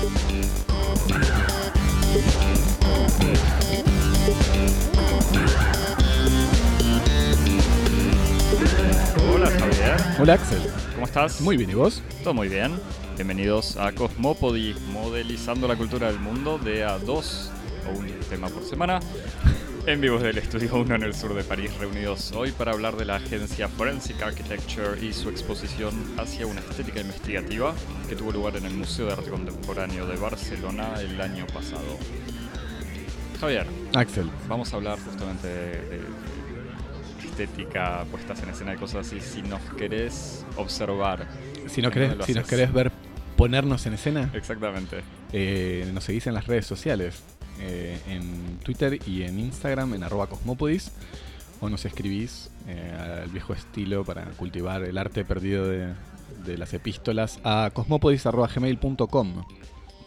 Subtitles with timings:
[0.00, 0.08] Hola
[9.50, 10.58] Javier, Hola Axel.
[10.94, 11.42] ¿cómo estás?
[11.42, 12.02] Muy bien, ¿y vos?
[12.24, 12.80] Todo muy bien.
[13.16, 17.50] Bienvenidos a Cosmopody, modelizando la cultura del mundo de a dos
[17.86, 19.00] o un tema por semana.
[19.86, 23.04] En vivo del Estudio 1 en el sur de París, reunidos hoy para hablar de
[23.06, 27.74] la agencia Forensic Architecture y su exposición hacia una estética investigativa
[28.08, 31.98] que tuvo lugar en el Museo de Arte Contemporáneo de Barcelona el año pasado.
[33.40, 34.30] Javier, Axel.
[34.48, 36.00] vamos a hablar justamente de, de
[37.26, 39.20] estética, puestas en escena y cosas así.
[39.20, 41.26] Si nos querés observar,
[41.68, 42.92] Si, no ¿En querés, si nos querés ver
[43.36, 45.00] ponernos en escena, exactamente.
[45.32, 47.22] eh, nos seguís en las redes sociales.
[47.60, 50.92] Eh, en Twitter y en Instagram en arroba cosmopodis.
[51.62, 55.92] O nos escribís eh, al viejo estilo para cultivar el arte perdido de,
[56.46, 59.44] de las epístolas a cosmopodis.gmail.com.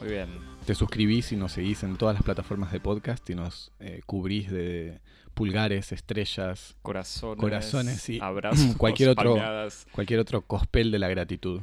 [0.02, 0.30] Muy bien.
[0.66, 4.50] Te suscribís y nos seguís en todas las plataformas de podcast y nos eh, cubrís
[4.50, 5.00] de
[5.36, 9.86] pulgares, estrellas, Corazones, Corazones y abrazos, cualquier otro- palmeadas.
[9.92, 11.62] cualquier otro cospel de la gratitud.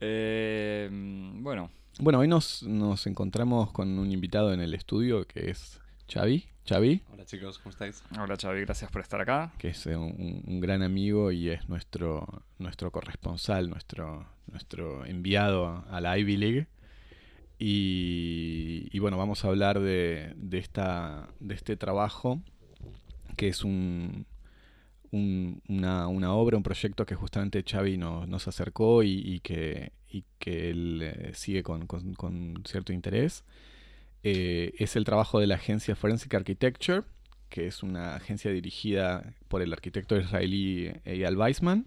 [0.00, 5.80] Eh, bueno, Bueno, hoy nos, nos encontramos con un invitado en el estudio que es
[6.12, 6.44] Xavi.
[6.68, 8.02] Xavi, Hola chicos, ¿cómo estáis?
[8.18, 9.52] hola Xavi, gracias por estar acá.
[9.58, 15.84] que es eh, un, un gran amigo y es nuestro, nuestro corresponsal, nuestro, nuestro enviado
[15.90, 16.66] a la Ivy League.
[17.58, 22.40] Y, y bueno, vamos a hablar de, de, esta, de este trabajo,
[23.36, 24.26] que es un,
[25.14, 30.70] un- una, obra, un proyecto que justamente Xavi nos, nos acercó y, que, y que
[30.70, 33.44] él eh, sigue con, con- con cierto interés.
[34.22, 37.02] Eh, es el trabajo de la agencia Forensic Architecture,
[37.48, 41.86] que es una agencia dirigida por el arquitecto israelí Eyal Weizman.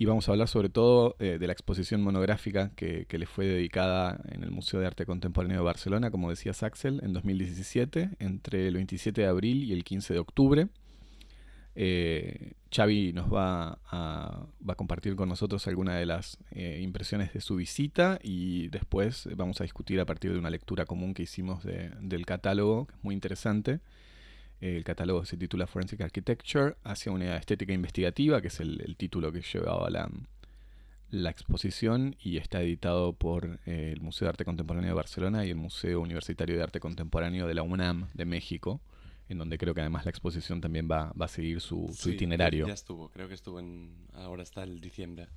[0.00, 3.46] Y vamos a hablar sobre todo eh, de la exposición monográfica que, que le fue
[3.46, 8.68] dedicada en el Museo de Arte Contemporáneo de Barcelona, como decía Axel, en 2017, entre
[8.68, 10.68] el 27 de abril y el 15 de octubre.
[11.80, 14.46] Eh, Xavi nos va a,
[14.76, 19.64] compartir con nosotros algunas de las eh, impresiones de su visita y después vamos a
[19.64, 23.14] discutir a partir de una lectura común que hicimos de- del catálogo, que es muy
[23.14, 23.78] interesante.
[24.60, 29.42] El catálogo se titula Forensic Architecture hacia una estética investigativa, que es el, título que
[29.42, 30.10] llevaba la,
[31.12, 35.50] la exposición y está editado por eh, el Museo de Arte Contemporáneo de Barcelona y
[35.50, 38.80] el Museo Universitario de Arte Contemporáneo de la UNAM de México,
[39.28, 42.66] en donde creo que además la exposición también va, va a seguir su, Sí, itinerario.
[42.66, 43.94] Ya, estuvo, creo que estuvo en.
[44.14, 45.28] Ahora está el diciembre.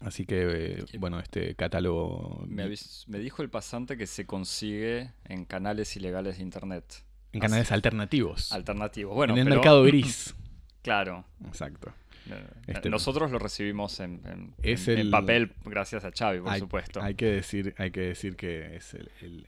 [0.00, 0.46] Así que,
[0.80, 5.94] eh, bueno, este catálogo Me, avis- me dijo el pasante que se consigue en canales
[5.96, 6.84] ilegales de internet.
[7.32, 9.14] en canales alternativos, Alternativos.
[9.14, 10.34] Bueno, en el pero- mercado gris.
[10.82, 11.26] Claro.
[11.46, 11.92] Exacto.
[12.30, 16.40] Eh, Este- Nosotros lo recibimos en, en- Es en- en el- papel gracias a Xavi,
[16.40, 17.02] por hay, supuesto.
[17.02, 19.46] Hay que decir, hay que decir que es el, el-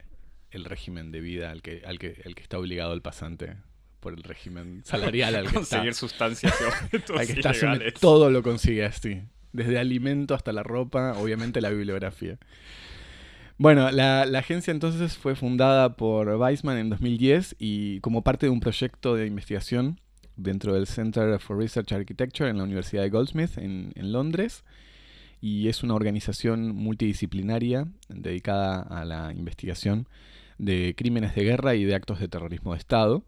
[0.51, 3.57] el régimen de vida al que, al que, el que está obligado el pasante
[4.03, 5.59] por el régimen salarial al que está.
[5.61, 7.95] Conseguir sustancias y objetos al que está asume- ilegales.
[7.95, 9.23] todo lo consigue así.
[9.55, 12.39] Desde alimento hasta la ropa, obviamente la bibliografía.
[13.59, 18.51] Bueno, la, la agencia entonces fue fundada por Weissman en 2010 y como parte de
[18.51, 20.01] un proyecto de investigación
[20.37, 24.65] dentro del Center for Research Architecture en la Universidad de Goldsmith en, en Londres.
[25.41, 30.09] Y es una organización multidisciplinaria dedicada a la investigación
[30.59, 33.23] de crímenes de guerra y de actos de terrorismo de Estado.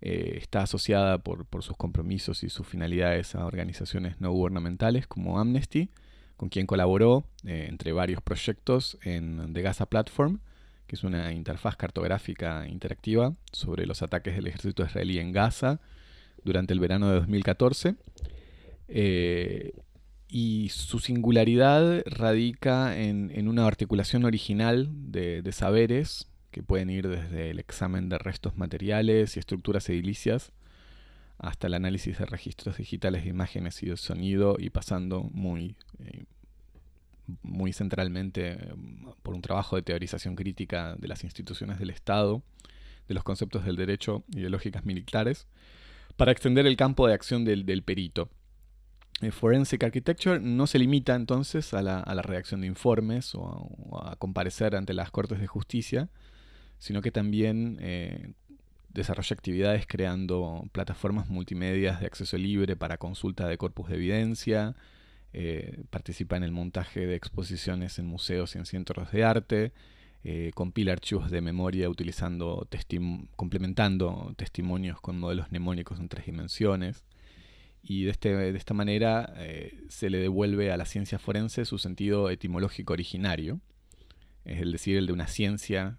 [0.00, 5.90] Eh, está asociada por, sus compromisos y sus finalidades a organizaciones no gubernamentales como Amnesty,
[6.36, 10.38] con quien colaboró eh, entre varios proyectos en The Gaza Platform,
[10.86, 15.80] que es una interfaz cartográfica interactiva sobre los ataques del ejército israelí en Gaza
[16.44, 17.96] durante el verano de 2014.
[18.86, 19.72] Eh,
[20.28, 26.28] y su singularidad radica en, una articulación original de saberes
[26.62, 30.52] pueden ir desde el examen de restos materiales y estructuras edilicias
[31.38, 36.24] hasta el análisis de registros digitales de imágenes y de sonido y pasando muy, eh,
[37.42, 38.74] muy centralmente eh,
[39.22, 42.42] por un trabajo de teorización crítica de las instituciones del Estado,
[43.06, 45.46] de los conceptos del derecho y de lógicas militares,
[46.16, 48.28] para extender el campo de acción del, del perito.
[49.20, 54.00] Eh, Forensic Architecture no se limita entonces a la, a la redacción de informes o
[54.04, 56.08] a comparecer ante las Cortes de Justicia,
[56.78, 58.32] sino que también eh,
[58.90, 64.76] desarrolla actividades creando plataformas multimedias de acceso libre para consulta de corpus de evidencia,
[65.32, 69.72] eh, participa en el montaje de exposiciones en museos y en centros de arte,
[70.24, 77.04] eh, compila archivos de memoria utilizando testim complementando testimonios con modelos mnemónicos en tres dimensiones.
[77.82, 79.32] Y de, este, de esta manera
[79.88, 83.60] se le devuelve a la ciencia forense su sentido etimológico originario.
[84.44, 85.96] es decir, el de una ciencia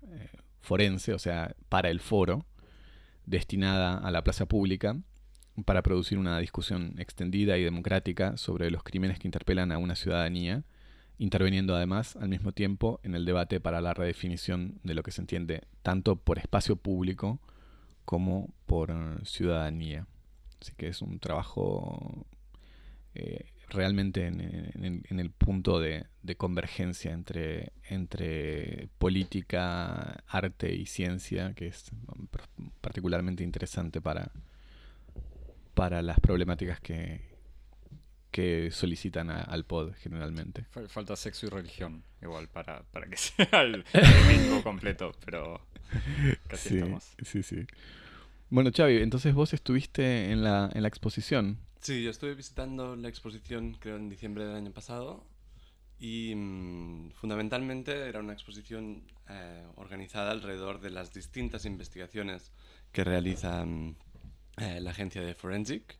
[0.62, 2.46] forense, o sea, para el foro,
[3.26, 4.98] destinada a la plaza pública,
[5.66, 10.64] para producir una discusión extendida y democrática sobre los crímenes que interpelan a una ciudadanía,
[11.18, 15.22] interviniendo además al mismo tiempo en el debate para la redefinición de lo que se
[15.22, 17.40] entiende tanto por espacio público
[18.06, 18.92] como por
[19.26, 20.08] ciudadanía.
[20.62, 22.26] Así que es un trabajo
[23.16, 26.06] eh, realmente en, el punto de,
[26.38, 31.92] convergencia entre, entre política, arte y ciencia, que es
[32.82, 34.32] particularmente interesante para,
[35.74, 37.22] para las problemáticas que,
[38.32, 40.66] que solicitan al pod generalmente.
[40.88, 45.62] Falta sexo y religión, igual, para, para que sea el, el completo, pero
[46.48, 47.16] casi estamos.
[47.24, 47.66] Sí, sí.
[48.50, 51.60] Bueno, Xavi, entonces vos estuviste en la, en la exposición.
[51.82, 55.26] Sí, yo estuve visitando la exposición creo en diciembre del año pasado
[55.98, 62.52] y mm, fundamentalmente era una exposición eh, organizada alrededor de las distintas investigaciones
[62.92, 63.96] que realiza mm,
[64.58, 65.98] eh, la agencia de Forensic.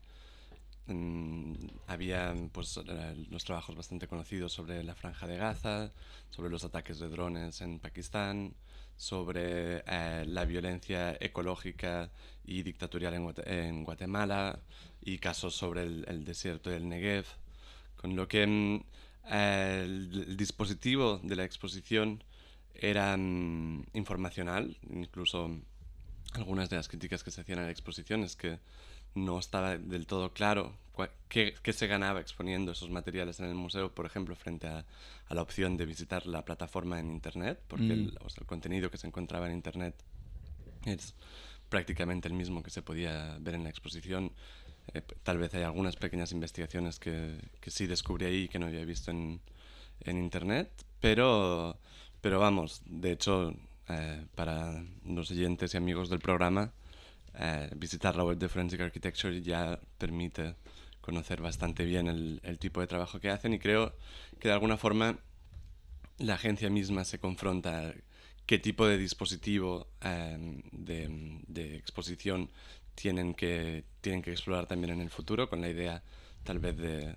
[0.86, 1.54] Mm,
[1.86, 5.92] había pues, eh, los trabajos bastante conocidos sobre la franja de Gaza,
[6.28, 8.54] sobre los ataques de drones en Pakistán,
[9.00, 9.82] sobre
[10.26, 12.10] la violencia ecológica
[12.44, 13.14] y dictatorial
[13.46, 14.58] en, Guatemala
[15.00, 17.24] y casos sobre el, desierto del Negev,
[17.96, 18.82] con lo que mm,
[19.32, 22.22] el, dispositivo de la exposición
[22.74, 25.50] era mm, informacional, incluso
[26.34, 28.58] algunas de las críticas que se hacían a la exposición es que
[29.14, 30.74] no estaba del todo claro
[31.28, 34.84] qué, se ganaba exponiendo esos materiales en el museo, por ejemplo, frente a,
[35.30, 38.16] la opción de visitar la plataforma en Internet, porque el, mm.
[38.38, 39.94] el, contenido que se encontraba en Internet
[40.84, 41.14] es
[41.68, 44.32] prácticamente el mismo que se podía ver en la exposición.
[44.92, 48.84] Eh, tal vez hay algunas pequeñas investigaciones que, que, sí descubrí ahí que no había
[48.84, 49.40] visto en,
[50.00, 50.68] en internet,
[51.00, 51.78] pero,
[52.20, 53.54] pero vamos, de hecho,
[53.88, 56.72] eh, para los oyentes y amigos del programa,
[57.34, 60.56] eh, visitar la web de Forensic Architecture ya permite
[61.00, 63.94] conocer bastante bien el, tipo de trabajo que hacen y creo
[64.38, 65.18] que de alguna forma
[66.18, 67.94] la agencia misma se confronta
[68.46, 72.50] qué tipo de dispositivo em, de, exposición
[72.94, 76.02] tienen que, tienen que explorar también en el futuro, con la idea
[76.44, 77.16] tal vez de,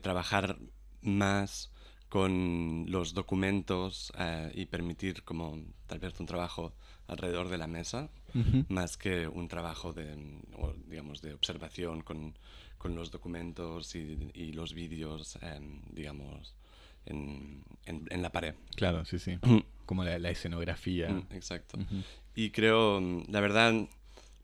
[0.00, 0.58] trabajar
[1.02, 1.70] más
[2.08, 6.74] con los documentos eh, y permitir como tal vez un trabajo
[7.12, 8.10] alrededor de la mesa,
[8.68, 10.16] más que un trabajo de,
[10.88, 12.34] digamos, de observación con,
[12.78, 15.38] con los documentos y, y los vídeos,
[15.90, 16.54] digamos,
[17.06, 18.54] en, en, la pared.
[18.76, 19.38] Claro, sí, sí.
[19.86, 21.10] Como la, escenografía.
[21.10, 21.78] Mm, exacto.
[22.34, 23.74] Y creo, la verdad,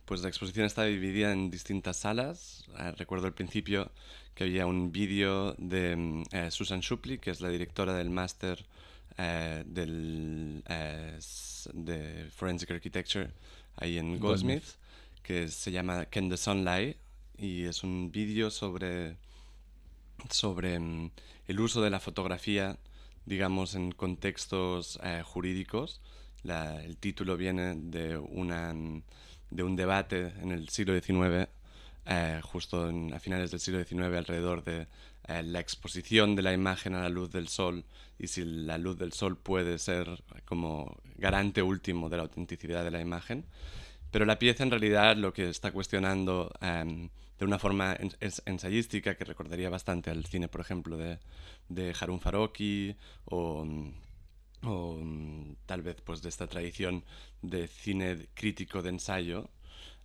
[0.04, 2.64] pues la exposición está dividida en distintas salas.
[2.76, 3.90] Ah, recuerdo al principio
[4.34, 8.64] que había un vídeo de mm, eh, Susan Shupley, que es la directora del máster
[9.20, 11.18] eh, del, eh,
[11.72, 13.28] de Forensic Architecture
[13.74, 14.62] ahí en Goldsmith,
[15.24, 16.96] que se llama Can the Sun Lie?
[17.36, 19.16] Y es un vídeo sobre,
[20.30, 21.10] sobre mm,
[21.48, 22.78] el uso de la fotografía,
[23.26, 26.00] digamos, en contextos eh, jurídicos.
[26.44, 28.72] el título viene de, una,
[29.50, 31.48] de un debate en el siglo XIX,
[32.42, 34.86] justo a finales del siglo XIX, alrededor de
[35.28, 37.84] eh, la exposición de la imagen a la luz del sol
[38.18, 42.90] y si la luz del sol puede ser como garante último de la autenticidad de
[42.90, 43.44] la imagen.
[44.10, 47.94] Pero la pieza en realidad lo que está cuestionando em, de una forma
[48.46, 51.18] ensayística que recordaría bastante al cine, por ejemplo, de,
[51.68, 53.66] de Harun Farocki o,
[54.62, 54.98] o,
[55.66, 57.04] tal vez pues, de esta tradición
[57.42, 59.50] de cine crítico de ensayo.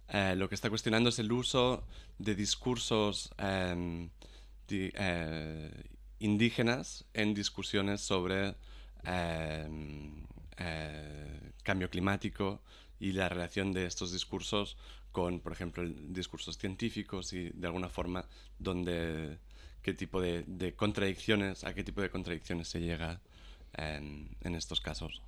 [0.10, 1.86] Eh, lo que está cuestionando es el uso
[2.20, 3.34] de discursos
[4.70, 5.72] eh,
[6.20, 8.55] indígenas en discusiones sobre
[9.03, 10.25] em,
[10.58, 12.62] eh, cambio climático
[13.00, 14.77] y la relación de estos discursos
[15.12, 18.25] con, por ejemplo, discursos científicos y de alguna forma
[18.58, 19.38] donde
[19.84, 23.22] qué tipo de, contradicciones, a qué tipo de contradicciones se llega
[23.74, 25.22] en, estos casos.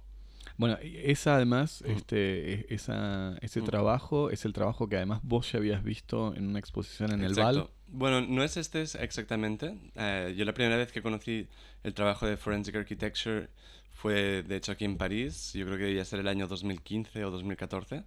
[0.58, 5.60] Bueno, esa además, este, e, esa, ese trabajo es el trabajo que además vos ya
[5.60, 7.70] habías visto en una exposición en el VAL.
[7.88, 9.78] Bueno, no es este exactamente.
[9.96, 11.48] Eh, yo la primera vez que conocí
[11.84, 13.50] el trabajo de Forensic Architecture
[13.92, 15.54] fue, de hecho, aquí en París.
[15.54, 18.04] Yo creo que debía ser el año 2015 o 2014.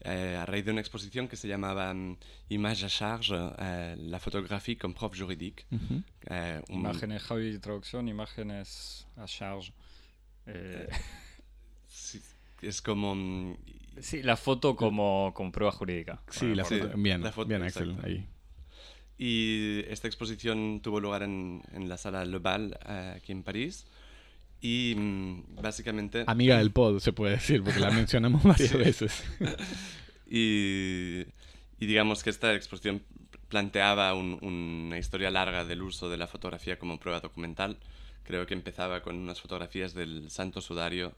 [0.00, 2.16] Eh, a raíz de una exposición que se llamaba um,
[2.50, 5.64] Image à charge, eh, la fotografía comme prof juridique.
[6.28, 9.72] Eh, imágenes, Javi, traducción, imágenes a charge.
[12.62, 13.12] es como...
[13.12, 13.56] Um,
[14.00, 16.22] sí, la foto como, como prueba jurídica.
[16.30, 18.26] Sí, la foto, bien, la foto, bien Axel, ahí.
[19.18, 22.78] Y esta exposición tuvo lugar en, en la sala Le Bal,
[23.16, 23.86] aquí en París.
[24.60, 26.24] Y mm, básicamente...
[26.26, 29.24] Amiga del pod, se puede decir, porque la mencionamos varias veces.
[30.26, 31.22] y,
[31.78, 33.02] y, digamos que esta exposición
[33.48, 37.78] planteaba una historia larga del uso de la fotografía como prueba documental.
[38.24, 41.14] Creo que empezaba con unas fotografías del Santo Sudario.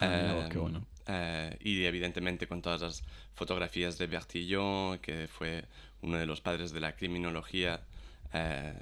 [0.00, 0.86] Ah, qué bueno.
[1.06, 5.64] Eh, y evidentemente con todas las fotografías de Bertillon, que fue
[6.02, 7.80] uno de los padres de la criminología,
[8.32, 8.72] eh,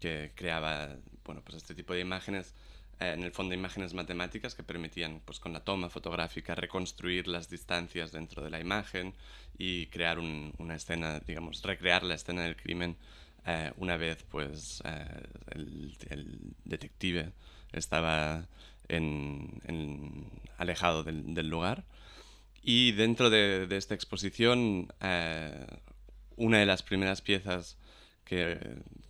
[0.00, 2.54] que creaba bueno, pues este tipo de imágenes,
[3.00, 7.50] eh, en el fondo imágenes matemáticas que permitían pues, con la toma fotográfica reconstruir las
[7.50, 9.14] distancias dentro de la imagen
[9.58, 12.96] y crear una escena, digamos, recrear la escena del crimen
[13.76, 14.82] una vez pues,
[15.54, 17.30] el, el detective
[17.72, 18.44] estaba
[18.88, 21.84] en, alejado del, lugar.
[22.62, 25.66] Y dentro de, esta exposición, eh,
[26.36, 27.78] una de las primeras piezas
[28.24, 28.58] que,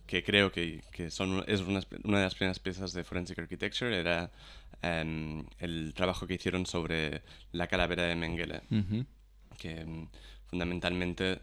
[0.05, 3.99] que creo que, que, son, es una, una, de las primeras piezas de Forensic Architecture
[3.99, 4.31] era
[4.81, 8.61] em, el trabajo que hicieron sobre la calavera de Mengele,
[9.57, 10.07] que em,
[10.45, 11.39] fundamentalmente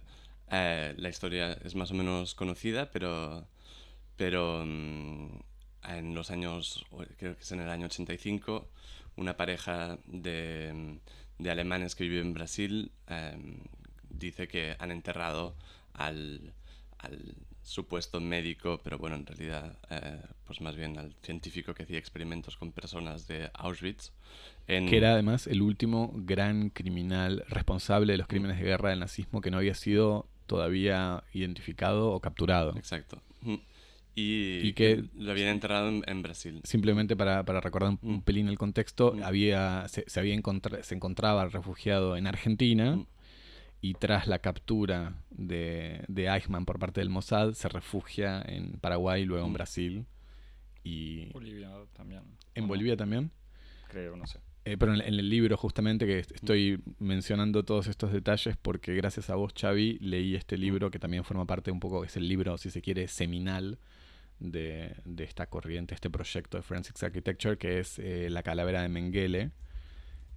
[0.51, 3.47] eh, la historia es más o menos conocida, pero,
[4.17, 5.41] pero em,
[5.89, 6.85] en los años,
[7.19, 8.69] creo que es en el año 85,
[9.17, 10.99] una pareja de,
[11.39, 13.59] de alemanes que vive en Brasil em,
[14.11, 15.55] dice que han enterrado
[15.93, 16.55] al,
[16.99, 21.99] al, supuesto médico, pero bueno, en realidad, eh, pues más bien al científico que hacía
[21.99, 24.13] experimentos con personas de Auschwitz.
[24.67, 29.41] Que era además el último gran criminal responsable de los crímenes de guerra del nazismo
[29.41, 32.77] que no había sido todavía identificado o capturado.
[32.77, 33.23] Exacto.
[34.17, 36.61] Y, que lo habían enterrado en, Brasil.
[36.65, 38.23] Simplemente para, para recordar un, mm.
[38.23, 39.23] pelín el contexto, mm.
[39.23, 40.41] había, se, había
[40.83, 43.07] se encontraba refugiado en Argentina mm.
[43.81, 49.23] y tras la captura de, de Eichmann por parte del Mossad, se refugia en Paraguay
[49.23, 50.07] y luego en Brasil.
[50.85, 52.23] Y Bolivia también.
[52.55, 53.33] ¿En Bolivia también?
[53.89, 54.39] Creo, no sé.
[54.67, 59.35] Eh, pero en, el libro justamente que estoy mencionando todos estos detalles porque gracias a
[59.35, 62.71] vos, Xavi, leí este libro que también forma parte un poco, es el libro, si
[62.71, 63.79] se quiere, seminal
[64.39, 69.51] de, esta corriente, este proyecto de Forensics Architecture, que es eh, La Calavera de Mengele.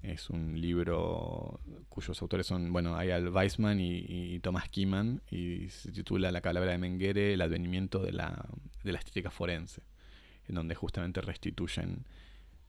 [0.01, 6.31] Es un libro cuyos autores son, bueno, Ayal Weissman y, Thomas Kieman, y se titula
[6.31, 8.47] La Calavera de Mengele, el advenimiento de la,
[8.83, 9.81] de la estética forense,
[10.47, 12.05] en donde justamente restituyen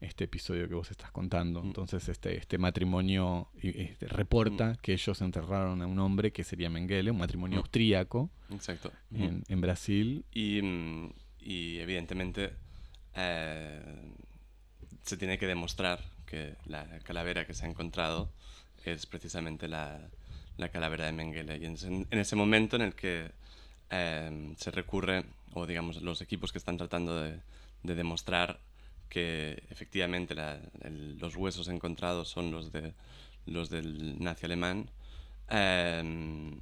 [0.00, 1.62] este episodio que vos estás contando.
[1.62, 1.66] Mm.
[1.66, 4.76] Entonces, este, este matrimonio este, reporta mm.
[4.76, 7.60] que ellos enterraron a un hombre que sería Mengele, un matrimonio mm.
[7.60, 8.30] austríaco.
[8.50, 8.92] Exacto.
[9.12, 10.24] En, en Brasil.
[10.32, 10.60] Y,
[11.40, 12.52] y evidentemente
[13.14, 14.12] eh,
[15.02, 18.30] se tiene que demostrar que la calavera que se ha encontrado
[18.84, 20.08] es precisamente la,
[20.56, 21.56] la calavera de Mengele.
[21.56, 23.30] Y en, ese momento en el que
[23.90, 25.24] eh, se recurre,
[25.54, 27.40] o digamos los equipos que están tratando de,
[27.82, 28.60] de demostrar
[29.08, 30.34] que efectivamente
[31.18, 32.94] los huesos encontrados son los, de,
[33.46, 34.90] los del nazi alemán,
[35.48, 36.60] em,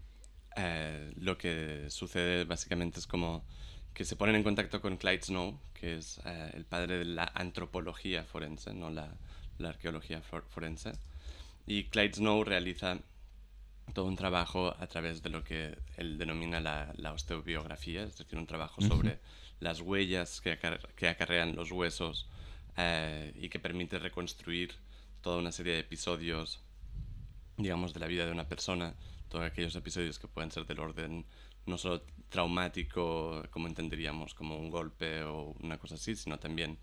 [0.57, 3.45] eh, lo que sucede básicamente es como
[3.93, 7.31] que se ponen en contacto con Clyde Snow, que es eh, el padre de la
[7.35, 9.11] antropología forense, no la,
[9.59, 10.93] la arqueología forense.
[11.67, 12.99] Y Clyde Snow realiza
[13.93, 18.39] todo un trabajo a través de lo que él denomina la, la osteobiografía, es decir,
[18.39, 19.19] un trabajo sobre
[19.61, 20.59] las huellas que,
[20.97, 22.29] que acarrean los huesos
[22.77, 24.73] eh, y que permite reconstruir
[25.21, 26.61] toda una serie de episodios,
[27.57, 28.95] digamos, de la vida de una persona,
[29.29, 31.27] todos aquellos episodios que pueden ser del orden
[31.67, 36.79] no solo traumático, como entenderíamos, como un golpe o una cosa así, sino también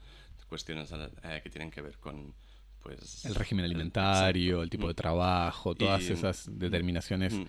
[0.49, 0.91] cuestiones
[1.23, 2.33] eh, que tienen que ver con
[2.81, 4.95] pues el régimen alimentario, el, tipo de mm.
[4.95, 7.45] trabajo, todas esas determinaciones mm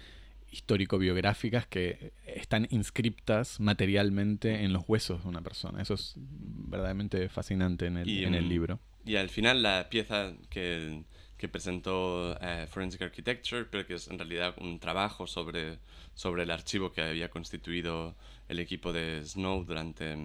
[0.54, 5.82] histórico-biográficas que están inscriptas materialmente en los huesos de una persona.
[5.82, 8.78] Eso es verdaderamente fascinante en el, en el libro.
[9.04, 11.02] Y al final la pieza que,
[11.36, 15.78] que presentó eh, Forensic Architecture, pero que es en realidad un trabajo sobre,
[16.14, 18.14] sobre el archivo que había constituido
[18.48, 20.16] el equipo de Snow durante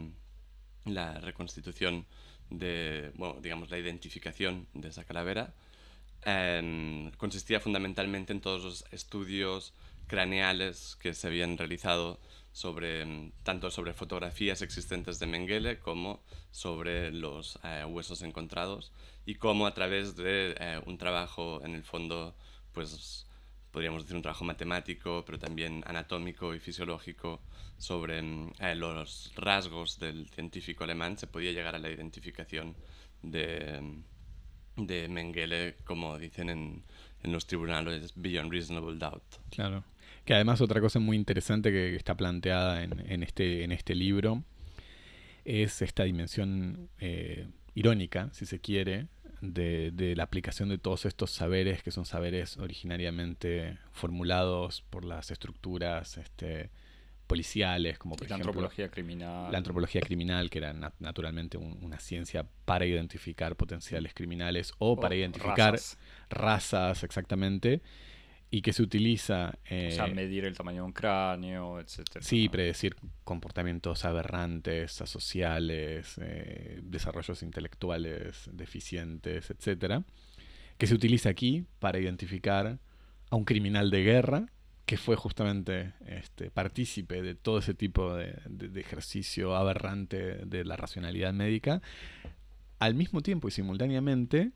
[0.86, 2.06] la reconstitución
[2.50, 5.54] de, bueno, digamos, la identificación de esa calavera,
[6.26, 9.74] eh, consistía fundamentalmente en todos los estudios
[10.10, 12.20] craneales que se habían realizado
[12.52, 18.92] sobre, mm, tanto sobre fotografías existentes de Mengele como sobre los eh, huesos encontrados
[19.26, 22.36] y cómo a través de eh, un trabajo en el fondo
[22.74, 23.28] pues
[23.72, 27.40] podríamos decir un trabajo matemático pero también anatómico y fisiológico
[27.78, 32.76] sobre mm, eh, los rasgos del científico alemán se podía llegar a la identificación
[33.22, 36.84] de, mm, de Mengele como dicen en,
[37.22, 39.24] en los tribunales beyond reasonable doubt.
[39.52, 39.84] Claro.
[40.30, 44.44] Que además otra cosa muy interesante que está planteada en, este, en este libro
[45.44, 49.08] es esta dimensión eh, irónica, si se quiere,
[49.42, 55.32] de, de, la aplicación de todos estos saberes que son saberes originariamente formulados por las
[55.32, 56.70] estructuras este,
[57.26, 59.52] policiales, como por la ejemplo antropología criminal.
[59.52, 64.96] la antropología criminal, que era nat- naturalmente un- una ciencia para identificar potenciales criminales o,
[65.00, 65.98] para identificar razas.
[66.30, 67.82] razas exactamente,
[68.52, 69.58] y que se utiliza...
[69.70, 72.24] eh, o sea, medir el tamaño de un cráneo, etcétera.
[72.24, 80.04] Sí, predecir comportamientos aberrantes, asociales, eh, desarrollos intelectuales deficientes, etcétera,
[80.78, 82.80] que se utiliza aquí para identificar
[83.30, 84.46] a un criminal de guerra
[84.88, 90.66] que fue justamente este, partícipe de todo ese tipo de, de- de ejercicio aberrante de
[90.66, 91.84] la racionalidad médica,
[92.80, 94.52] al mismo tiempo y simultáneamente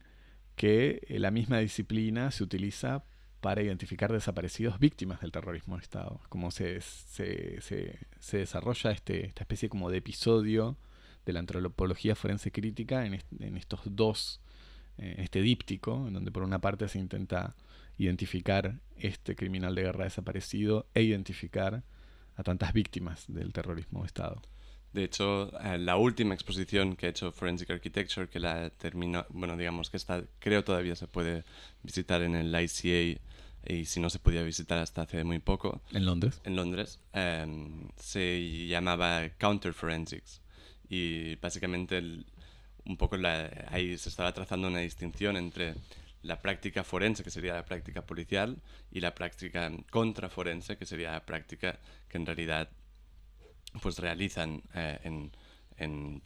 [0.55, 3.03] que la misma disciplina se utiliza
[3.43, 6.21] para identificar desaparecidos víctimas del terrorismo de Estado.
[6.29, 10.77] Como se, se, se- se desarrolla este, esta especie como de episodio
[11.25, 14.39] de la antropología forense crítica en, est- en estos dos,
[14.97, 17.53] eh, en este díptico, en donde por una parte se intenta
[17.97, 21.83] identificar este criminal de guerra desaparecido e identificar
[22.37, 24.41] a tantas víctimas del terrorismo de Estado.
[24.93, 29.57] De hecho, eh, la última exposición que ha hecho Forensic Architecture, que la terminó, bueno,
[29.57, 31.43] digamos que está, creo todavía se puede
[31.83, 33.19] visitar en el ICA
[33.65, 36.41] y si no se podía visitar hasta hace muy poco, En Londres.
[36.43, 40.41] en Londres, em, se llamaba Counter Forensics.
[40.89, 42.25] Y básicamente el-
[42.85, 45.75] un poco la- ahí se estaba trazando una distinción entre
[46.21, 48.57] la práctica forense, que sería la práctica policial,
[48.91, 51.79] y la práctica contraforense, que sería la práctica
[52.09, 52.69] que en realidad
[53.81, 55.31] pues realizan eh, en,
[55.77, 56.21] en,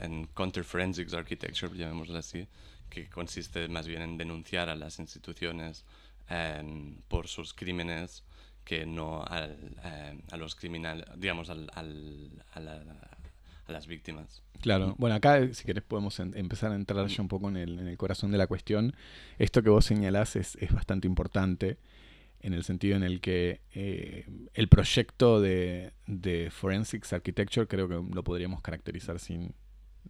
[0.00, 2.46] en Counter Forensics Architecture, llamémoslo así,
[2.88, 5.84] que consiste más bien en denunciar a las instituciones
[6.28, 8.24] em, por sus crímenes
[8.64, 13.18] que no al, em, a los criminales, digamos, al, al- a, la-
[13.66, 14.42] a las víctimas.
[14.60, 14.94] Claro.
[14.98, 17.88] Bueno, acá, si querés, podemos en- empezar a entrar ya un poco en el, en
[17.88, 18.94] el corazón de la cuestión.
[19.38, 21.76] Esto que vos señalás es, es bastante importante
[22.40, 27.94] en el sentido en el que eh, el proyecto de, de Forensics Architecture creo que
[28.14, 29.54] lo podríamos caracterizar sin,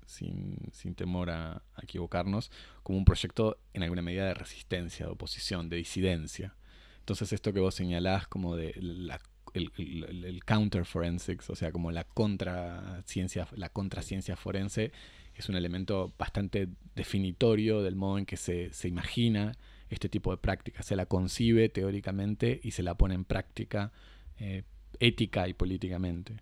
[0.07, 2.51] sin, sin temor a, equivocarnos
[2.83, 6.55] como un proyecto en alguna medida de resistencia, de oposición, de disidencia.
[7.01, 9.20] Entonces esto que vos señalás como de la
[9.55, 14.92] el, el- el counter forensics, o sea, como la contraciencia, la contraciencia forense,
[15.35, 19.53] es un elemento bastante definitorio del modo en que se, se imagina
[19.88, 20.83] este tipo de práctica.
[20.83, 23.92] Se la concibe teóricamente y se la pone en práctica
[24.38, 24.64] eh,
[25.01, 26.37] ética y políticamente.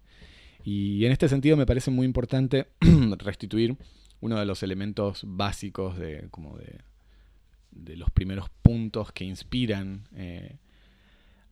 [0.67, 2.67] Y en este sentido me parece muy importante
[3.19, 3.77] restituir
[4.21, 6.81] uno de los elementos básicos de, como de,
[7.71, 10.57] de los primeros puntos que inspiran eh,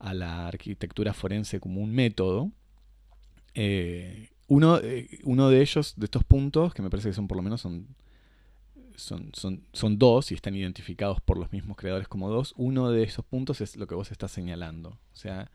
[0.00, 2.50] a la arquitectura forense como un método.
[3.54, 7.36] Eh, uno, eh, uno de ellos, de estos puntos, que me parece que son por
[7.36, 7.86] lo menos son,
[8.96, 13.04] son, son, son dos y están identificados por los mismos creadores como dos, uno de
[13.04, 14.88] esos puntos es lo que vos estás señalando.
[14.88, 15.52] O sea,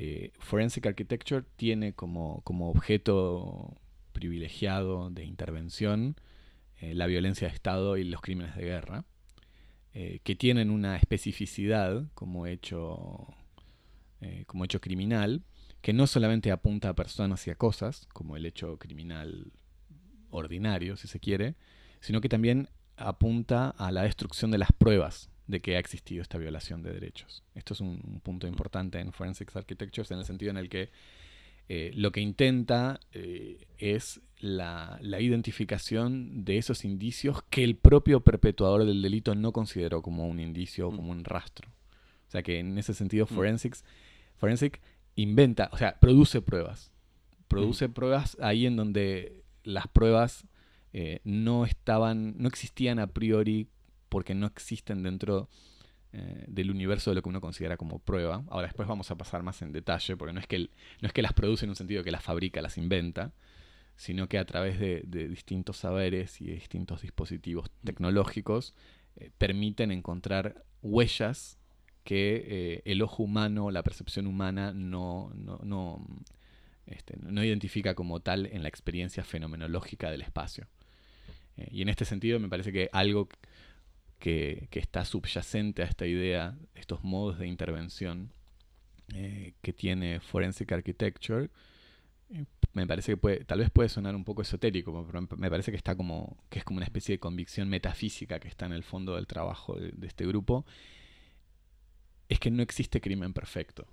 [0.00, 3.76] eh, Forensic Architecture tiene como, objeto
[4.12, 6.14] privilegiado de intervención
[6.80, 9.04] eh, la violencia de Estado y los crímenes de guerra,
[9.94, 13.26] eh, que tienen una especificidad como hecho,
[14.46, 15.42] como hecho criminal,
[15.80, 19.50] que no solamente apunta a personas y a cosas, como el hecho criminal
[20.30, 21.56] ordinario, si se quiere,
[22.00, 26.38] sino que también apunta a la destrucción de las pruebas de que ha existido esta
[26.38, 27.42] violación de derechos.
[27.56, 30.90] Esto es un, un punto importante en Forensics Architectures en el sentido en el que
[31.70, 38.20] eh, lo que intenta eh, es la, la identificación de esos indicios que el propio
[38.20, 40.96] perpetuador del delito no consideró como un indicio o Mm.
[40.96, 41.68] como un rastro.
[42.28, 43.34] O sea que en ese sentido Mm.
[43.34, 43.84] Forensics,
[44.36, 44.80] Forensic
[45.16, 46.90] inventa, o sea, produce pruebas.
[47.48, 47.92] Produce Mm.
[47.92, 50.46] pruebas ahí en donde las pruebas
[50.94, 53.68] eh, no estaban, no existían a priori
[54.08, 55.48] porque no existen dentro
[56.12, 58.44] eh, del universo de lo que uno considera como prueba.
[58.48, 61.22] Ahora después vamos a pasar más en detalle, porque no es que, no es que
[61.22, 63.32] las produce en un sentido que las fabrica, las inventa,
[63.96, 68.74] sino que a través de, de distintos saberes y de distintos dispositivos tecnológicos
[69.16, 71.58] eh, permiten encontrar huellas
[72.04, 76.06] que eh, el ojo humano, la percepción humana no, no, no,
[76.86, 80.68] este, no identifica como tal en la experiencia fenomenológica del espacio.
[81.56, 83.28] Eh, y en este sentido me parece que algo
[84.18, 88.30] que, está subyacente a esta idea, estos modos de intervención
[89.14, 91.50] eh, que tiene Forensic Architecture,
[92.30, 95.76] eh, me parece que tal vez puede sonar un poco esotérico, pero me- parece que
[95.76, 99.16] está como, que es como una especie de convicción metafísica que está en el fondo
[99.16, 100.66] del trabajo de, este grupo,
[102.28, 103.86] es que no existe crimen perfecto.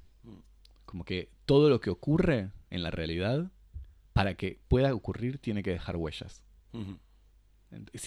[0.85, 3.51] Como que todo lo que ocurre en la realidad,
[4.13, 6.43] para que pueda ocurrir, tiene que dejar huellas.
[6.73, 6.97] Ujú.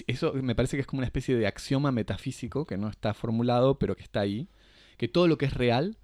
[0.06, 3.78] Eso me parece que es como una especie de axioma metafísico que no está formulado,
[3.78, 4.48] pero que está ahí,
[4.96, 5.98] que todo lo que es real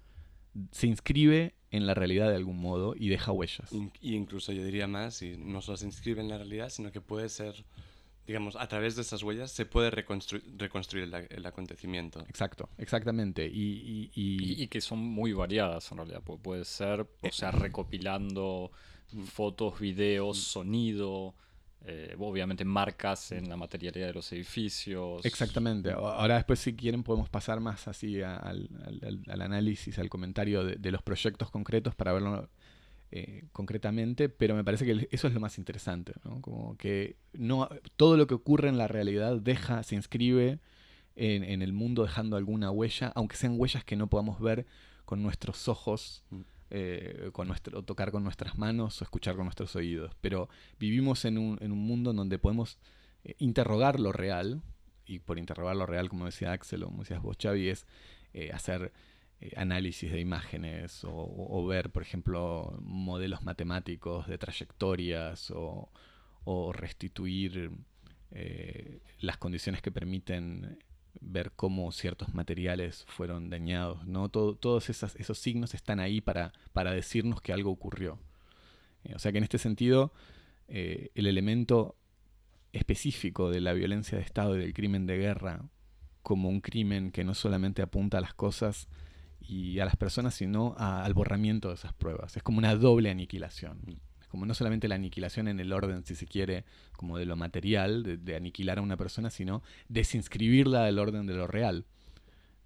[0.71, 3.69] se inscribe en la realidad de algún modo y deja huellas.
[3.99, 7.01] Y incluso yo diría más, y no solo se inscribe en la realidad, sino que
[7.01, 7.65] puede ser,
[8.25, 12.21] digamos, a través de esas huellas se puede reconstruir el, acontecimiento.
[12.29, 13.45] Exacto, exactamente.
[13.45, 16.21] Y, y, que son muy variadas en realidad.
[16.21, 18.71] puede ser, o sea, recopilando
[19.11, 19.23] mm.
[19.23, 20.41] fotos, videos, mm.
[20.41, 21.35] sonido
[21.87, 25.23] eh, obviamente marcas en la materialidad de los edificios.
[25.23, 25.91] Exactamente.
[25.91, 28.69] Ahora después si quieren podemos pasar más así al,
[29.27, 32.49] análisis, al comentario de, los proyectos concretos para verlo
[33.11, 38.17] eh, concretamente, pero me parece que eso es lo más interesante, Como que no, todo
[38.17, 40.59] lo que ocurre en la realidad deja, se inscribe
[41.15, 44.65] en, en el mundo dejando alguna huella, aunque sean huellas que no podamos ver
[45.05, 46.23] con nuestros ojos.
[46.31, 46.41] Mm.
[46.77, 50.13] Eh, con nuestro, tocar con nuestras manos o escuchar con nuestros oídos.
[50.19, 52.79] Pero vivimos en un, en un mundo en donde podemos
[53.23, 54.61] eh, interrogar lo real,
[55.05, 57.87] y por interrogar lo real, como decía Axel o como decías vos, Xavi, es
[58.33, 58.91] eh, hacer
[59.55, 67.71] análisis de imágenes o, ver, por ejemplo, modelos matemáticos de trayectorias o restituir
[69.19, 70.77] las condiciones que permiten
[71.25, 74.29] ver cómo ciertos materiales fueron dañados, ¿no?
[74.29, 78.19] todos esos signos están ahí para, para decirnos que algo ocurrió.
[79.03, 80.13] Eh, o sea que en este sentido,
[80.67, 81.95] eh, el elemento
[82.73, 85.63] específico de la violencia de Estado y del crimen de guerra
[86.21, 88.87] como un crimen que no solamente apunta a las cosas
[89.39, 92.35] y a las personas, sino al borramiento de esas pruebas.
[92.35, 93.79] Es como una doble aniquilación
[94.35, 98.19] como no solamente la aniquilación en el orden, si se quiere, como de lo material,
[98.21, 101.85] de, aniquilar a una persona, sino desinscribirla del orden de lo real.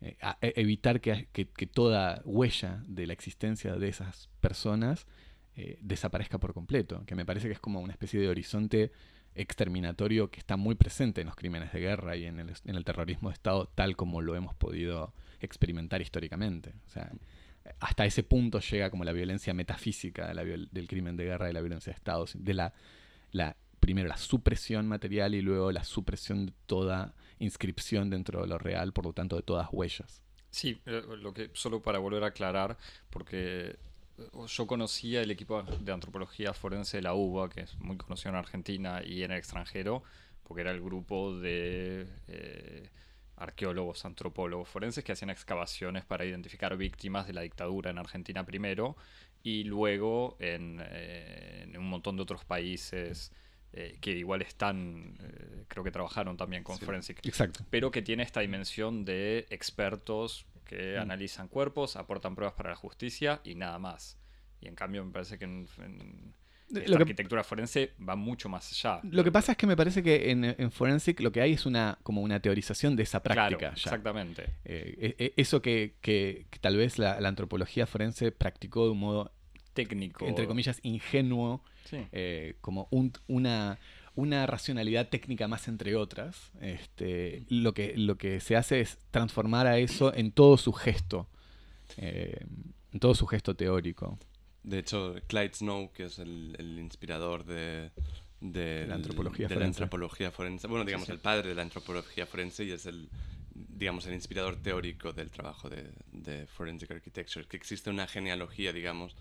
[0.01, 1.27] Eh, e, evitar que,
[1.71, 5.05] toda huella de la existencia de esas personas
[5.55, 8.91] eh, desaparezca por completo, que me parece que es como una especie de horizonte
[9.36, 12.84] exterminatorio que está muy presente en los crímenes de guerra y en el, en el
[12.84, 16.73] terrorismo de Estado tal como lo hemos podido experimentar históricamente.
[16.88, 17.12] O sea,
[17.79, 21.91] hasta ese punto llega como la violencia metafísica del crimen de guerra y la violencia
[21.91, 22.73] de Estado, de la,
[23.32, 28.58] la, primero la supresión material y luego la supresión de toda inscripción dentro de lo
[28.58, 30.21] real, por lo tanto de todas huellas.
[30.51, 32.77] Sí, eh, lo que solo para volver a aclarar,
[33.10, 33.77] porque
[34.17, 38.32] eh, yo conocía el equipo de antropología forense de la UBA, que es muy conocido
[38.32, 40.03] en Argentina y en el extranjero,
[40.43, 42.89] porque era el grupo de eh,
[43.39, 48.95] arqueólogos, antropólogos forenses que hacían excavaciones para identificar víctimas de la dictadura en Argentina primero
[49.41, 53.32] y luego en, eh, un montón de otros países
[53.71, 57.25] eh, que igual están, eh, creo que trabajaron también con Forensic.
[57.25, 57.63] Exacto.
[57.69, 61.02] Pero que tiene esta dimensión de expertos que mm.
[61.02, 64.17] analizan cuerpos, aportan pruebas para la justicia y nada más.
[64.62, 65.67] Y en cambio me parece que en
[66.69, 69.01] la arquitectura forense va mucho más allá.
[69.03, 71.97] Lo que pasa es que me parece que en, Forensic lo que hay es una
[72.03, 73.69] como una teorización de esa práctica.
[73.69, 74.43] Exactamente.
[74.65, 79.32] Eh, e, e, eso que, tal vez la, antropología forense practicó de un modo
[79.73, 80.25] técnico.
[80.27, 81.63] Entre comillas, ingenuo.
[82.12, 83.79] Eh, como una,
[84.13, 86.51] una racionalidad técnica más entre otras.
[86.62, 91.27] Este, lo, que, lo que se hace es transformar a eso en todo su gesto.
[91.97, 92.45] Eh,
[92.91, 94.19] en todo su gesto teórico.
[94.63, 97.91] De hecho, Clyde Snow, que es el, inspirador de,
[98.41, 99.67] la antropología de forense.
[99.83, 100.67] antropología forense.
[100.67, 103.09] Bueno, digamos, el padre de la antropología forense y es el,
[103.53, 107.47] digamos, el inspirador teórico del trabajo de, de Forensic Architecture.
[107.47, 109.15] Que existe una genealogía, digamos,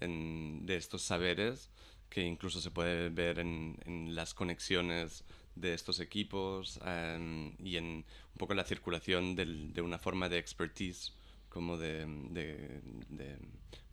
[0.00, 1.70] de estos saberes
[2.08, 5.24] que incluso se puede ver en, en las conexiones
[5.56, 10.38] de estos equipos em, y en un poco la circulación del, de una forma de
[10.38, 11.12] expertise
[11.56, 12.04] como de,
[13.08, 13.38] de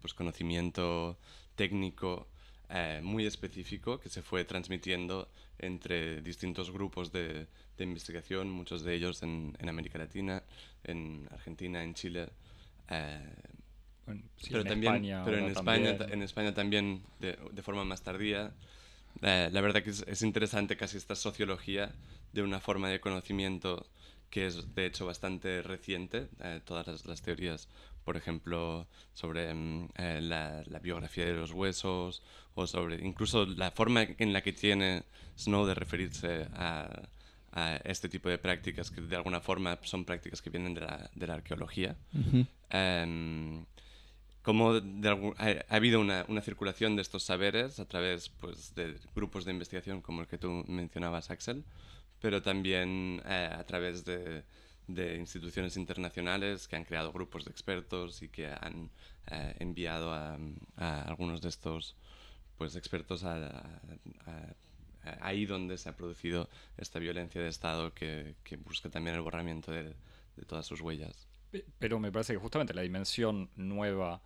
[0.02, 1.18] pues, conocimiento
[1.56, 2.28] técnico
[2.70, 7.48] eh, muy específico que se fue transmitiendo entre distintos grupos de,
[7.78, 10.44] de investigación, muchos de ellos en, en, América Latina,
[10.84, 12.28] en Argentina, en Chile.
[12.90, 13.34] Eh,
[14.50, 16.20] pero en también, España, pero en España, también.
[16.20, 18.52] en España también de, de forma más tardía.
[19.22, 21.94] Eh, la verdad que es, es, interesante casi esta sociología
[22.34, 23.88] de una forma de conocimiento
[24.34, 26.28] que es de hecho bastante reciente.
[26.66, 27.70] todas las, las, teorías
[28.04, 32.24] por ejemplo, sobre mm, eh, la, biografía de los huesos
[32.56, 35.04] o sobre incluso la forma en la que tiene
[35.38, 36.90] Snow de referirse a,
[37.84, 41.28] este tipo de prácticas que de alguna forma son prácticas que vienen de la, de
[41.28, 41.96] la arqueología.
[42.72, 43.64] Em,
[44.42, 49.52] como ha, habido una, una, circulación de estos saberes a través pues, de grupos de
[49.52, 51.64] investigación como el que tú mencionabas, Axel,
[52.24, 54.44] pero también eh, a través de
[54.88, 58.90] de instituciones internacionales que han creado grupos de expertos y que han
[59.28, 60.38] eh, enviado a,
[61.06, 61.96] algunos de estos
[62.58, 63.80] pues, expertos a,
[64.28, 69.22] eh, ahí donde se ha producido esta violencia de Estado que, que busca también el
[69.22, 69.96] borramiento de,
[70.36, 71.28] de, todas sus huellas.
[71.80, 74.22] Pero me parece que justamente la dimensión nueva,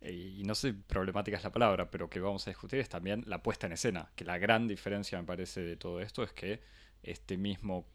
[0.00, 3.24] eh, y no sé problemática es la palabra, pero que vamos a discutir es también
[3.26, 6.60] la puesta en escena, que la gran diferencia me parece de todo esto es que
[7.02, 7.86] este mismo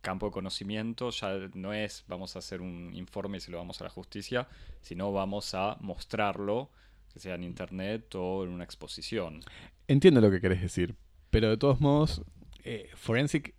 [0.00, 3.80] campo de conocimiento ya no es vamos a hacer un informe y se lo vamos
[3.80, 4.48] a la justicia,
[4.80, 6.70] sino vamos a mostrarlo,
[7.12, 9.40] que sea en internet o en una exposición.
[9.86, 10.94] Entiendo lo que querés decir,
[11.30, 12.22] pero de todos modos,
[12.64, 13.54] eh, Forensic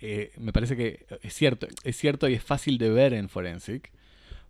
[0.00, 3.92] eh, me parece que es cierto, es cierto y es fácil de ver en Forensic,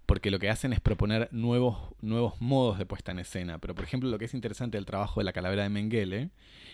[0.08, 3.58] porque lo que hacen es proponer nuevos, nuevos modos de puesta en escena.
[3.58, 6.30] Pero, por ejemplo, lo que es interesante del trabajo de la calavera de Mengele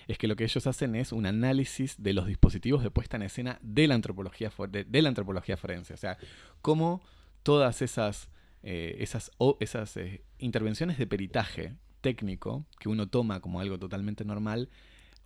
[0.07, 3.25] es que lo que ellos hacen es un análisis de los dispositivos de puesta en
[3.25, 5.95] escena de la antropología, de, la antropología forense.
[5.95, 6.17] O sea,
[6.63, 7.03] cómo
[7.43, 8.29] todas esas,
[8.63, 9.99] eh, esas, esas
[10.39, 14.69] intervenciones de peritaje técnico que uno toma como algo totalmente normal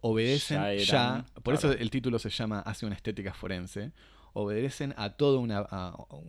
[0.01, 3.93] obedecen ya, por eso el título se llama Hace una estética forense,
[4.39, 5.67] obedecen a toda una,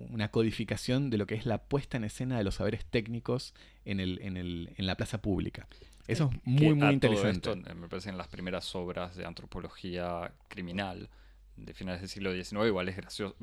[0.09, 3.53] una, codificación de lo que es la puesta en escena de los saberes técnicos
[3.85, 5.67] en, el, en, el, en la plaza pública.
[6.07, 7.51] Eso es muy, muy interesante.
[7.51, 11.07] Esto, me parece en las primeras obras de antropología criminal
[11.55, 13.35] de finales del siglo XIX, igual es gracioso,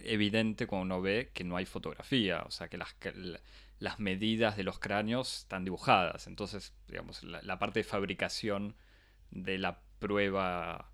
[0.00, 2.96] evidente cuando uno ve que no hay fotografía, o sea, que las,
[3.78, 6.26] las medidas de los cráneos están dibujadas.
[6.26, 8.74] Entonces, digamos, la parte de fabricación
[9.30, 10.90] de la prueba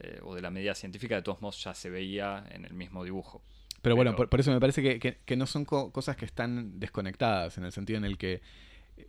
[0.00, 3.04] eh, o de la medida científica, de todos modos ya se veía en el mismo
[3.04, 3.42] dibujo.
[3.82, 7.72] Pero, bueno, por, eso me parece que, no son cosas que están desconectadas, en el
[7.72, 8.40] sentido en el que,
[8.96, 9.08] eh,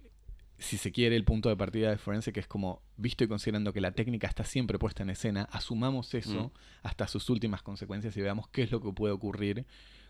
[0.58, 3.71] si se quiere, el punto de partida de Forense, que es como, visto y considerando
[3.71, 6.88] que la técnica está siempre puesta en escena, asumamos eso mm.
[6.88, 9.65] hasta sus últimas consecuencias y veamos qué es lo que puede ocurrir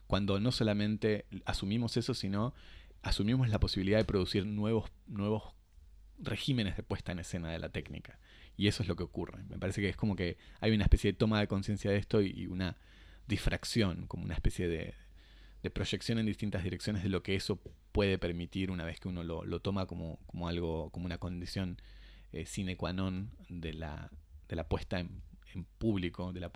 [0.08, 2.54] cuando no solamente asumimos eso, sino
[3.02, 5.54] asumimos la posibilidad de producir nuevos, nuevos
[6.18, 8.20] regímenes de puesta en escena de la técnica.
[8.58, 9.44] Y eso es lo que ocurre.
[9.50, 12.22] Me parece que es como que hay una especie de toma de conciencia de esto
[12.22, 12.78] y, una
[13.28, 14.94] difracción, como una especie de,
[15.74, 17.60] proyección en distintas direcciones de lo que eso
[17.91, 21.82] puede permitir una vez que uno lo, toma como, como, algo, como una condición
[22.34, 24.12] eh, sine qua non de la,
[24.48, 25.24] de la puesta en,
[25.80, 26.52] público, de la,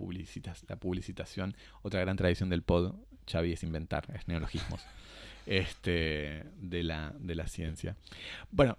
[0.67, 1.55] la publicitación.
[1.81, 2.95] Otra gran tradición del pod,
[3.31, 4.81] Xavi, es inventar, es neologismos.
[5.45, 7.95] Este, de la, de la ciencia.
[8.51, 8.77] Bueno,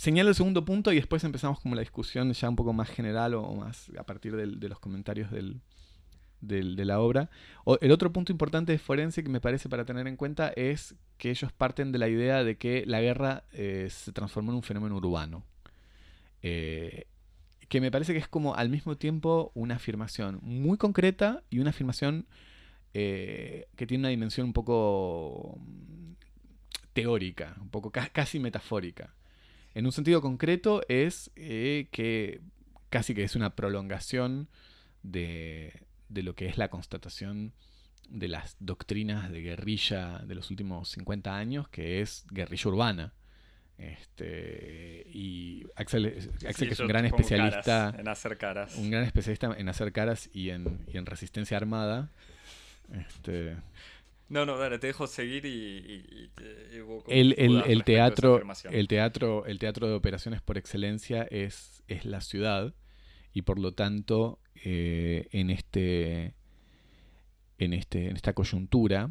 [0.00, 3.34] señalo el segundo punto y después empezamos como la discusión ya un poco más general
[3.34, 5.60] o más a partir de los comentarios del,
[6.40, 7.28] de la obra.
[7.82, 11.28] el otro punto importante de Forense que me parece para tener en cuenta es que
[11.28, 14.96] ellos parten de la idea de que la guerra eh, se transformó en un fenómeno
[14.96, 15.44] urbano.
[16.40, 17.06] Eh,
[17.68, 21.70] que me parece que es como al mismo tiempo una afirmación muy concreta y una
[21.70, 22.26] afirmación
[22.94, 26.12] eh, que tiene una dimensión un poco mm,
[26.94, 29.14] teórica, un poco casi metafórica.
[29.74, 32.40] En un sentido concreto es eh, que
[32.88, 34.48] casi que es una prolongación
[35.02, 37.52] de, lo que es la constatación
[38.08, 43.12] de las doctrinas de guerrilla de los últimos 50 años, que es guerrilla urbana.
[43.78, 48.76] Este, y Axel, Axel que es un gran especialista en hacer caras.
[48.76, 52.10] Un gran especialista en hacer caras y en, y en resistencia armada.
[52.92, 53.56] Este,
[54.30, 56.30] no, no, dale, te dejo seguir y,
[57.08, 58.40] el, el, teatro,
[58.70, 62.72] el teatro, el teatro de operaciones por excelencia es, es la ciudad
[63.32, 66.36] y por lo tanto eh, en este
[67.58, 69.10] en este en esta coyuntura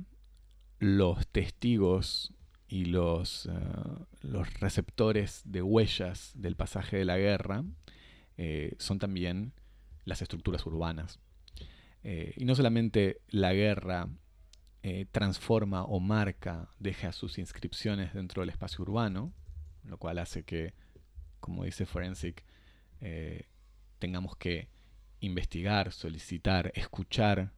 [0.79, 2.34] los testigos
[2.69, 3.51] y los, eh,
[4.21, 7.65] los receptores de huellas del pasaje de la guerra
[8.38, 9.51] eh, son también
[10.05, 11.19] las estructuras urbanas.
[12.03, 14.08] y no solamente la guerra
[14.89, 19.32] eh, transforma o marca, deja sus inscripciones dentro del espacio urbano,
[19.84, 20.73] lo cual hace que,
[21.39, 22.43] como dice Forensic,
[22.99, 23.45] eh,
[23.99, 24.67] tengamos que
[25.19, 27.54] investigar, solicitar, escuchar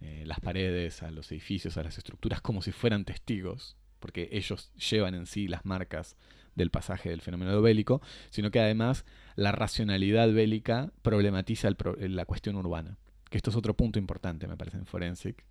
[0.00, 4.70] eh, las paredes, a los edificios, a las estructuras como si fueran testigos, porque ellos
[4.74, 6.16] llevan en sí las marcas
[6.54, 9.04] del pasaje del fenómeno bélico, sino que además
[9.34, 12.96] la racionalidad bélica problematiza la cuestión urbana.
[13.28, 15.44] Que esto es otro punto importante, me parece, en Forensic,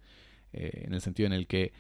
[0.53, 1.73] eh, en el sentido en el que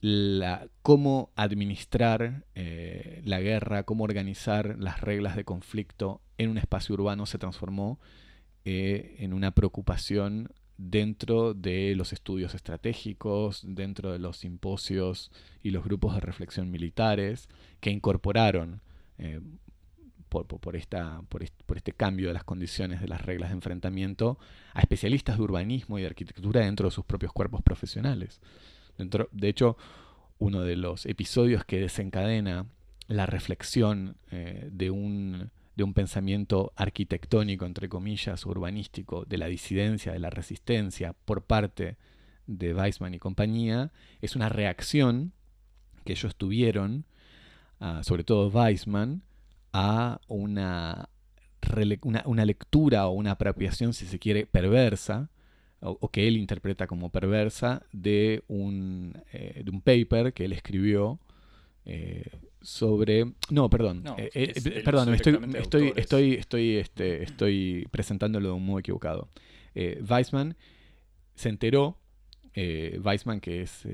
[0.00, 6.94] la, cómo administrar eh, la guerra, cómo organizar las reglas de conflicto en un espacio
[6.94, 7.98] urbano se transformó
[8.64, 15.84] eh, en una preocupación dentro de los estudios estratégicos, dentro de los simposios y los
[15.84, 17.48] grupos de reflexión militares
[17.80, 18.80] que incorporaron
[20.28, 24.38] por, esta, por, este, cambio de las condiciones de las reglas de enfrentamiento
[24.74, 28.40] a especialistas de urbanismo y de arquitectura dentro de sus propios cuerpos profesionales.
[28.96, 29.76] Dentro, de hecho,
[30.38, 32.66] uno de los episodios que desencadena
[33.06, 40.12] la reflexión eh, de, un, de un pensamiento arquitectónico, entre comillas, urbanístico, de la disidencia,
[40.12, 41.96] de la resistencia por parte
[42.46, 45.32] de Weissman y compañía, es una reacción
[46.04, 47.04] que ellos tuvieron,
[48.02, 49.22] sobre todo Weissman,
[49.72, 51.08] a una,
[52.24, 55.30] una, lectura o una apropiación, si se quiere, perversa,
[55.80, 61.20] o, que él interpreta como perversa, de un, eh, de un paper que él escribió
[61.88, 62.22] eh,
[62.60, 63.32] sobre.
[63.50, 64.04] No, perdón.
[64.18, 69.28] Eh, eh, perdón, estoy, estoy, estoy, estoy, este, estoy presentándolo de un modo equivocado.
[69.74, 70.54] Weissman
[71.34, 71.96] se enteró.
[73.02, 73.86] Weissman, que es.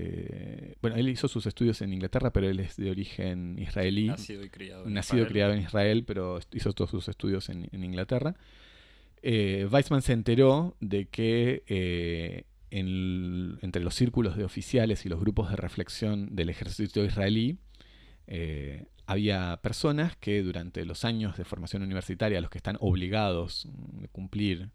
[0.81, 4.07] bueno, él hizo sus estudios en Inglaterra, pero él es de origen israelí.
[4.07, 5.33] Nacido y criado en Nacido Israel.
[5.33, 8.37] criado en Israel, pero hizo todos sus estudios en, en Inglaterra.
[9.22, 16.35] Weissman se enteró de que entre los círculos de oficiales y los grupos de reflexión
[16.35, 17.59] del ejército israelí
[18.27, 23.68] eh, había personas que durante los años de formación universitaria, los que están obligados
[24.03, 24.70] a cumplir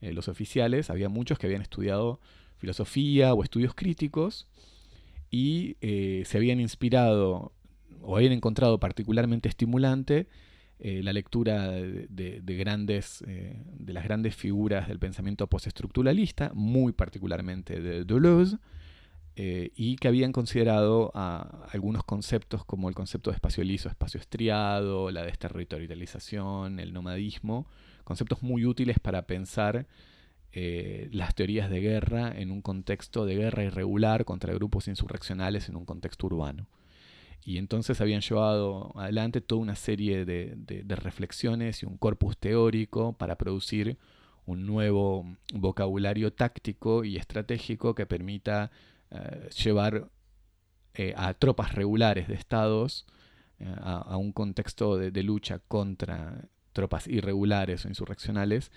[0.00, 2.20] eh, los oficiales, había muchos que habían estudiado
[2.58, 4.46] filosofía o estudios críticos
[5.30, 7.52] y eh, se habían inspirado
[8.02, 10.28] o habían encontrado particularmente estimulante
[10.80, 18.58] la lectura de, grandes, de las grandes figuras del pensamiento postestructuralista, muy particularmente de Deleuze,
[19.36, 25.10] eh, y que habían considerado algunos conceptos como el concepto de espacio liso, espacio estriado,
[25.10, 27.66] la desterritorialización, el nomadismo,
[28.04, 29.88] conceptos muy útiles para pensar
[30.56, 35.76] eh, las teorías de guerra en un contexto de guerra irregular contra grupos insurreccionales en
[35.76, 36.68] un contexto urbano.
[37.44, 43.36] Y entonces habían llevado adelante toda una serie de reflexiones y un corpus teórico para
[43.36, 43.98] producir
[44.46, 48.70] un nuevo vocabulario táctico y estratégico que permita
[49.10, 50.08] eh, llevar
[50.94, 53.06] eh, a tropas regulares de estados
[53.80, 58.72] a, un contexto de, lucha contra tropas irregulares o insurreccionales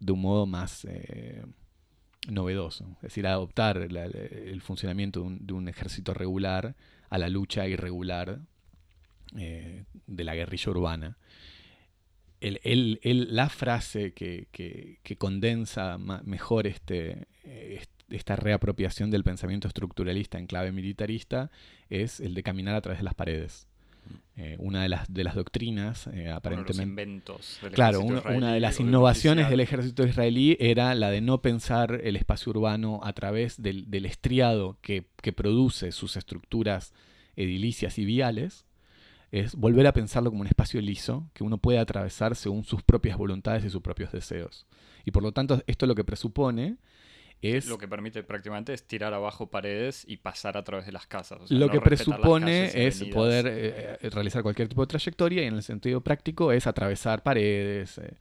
[0.00, 0.86] de un modo más
[2.28, 6.74] novedoso, es decir, adoptar el funcionamiento de un, ejército regular
[7.08, 8.40] a la lucha irregular
[9.32, 11.18] de la guerrilla urbana.
[12.40, 17.26] la frase que, condensa mejor este
[18.08, 21.50] esta reapropiación del pensamiento estructuralista en clave militarista
[21.88, 23.68] es el de caminar a través de las paredes.
[24.38, 26.82] Eh, una de las, de las doctrinas, eh, aparentemente.
[26.82, 32.16] inventos claro, una de las innovaciones del ejército israelí era la de no pensar el
[32.16, 36.92] espacio urbano a través del, estriado que, que, produce sus estructuras
[37.34, 38.66] edilicias y viales,
[39.32, 43.16] es volver a pensarlo como un espacio liso que uno puede atravesar según sus propias
[43.16, 44.66] voluntades y sus propios deseos.
[45.06, 46.76] Y por lo tanto, esto lo que presupone
[47.42, 51.50] lo que permite prácticamente es tirar abajo paredes y pasar a través de las casas.
[51.50, 55.62] lo que presupone es poder eh, eh, realizar cualquier tipo de trayectoria y en el
[55.62, 58.14] sentido práctico es atravesar paredes, eh,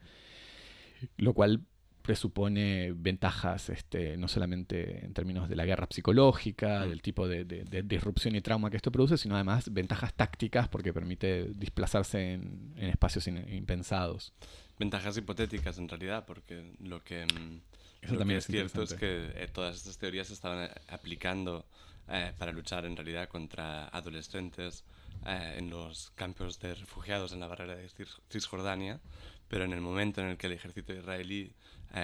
[1.17, 1.62] lo cual
[2.01, 6.89] presupone ventajas este, no solamente en términos de la guerra psicológica, mm.
[6.89, 7.43] del tipo de,
[7.84, 13.28] disrupción y trauma que esto produce, sino además ventajas tácticas porque permite desplazarse en, espacios
[13.28, 14.34] impensados.
[14.78, 17.25] Ventajas hipotéticas en realidad, porque lo que...
[17.25, 17.62] Mm,
[18.05, 21.65] eso también es cierto es que eh, todas estas teorías se estaban eh, aplicando
[22.07, 24.83] eh, para luchar en realidad contra adolescentes
[25.25, 27.89] en los campos de refugiados en la barrera de
[28.29, 28.99] Cisjordania,
[29.47, 31.51] pero en el momento en el que el ejército israelí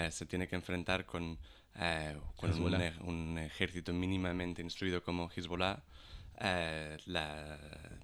[0.09, 1.37] se tiene que enfrentar con,
[2.35, 2.63] con
[3.03, 5.83] un, ejército mínimamente instruido como Hezbollah,
[7.05, 7.59] la,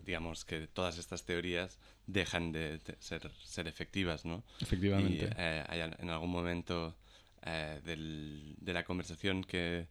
[0.05, 4.43] digamos que todas estas teorías dejan de, ser, ser, efectivas, ¿no?
[4.61, 5.29] Efectivamente.
[5.35, 6.95] Y en algún momento
[7.43, 9.87] eh, de la conversación que,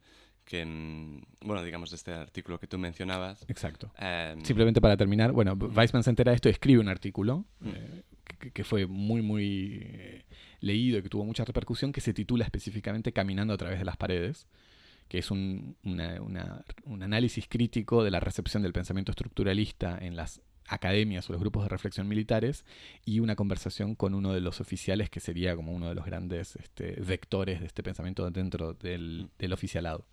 [0.50, 3.44] mm, bueno, digamos, de este artículo que tú mencionabas.
[3.48, 3.92] Exacto.
[3.98, 8.02] Em, Simplemente para terminar, bueno, Weissman se entera de esto y escribe un artículo eh,
[8.52, 10.24] que, fue muy, muy eh,
[10.60, 13.96] leído y que tuvo mucha repercusión, que se titula específicamente Caminando a través de las
[13.96, 14.46] paredes
[15.08, 21.28] que es un, un análisis crítico de la recepción del pensamiento estructuralista en las academias
[21.28, 22.64] o los grupos de reflexión militares
[23.04, 26.56] y una conversación con uno de los oficiales que sería como uno de los grandes
[26.56, 30.04] este, vectores de este pensamiento dentro del, del, oficialado.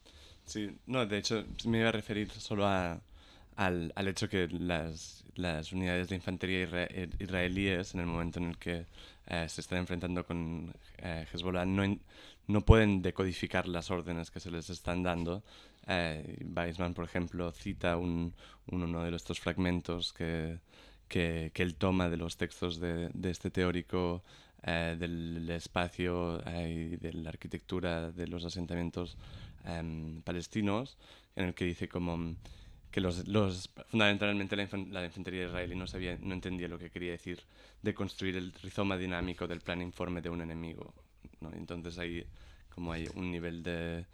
[0.46, 3.02] Sí, no, de hecho me iba a referir solo a,
[3.56, 8.50] al, al, hecho que las, las, unidades de infantería eh, israelíes en el momento en
[8.50, 8.86] el que
[9.28, 11.98] eh, se están enfrentando con eh, Hezbollah no,
[12.48, 15.44] no pueden decodificar las órdenes que se les están dando,
[15.88, 18.34] eh, Weisman, por ejemplo, cita un,
[18.68, 20.60] uno de estos fragmentos que,
[21.08, 24.24] que, él toma de los textos de, de este teórico
[24.64, 29.18] eh, del espacio eh, y de la arquitectura de los asentamientos
[29.66, 30.98] em, palestinos,
[31.36, 32.36] en el que dice como
[32.92, 36.92] que los, los fundamentalmente la, infan- la infantería israelí no, sabía, no entendía lo que
[36.92, 37.40] quería decir
[37.82, 40.94] de construir el rizoma dinámico del plan informe de un enemigo.
[41.42, 41.52] ¿no?
[41.54, 42.26] Entonces hay
[42.70, 44.06] como hay un nivel de,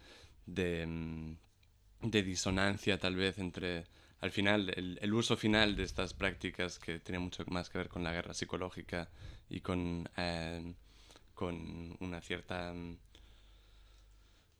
[0.46, 1.36] de, mm,
[2.02, 3.86] de disonancia tal vez entre
[4.20, 7.88] al final el, el uso final de estas prácticas que tiene mucho más que ver
[7.88, 9.08] con la guerra psicológica
[9.48, 10.74] y con, eh,
[11.34, 12.74] con una cierta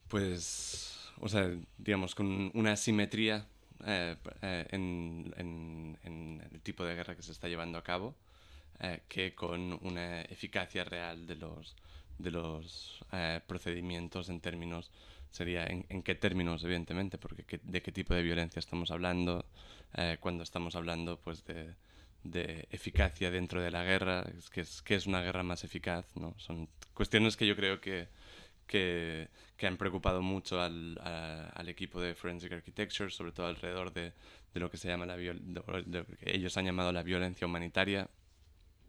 [0.08, 3.46] pues o sea digamos con una asimetría
[3.86, 8.14] eh, eh, en, en- en el tipo de guerra que se está llevando a cabo
[9.08, 11.76] que con una eficacia real de los
[12.18, 13.04] de los
[13.46, 14.90] procedimientos en términos
[15.30, 19.46] sería en, qué términos evidentemente porque qué- de qué tipo de violencia estamos hablando
[19.94, 21.74] eh, cuando estamos hablando pues de,
[22.24, 26.34] de eficacia dentro de la guerra que es que es una guerra más eficaz no
[26.38, 28.08] son cuestiones que yo creo que
[28.66, 34.12] que, que han preocupado mucho al, al equipo de Forensic Architecture, sobre todo alrededor de,
[34.54, 38.08] de lo que se llama la de- ellos han llamado la violencia humanitaria.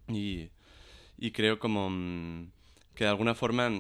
[0.08, 0.50] Y,
[1.18, 2.52] y creo como mm,
[2.96, 3.72] que de alguna forma,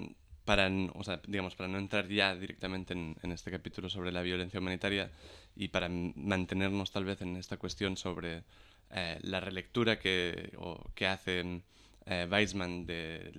[0.45, 4.21] para, o sea, digamos, para no entrar ya directamente en, en este capítulo sobre la
[4.21, 5.11] violencia humanitaria
[5.55, 8.43] y para mantenernos tal vez en esta cuestión sobre
[8.91, 11.61] eh, la relectura que, o, que hace
[12.05, 13.31] eh, Weizmann de,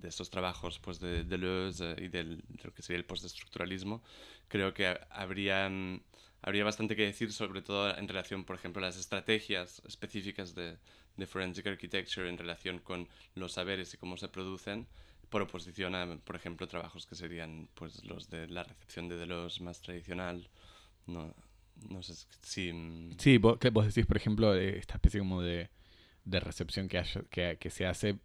[0.00, 4.02] de estos trabajos pues, de Deleuze y del, de lo que sería el postestructuralismo,
[4.48, 5.70] creo que ha- habría,
[6.42, 10.76] habría bastante que decir, sobre todo en relación, por ejemplo, a las estrategias específicas de,
[11.16, 14.86] de Forensic Architecture en relación con los saberes y cómo se producen,
[15.34, 19.64] por oposición a, por ejemplo, trabajos que serían pues, los de la recepción de Deleuze
[19.64, 20.48] más tradicional.
[21.08, 21.34] No,
[21.90, 22.70] no sé si...
[23.18, 25.70] Sí, vos, decís, por ejemplo, de esta especie como de,
[26.24, 28.20] de recepción que, haya- que, que se hace,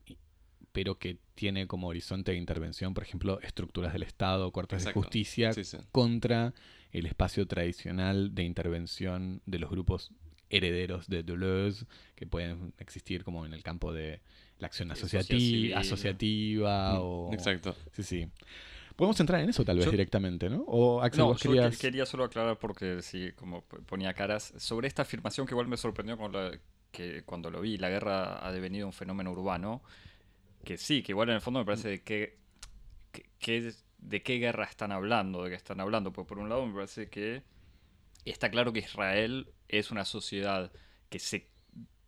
[0.71, 4.99] pero que tiene como horizonte de intervención, por ejemplo, estructuras del Estado, cortes Exacto.
[4.99, 5.77] de justicia, Sí, sí.
[5.91, 6.53] contra
[6.91, 10.11] el espacio tradicional de intervención de los grupos
[10.51, 14.21] herederos de Deleuze, que pueden existir como en el campo de
[14.59, 17.33] la acción asociativa, asociativa o...
[17.33, 17.75] Exacto.
[17.93, 18.27] Sí, sí.
[18.95, 20.63] Podemos entrar en eso tal vez Yo- directamente, ¿no?
[20.67, 21.77] O Axel, No, vos yo querías...
[21.77, 25.77] que- quería solo aclarar porque sí, como ponía caras, sobre esta afirmación que igual me
[25.77, 26.51] sorprendió con la-
[26.91, 29.81] que cuando lo vi, la guerra ha devenido un fenómeno urbano,
[30.65, 32.37] que sí, que igual en el fondo me parece de qué,
[33.13, 36.65] que- que- de qué guerra están hablando, de qué están hablando, pues por un lado
[36.65, 37.43] me parece que
[38.25, 40.71] está claro que Israel es una sociedad
[41.09, 41.47] que se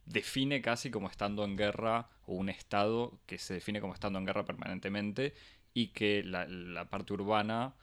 [0.05, 4.25] define casi como estando en guerra, o un Estado que se define como estando en
[4.25, 5.33] guerra permanentemente,
[5.73, 7.75] y que la, la parte urbana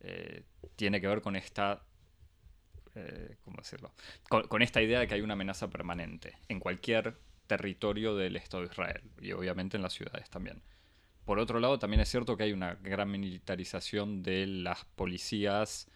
[0.00, 0.44] eh,
[0.76, 1.84] tiene que ver con esta.
[2.94, 3.92] eh, ¿Cómo decirlo?
[4.28, 8.62] Con, con esta idea de que hay una amenaza permanente en cualquier territorio del Estado
[8.64, 10.62] de Israel, y obviamente en las ciudades también.
[11.24, 15.86] Por otro lado, también es cierto que hay una gran militarización de las policías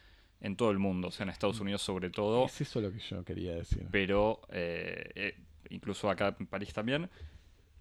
[0.40, 2.98] en todo el mundo, o sea, en Estados Unidos sobre todo Es eso lo que
[3.00, 3.88] yo quería decir.
[3.90, 5.34] pero eh, eh,
[5.70, 7.10] incluso acá en París también.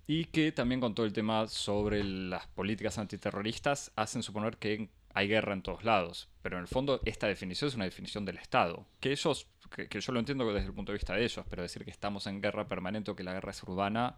[0.08, 5.28] Y que también con todo el tema sobre las políticas antiterroristas hacen suponer que hay
[5.28, 6.30] guerra en todos lados.
[6.44, 8.86] Pero en el fondo esta definición es una definición del Estado.
[9.00, 9.48] Que ellos,
[9.90, 12.28] que, yo lo entiendo desde el punto de vista de ellos, pero decir que estamos
[12.28, 14.18] en guerra permanente o que la guerra es urbana,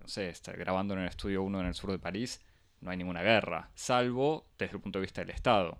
[0.00, 2.40] no sé, está grabando en el estudio 1 en el sur de París,
[2.80, 5.76] no hay ninguna guerra, salvo desde el punto de vista del Estado.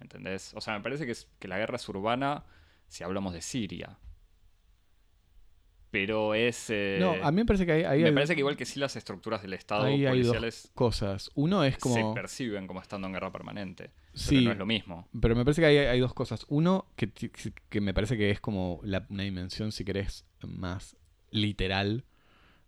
[0.00, 0.54] ¿Entendés?
[0.54, 2.44] O sea, me parece que, es- que la guerra es urbana
[2.88, 3.98] si hablamos de Siria.
[5.92, 6.70] Pero es...
[6.70, 8.80] eh, no, a mí me parece que hay, hay- me parece que igual que sí
[8.80, 11.30] las estructuras del Estado ahí hay dos policiales cosas.
[11.34, 12.14] Uno es se como...
[12.14, 13.90] perciben como estando en guerra permanente.
[14.14, 14.36] Sí.
[14.36, 15.06] Pero no es lo mismo.
[15.20, 16.46] Pero me parece que hay, hay dos cosas.
[16.48, 17.10] Uno, que,
[17.68, 20.96] que me parece que es como la- una dimensión, si querés, más
[21.30, 22.04] literal.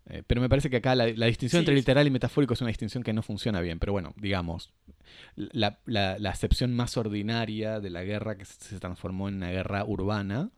[0.07, 2.61] Eh, pero me parece que acá la, la distinción Sí, entre literal y metafórico es
[2.61, 3.79] una distinción que no funciona bien.
[3.79, 4.71] Pero bueno, digamos,
[5.35, 9.83] la, la- la acepción más ordinaria de la guerra que se transformó en una guerra
[9.83, 10.51] urbana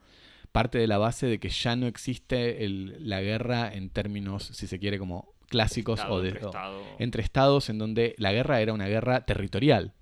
[0.51, 4.67] parte de la base de que ya no existe el- la guerra en términos, si
[4.67, 6.81] se quiere, como clásicos Estado o de, entre o- Estado.
[6.99, 9.93] entre estados en donde la guerra era una guerra territorial,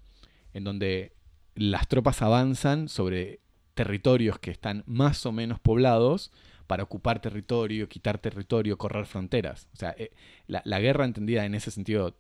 [0.53, 1.13] en donde
[1.55, 3.39] las tropas avanzan sobre
[3.75, 6.31] territorios que están más o menos poblados
[6.67, 9.67] para ocupar territorio, quitar territorio, correr fronteras.
[9.73, 10.11] O sea, eh,
[10.47, 12.17] la, la guerra entendida en ese sentido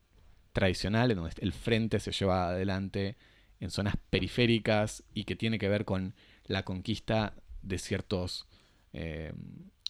[0.53, 3.15] tradicional, en donde el frente se lleva adelante
[3.59, 6.13] en zonas periféricas y que tiene que ver con
[6.45, 7.33] la conquista
[7.65, 8.47] de ciertos
[8.93, 9.33] eh,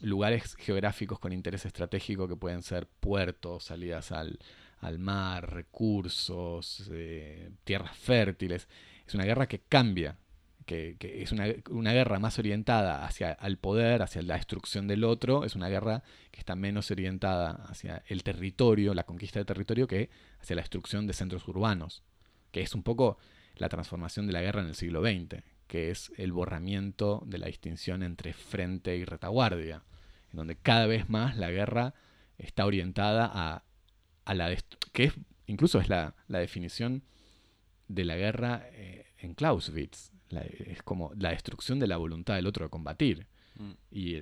[0.02, 4.40] lugares geográficos con interés estratégico que pueden ser puertos, salidas al,
[4.80, 8.68] al mar, recursos, eh, tierras fértiles.
[9.08, 10.18] Es una guerra que cambia,
[10.66, 15.04] que, que es una, una guerra más orientada hacia el poder, hacia la destrucción del
[15.04, 19.88] otro, es una guerra que está menos orientada hacia el territorio, la conquista de territorio,
[19.88, 20.10] que
[20.40, 22.04] hacia la destrucción de centros urbanos,
[22.52, 23.18] que es un poco
[23.56, 27.48] la transformación de la guerra en el siglo XX, que es el borramiento de la
[27.48, 29.84] distinción entre frente y retaguardia,
[30.32, 31.94] en donde cada vez más la guerra
[32.38, 33.64] está orientada a,
[34.26, 34.56] a la
[34.92, 35.14] que es,
[35.48, 37.04] incluso es la, definición
[37.88, 42.66] de la guerra eh, en Clausewitz, es como la destrucción de la voluntad del otro
[42.66, 43.28] de combatir.
[43.58, 43.72] Mm.
[43.92, 44.20] Y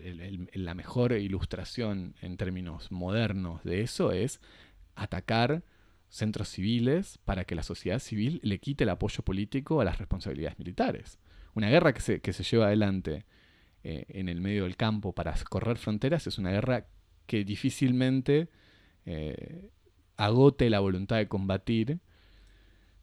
[0.54, 4.40] la mejor ilustración en términos modernos de eso es
[4.96, 5.64] atacar
[6.10, 10.60] centros civiles para que la sociedad civil le quite el apoyo político a las responsabilidades
[10.60, 11.18] militares.
[11.56, 13.26] Una guerra que se, que se lleva adelante
[13.84, 16.88] eh, en el medio del campo para correr fronteras es una guerra
[17.26, 18.50] que difícilmente
[19.06, 19.70] eh,
[20.16, 22.00] agote la voluntad de combatir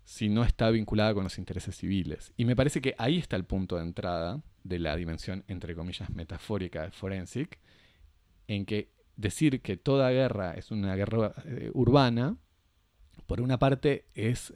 [0.04, 2.32] si no está vinculada con los intereses civiles.
[2.36, 6.10] Y me parece que ahí está el punto de entrada de la dimensión, entre comillas,
[6.10, 7.58] metafórica de Forensic,
[8.48, 12.36] en que decir que toda guerra es una guerra eh, urbana,
[13.26, 14.52] por una parte es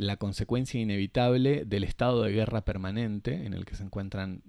[0.00, 4.42] la consecuencia inevitable del estado de guerra permanente en el que se encuentran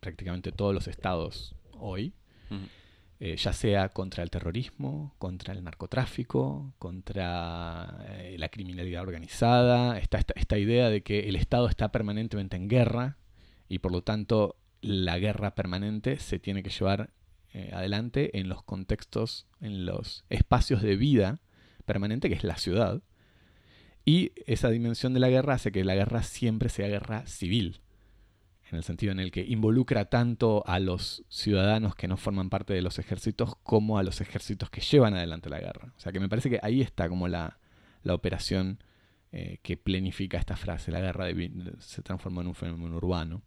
[0.00, 2.12] prácticamente todos los estados hoy,
[3.18, 8.04] eh, ya sea contra el terrorismo, contra el narcotráfico, contra
[8.36, 13.16] la criminalidad organizada, esta, esta idea de que el Estado está permanentemente en guerra
[13.70, 17.08] y por lo tanto la guerra permanente se tiene que llevar
[17.54, 21.40] eh, adelante en los contextos, en los espacios de vida
[21.86, 23.00] permanente que es la ciudad.
[24.04, 27.80] Y esa dimensión de la guerra hace que la guerra siempre sea guerra civil,
[28.70, 32.72] en el sentido en el que involucra tanto a los ciudadanos que no forman parte
[32.72, 35.92] de los ejércitos como a los ejércitos que llevan adelante la guerra.
[35.96, 37.58] O sea que me parece que ahí está como la,
[38.08, 38.82] operación
[39.30, 41.26] eh, que planifica esta frase, la guerra
[41.78, 43.42] se transformó en un fenómeno urbano.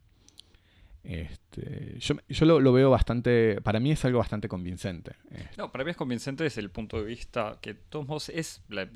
[1.08, 5.14] Este, yo, lo, veo bastante, para mí es algo bastante convincente.
[5.56, 8.64] No, para mí es convincente desde el punto de vista que, de todos modos, es
[8.68, 8.86] la,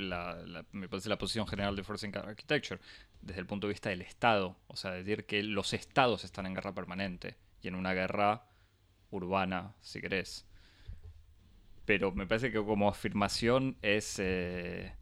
[0.72, 2.80] me parece la posición general de Forcing Architecture,
[3.22, 4.56] desde el punto de vista del Estado.
[4.66, 8.44] O sea, decir que los Estados están en guerra permanente y en una guerra
[9.12, 10.44] urbana, si querés.
[11.84, 14.18] Pero me parece que como afirmación es...
[14.18, 14.92] Eh,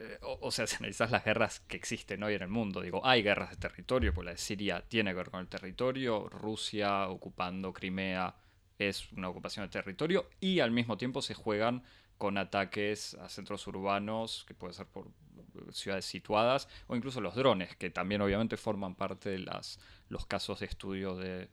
[0.00, 3.22] eh, o, sea, si analizas las guerras que existen hoy en el mundo, digo, hay
[3.22, 7.72] guerras de territorio, pues la de Siria tiene que ver con el territorio, Rusia ocupando
[7.72, 8.34] Crimea
[8.78, 11.82] es una ocupación de territorio y al mismo tiempo se juegan
[12.16, 15.10] con ataques a centros urbanos, que puede ser por
[15.72, 20.66] ciudades situadas, o incluso los drones, que también obviamente forman parte de los casos de
[20.66, 21.48] estudio de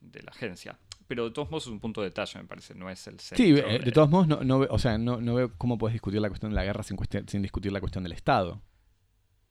[0.00, 0.78] la agencia.
[1.06, 3.44] Pero de todos modos es un punto de detalle, me parece, no es el centro.
[3.44, 6.20] Sí, eh, de, todos modos, no, no, o sea, no, no, veo cómo puedes discutir
[6.20, 8.60] la cuestión de la guerra sin, sin discutir la cuestión del Estado.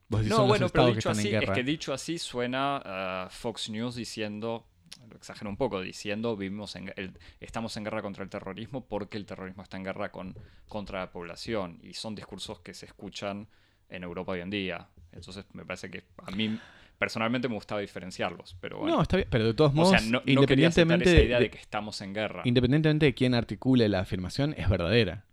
[0.10, 4.68] no, bueno, pero dicho así, es que dicho así suena a Fox News diciendo,
[5.10, 6.94] lo exagero un poco, diciendo vivimos en,
[7.40, 10.36] estamos en guerra contra el terrorismo porque el terrorismo está en guerra con,
[10.68, 11.80] contra la población.
[11.82, 13.48] Y son discursos que se escuchan
[13.90, 14.90] en Europa hoy en día.
[15.12, 16.60] Entonces me parece que a mí
[17.06, 18.96] Personalmente me gustaba diferenciarlos, pero bueno.
[18.96, 22.42] No, está bien, pero de todos modos, independientemente esa idea de, que estamos en guerra.
[22.46, 25.24] Independientemente de quién articule la afirmación, es verdadera.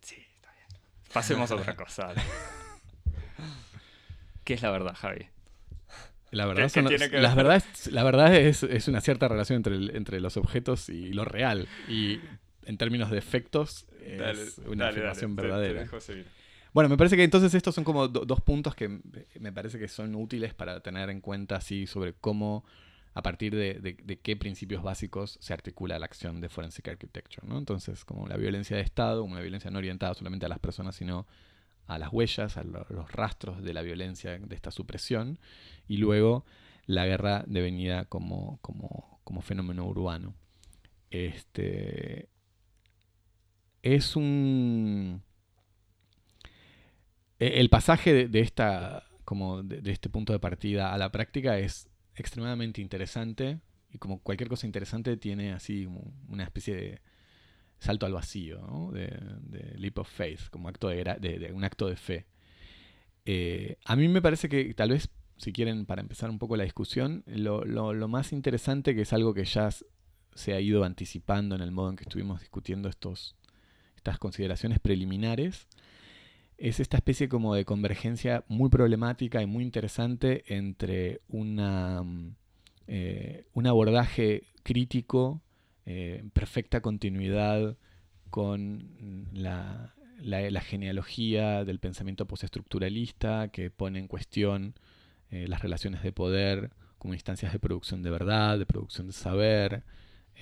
[0.00, 0.80] Sí, está bien.
[1.12, 2.14] Pasemos a otra cosa.
[4.44, 5.26] ¿Qué es la verdad, Javi?
[6.30, 6.70] La verdad,
[7.12, 11.26] las verdades, la verdad es, es, una cierta relación entre, entre los objetos y lo
[11.26, 11.68] real.
[11.86, 12.18] Y
[12.64, 15.86] en términos de efectos, es una afirmación verdadera.
[16.72, 19.00] Bueno, me parece que entonces estos son como dos puntos que
[19.40, 22.64] me parece que son útiles para tener en cuenta así sobre cómo,
[23.14, 27.46] a partir de, qué principios básicos se articula la acción de Forensic Architecture.
[27.46, 27.58] ¿no?
[27.58, 31.26] Entonces, como la violencia de Estado, una violencia no orientada solamente a las personas, sino
[31.86, 35.40] a las huellas, a los rastros de la violencia, de esta supresión,
[35.88, 36.44] y luego
[36.86, 40.34] la guerra devenida como, como, fenómeno urbano.
[41.10, 42.28] Este,
[43.82, 45.22] es un
[47.40, 52.82] el pasaje de, esta, como de, este punto de partida a la práctica es extremadamente
[52.82, 53.60] interesante
[53.92, 55.88] y como cualquier cosa interesante tiene así
[56.28, 57.00] una especie de
[57.78, 62.26] salto al vacío, de, leap of faith, como acto de, un acto de fe.
[63.24, 66.64] Eh, a mí me parece que tal vez, si quieren, para empezar un poco la
[66.64, 69.70] discusión, lo, lo más interesante, que es algo que ya
[70.34, 73.34] se ha ido anticipando en el modo en que estuvimos discutiendo estos,
[73.96, 75.66] estas consideraciones preliminares,
[76.60, 82.34] es esta especie como de convergencia muy problemática y muy interesante entre una, mm,
[82.86, 85.40] eh, un abordaje crítico,
[85.86, 87.76] eh, perfecta continuidad
[88.28, 89.94] con la,
[90.62, 94.74] genealogía del pensamiento postestructuralista que pone en cuestión
[95.30, 99.82] eh, las relaciones de poder como instancias de producción de verdad, de producción de saber,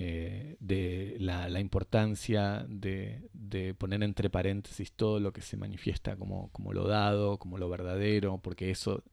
[0.01, 6.71] eh, de la, importancia de, poner entre paréntesis todo lo que se manifiesta como, como
[6.71, 9.03] lo dado, como lo verdadero, porque eso,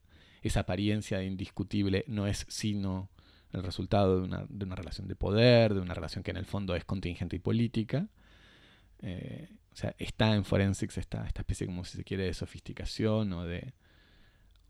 [0.43, 3.11] esa apariencia indiscutible no es sino
[3.53, 6.47] el resultado de una, de una relación de poder, de una relación que en el
[6.47, 8.09] fondo es contingente y política.
[9.03, 13.33] Eh, o sea, está en forensics esta, esta especie, como si se quiere, de sofisticación
[13.33, 13.75] o de,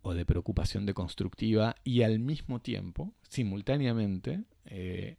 [0.01, 5.19] o de preocupación deconstructiva y al mismo tiempo, simultáneamente, eh,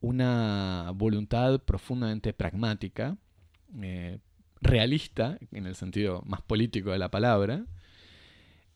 [0.00, 3.16] una voluntad profundamente pragmática,
[3.82, 4.18] eh,
[4.60, 7.64] realista, en el sentido más político de la palabra,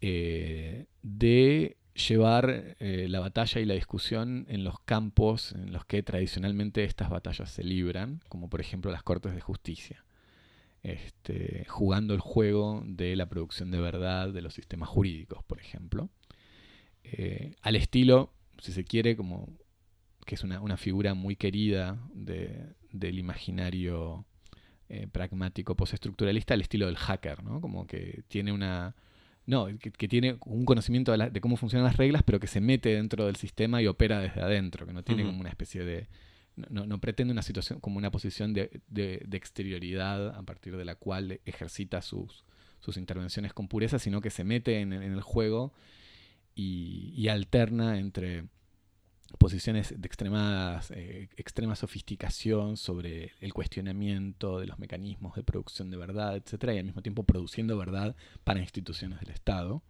[0.00, 6.02] eh, de llevar eh, la batalla y la discusión en los campos en los que
[6.02, 10.04] tradicionalmente estas batallas se libran, como por ejemplo las Cortes de Justicia,
[10.82, 16.08] este, jugando el juego de la producción de verdad de los sistemas jurídicos, por ejemplo,
[17.60, 19.48] al estilo, si se quiere, como
[20.24, 24.24] que es una, figura muy querida del imaginario
[24.88, 27.60] eh, pragmático postestructuralista, al estilo del hacker, ¿no?
[27.60, 28.94] Como que tiene una...
[29.44, 33.26] No, que, tiene un conocimiento de, cómo funcionan las reglas, pero que se mete dentro
[33.26, 36.08] del sistema y opera desde adentro, que no tiene como una especie de...
[36.54, 38.70] No, pretende una situación como una posición de,
[39.32, 42.44] exterioridad a partir de la cual ejercita sus,
[42.78, 45.72] sus intervenciones con pureza, sino que se mete en, el juego
[46.54, 48.44] y alterna entre
[49.38, 55.96] posiciones de extremadas, eh, extrema sofisticación sobre el cuestionamiento de los mecanismos de producción de
[55.96, 58.14] verdad, etcétera, y al mismo tiempo produciendo verdad
[58.44, 59.82] para instituciones del Estado.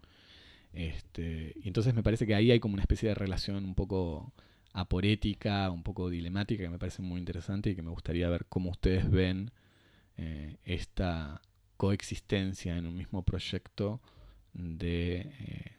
[0.73, 4.33] Este, y entonces me parece que ahí hay como una especie de relación un poco
[4.73, 8.71] aporética, un poco dilemática, que me parece muy interesante y que me gustaría ver cómo
[8.71, 9.51] ustedes ven
[10.17, 11.43] eh, esta
[11.77, 14.01] coexistencia en un mismo proyecto
[14.55, 15.73] de eh,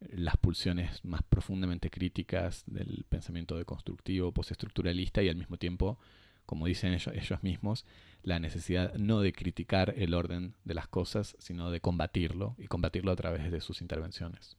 [0.00, 5.98] las pulsiones más profundamente críticas del pensamiento deconstructivo, postestructuralista y al mismo tiempo,
[6.46, 7.84] como dicen ellos, ellos mismos,
[8.22, 13.12] la necesidad no de criticar el orden de las cosas, sino de combatirlo y combatirlo
[13.12, 14.56] a través de sus intervenciones.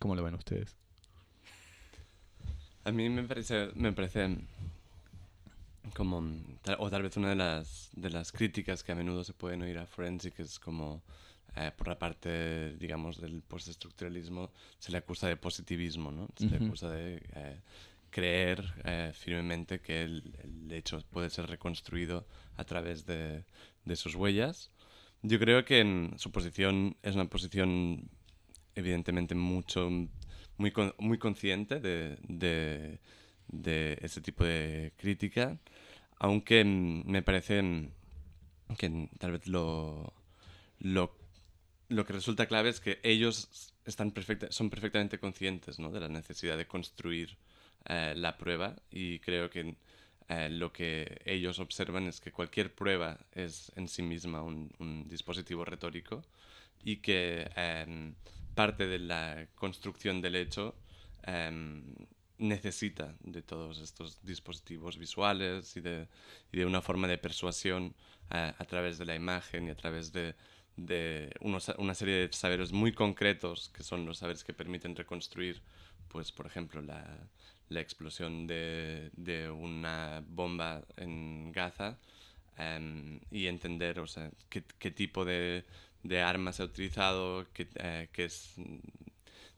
[0.00, 0.76] ¿Cómo lo ven ustedes?
[2.84, 4.38] A mí me parece, me parece
[5.94, 6.22] como,
[6.78, 9.78] o tal vez una de las, de las críticas que a menudo se pueden oír
[9.78, 11.02] a Forensic es como
[11.60, 16.28] eh, por la parte, digamos, del postestructuralismo, se le acusa de positivismo, ¿no?
[16.36, 17.60] Se le acusa de eh,
[18.10, 23.44] creer eh, firmemente que el, el, hecho puede ser reconstruido a través de,
[23.84, 24.70] de, sus huellas.
[25.22, 28.08] Yo creo que en su posición es una posición
[28.76, 29.90] evidentemente mucho,
[30.58, 33.00] muy, muy consciente de, de,
[33.48, 35.58] de ese tipo de crítica,
[36.18, 37.90] aunque me parece
[38.76, 40.12] que tal vez lo,
[40.78, 41.18] lo
[41.88, 45.90] lo que resulta clave es que ellos están perfecta, son perfectamente conscientes ¿no?
[45.90, 47.36] de la necesidad de construir
[47.86, 49.76] eh, la prueba y creo que
[50.28, 55.64] eh, lo que ellos observan es que cualquier prueba es en sí misma un, dispositivo
[55.64, 56.22] retórico
[56.84, 58.14] y que em,
[58.54, 60.74] parte de la construcción del hecho
[61.22, 61.82] em,
[62.36, 66.06] necesita de todos estos dispositivos visuales y de,
[66.52, 67.94] y de una forma de persuasión
[68.30, 70.34] eh, a través de la imagen y a través de
[70.78, 75.60] de una serie de saberes muy concretos, que son los saberes que permiten reconstruir,
[76.08, 77.04] pues, por ejemplo, la,
[77.68, 81.98] la explosión de, de, una bomba en Gaza
[82.56, 85.64] em, y entender o sea, qué, qué tipo de,
[86.04, 88.54] de, armas se ha utilizado, qué, eh, qué es,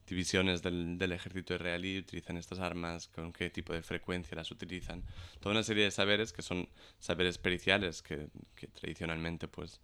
[0.06, 5.04] divisiones del, del, ejército israelí utilizan estas armas, con qué tipo de frecuencia las utilizan.
[5.38, 6.68] Toda una serie de saberes que son
[6.98, 9.80] saberes periciales que, que tradicionalmente pues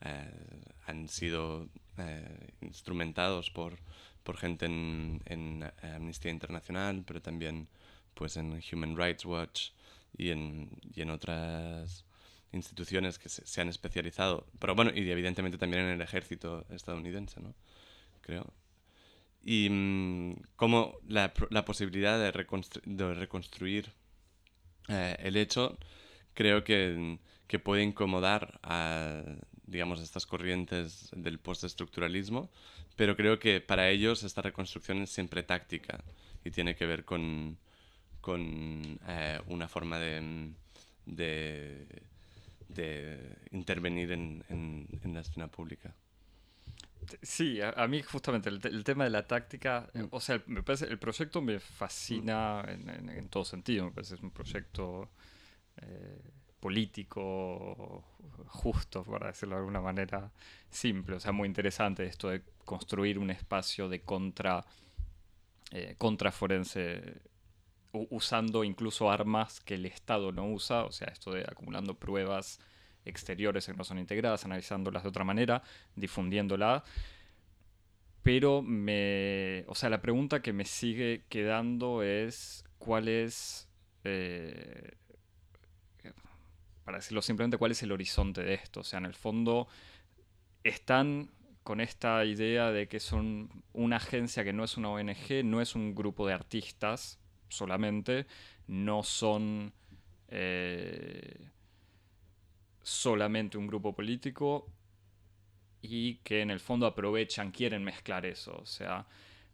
[0.00, 3.78] han sido eh, instrumentados por,
[4.22, 7.68] por gente en, en, Amnistía Internacional, pero también
[8.14, 9.70] pues en Human Rights Watch
[10.16, 12.04] y en, y en otras
[12.52, 17.54] instituciones que se, han especializado, pero bueno, y evidentemente también en el ejército estadounidense, ¿no?
[18.22, 18.52] Creo.
[19.42, 22.32] Y mm, como la, la, posibilidad de,
[23.14, 23.92] reconstruir
[24.88, 25.78] eh, el hecho,
[26.34, 29.22] creo que, que puede incomodar a
[29.70, 32.50] digamos, estas corrientes del postestructuralismo,
[32.96, 36.02] pero creo que para ellos esta reconstrucción es siempre táctica
[36.44, 37.56] y tiene que ver con,
[38.20, 40.52] con eh, una forma de,
[41.06, 41.86] de,
[42.68, 45.94] de intervenir en, en, la escena pública.
[47.22, 50.98] Sí, a, mí justamente el, tema de la táctica, eh, o sea, me parece, el
[50.98, 55.10] proyecto me fascina en, en, todo sentido, me parece es un proyecto
[55.78, 56.20] eh,
[56.60, 58.04] político
[58.46, 60.30] justo, para decirlo de alguna manera
[60.68, 61.16] simple.
[61.16, 64.64] O sea, muy interesante esto de construir un espacio de contra,
[65.72, 65.96] eh,
[66.32, 67.22] forense
[67.92, 72.60] usando incluso armas que el Estado no usa, o sea, esto de acumulando pruebas
[73.04, 75.62] exteriores que no son integradas, analizándolas de otra manera,
[75.96, 76.82] difundiéndolas.
[78.22, 79.64] Pero me.
[79.66, 82.64] O sea, la pregunta que me sigue quedando es.
[82.78, 83.68] ¿Cuál es.
[84.04, 84.92] Eh,
[86.90, 88.80] para decirlo simplemente, cuál es el horizonte de esto?
[88.80, 89.68] O sea, en el fondo.
[90.64, 91.30] Están
[91.62, 95.76] con esta idea de que son una agencia que no es una ONG, no es
[95.76, 98.26] un grupo de artistas solamente,
[98.66, 99.72] no son.
[100.28, 101.48] Eh,
[102.82, 104.66] solamente un grupo político
[105.82, 109.06] y que en el fondo aprovechan, quieren mezclar eso, o sea,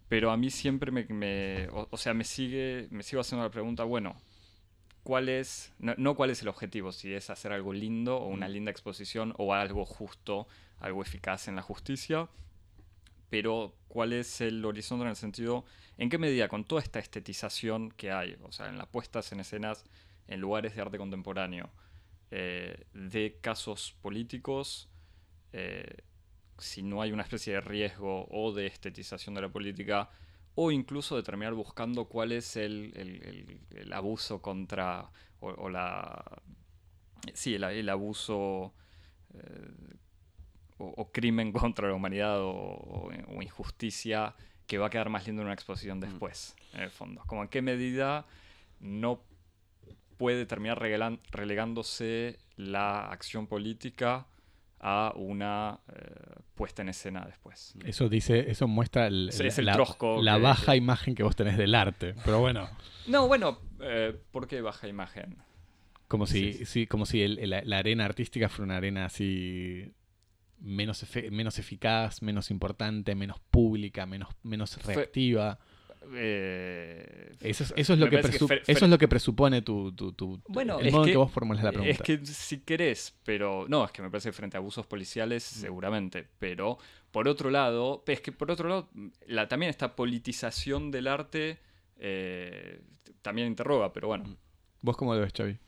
[0.09, 4.17] pero a mí siempre me, o, sea, me sigue, me sigo haciendo la pregunta, bueno,
[5.07, 8.51] ¿cuál es, no, cuál es el objetivo, si es hacer algo lindo o una mm.
[8.51, 10.49] linda exposición o algo justo,
[10.81, 12.29] algo eficaz en la justicia,
[13.31, 15.65] pero cuál es el horizonte en el sentido,
[15.97, 19.39] en qué medida con toda esta estetización que hay, o sea, en las puestas en
[19.39, 19.85] escenas
[20.27, 21.71] en lugares de arte contemporáneo,
[22.33, 24.89] eh, de casos políticos,
[25.53, 25.99] eh,
[26.59, 30.11] si no hay una especie de riesgo o de estetización de la política,
[30.57, 32.93] o incluso de terminar buscando cuál es el,
[33.93, 36.25] abuso contra, o, la...
[37.35, 38.73] Sí, el, abuso
[39.35, 39.95] eh,
[40.79, 44.35] o, crimen contra la humanidad o, injusticia
[44.67, 46.01] que va a quedar más lindo en una exposición mm.
[46.01, 47.23] después, en el fondo.
[47.27, 48.27] Como en qué medida
[48.81, 49.21] no
[50.17, 54.27] puede terminar relegándose la acción política
[54.81, 57.75] a una eh, puesta en escena después.
[57.85, 62.15] Eso dice, eso muestra la, baja imagen que vos tenés del arte.
[62.25, 62.69] Pero bueno.
[63.07, 65.37] No, bueno, eh, ¿por qué baja imagen?
[66.09, 69.93] Como si, como si la, arena artística fuera una arena así
[70.61, 75.59] menos, menos eficaz, menos importante, menos pública, menos, menos reactiva.
[76.15, 79.93] Eh, eso, es, lo que eso es lo que presupone tu,
[80.49, 81.91] bueno, el modo en que vos formulas la pregunta.
[81.91, 85.51] Es que si querés, pero no, es que me parece que frente a abusos policiales
[85.57, 85.61] mm.
[85.61, 86.79] seguramente, pero
[87.11, 88.89] por otro lado, es que por otro lado,
[89.27, 91.59] la, también esta politización del arte
[91.99, 92.81] eh,
[93.23, 94.25] también interroga, pero bueno.
[94.25, 94.37] Mm.
[94.83, 95.59] ¿Vos cómo lo ves, Xavi?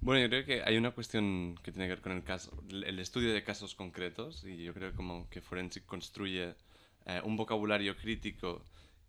[0.00, 2.98] Bueno, yo creo que hay una cuestión que tiene que ver con el caso, el
[2.98, 6.54] estudio de casos concretos, y yo creo como que Forensic construye
[7.06, 8.62] eh, un vocabulario crítico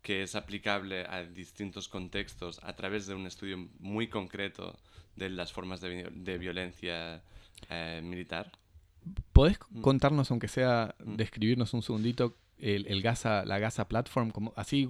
[0.08, 4.74] que es aplicable a distintos contextos a través de un estudio muy concreto
[5.16, 7.22] de las formas de, violencia
[7.68, 8.50] eh, militar.
[9.34, 9.82] ¿Podés mm.
[9.82, 11.16] contarnos, aunque sea mm.
[11.16, 14.30] describirnos un segundito, el, Gaza, la Gaza Platform?
[14.30, 14.88] Como, así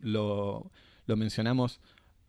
[0.00, 0.70] lo,
[1.06, 1.82] mencionamos.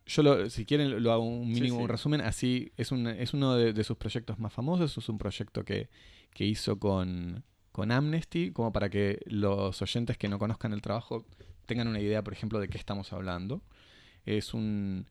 [0.05, 2.19] Yo, si quieren, lo hago un mínimo resumen.
[2.19, 4.97] Así es, un, es uno de, sus proyectos más famosos.
[4.97, 5.87] Es un proyecto que,
[6.33, 11.25] que hizo con, con Amnesty, como para que los oyentes que no conozcan el trabajo
[11.66, 13.61] tengan una idea, por ejemplo, de qué estamos hablando.
[14.26, 15.07] Es un,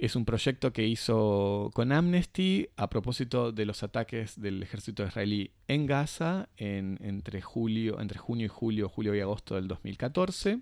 [0.00, 5.50] es un proyecto que hizo con Amnesty a propósito de los ataques del ejército israelí
[5.68, 10.60] en Gaza en, entre, julio, entre junio y julio, julio y agosto del 2014,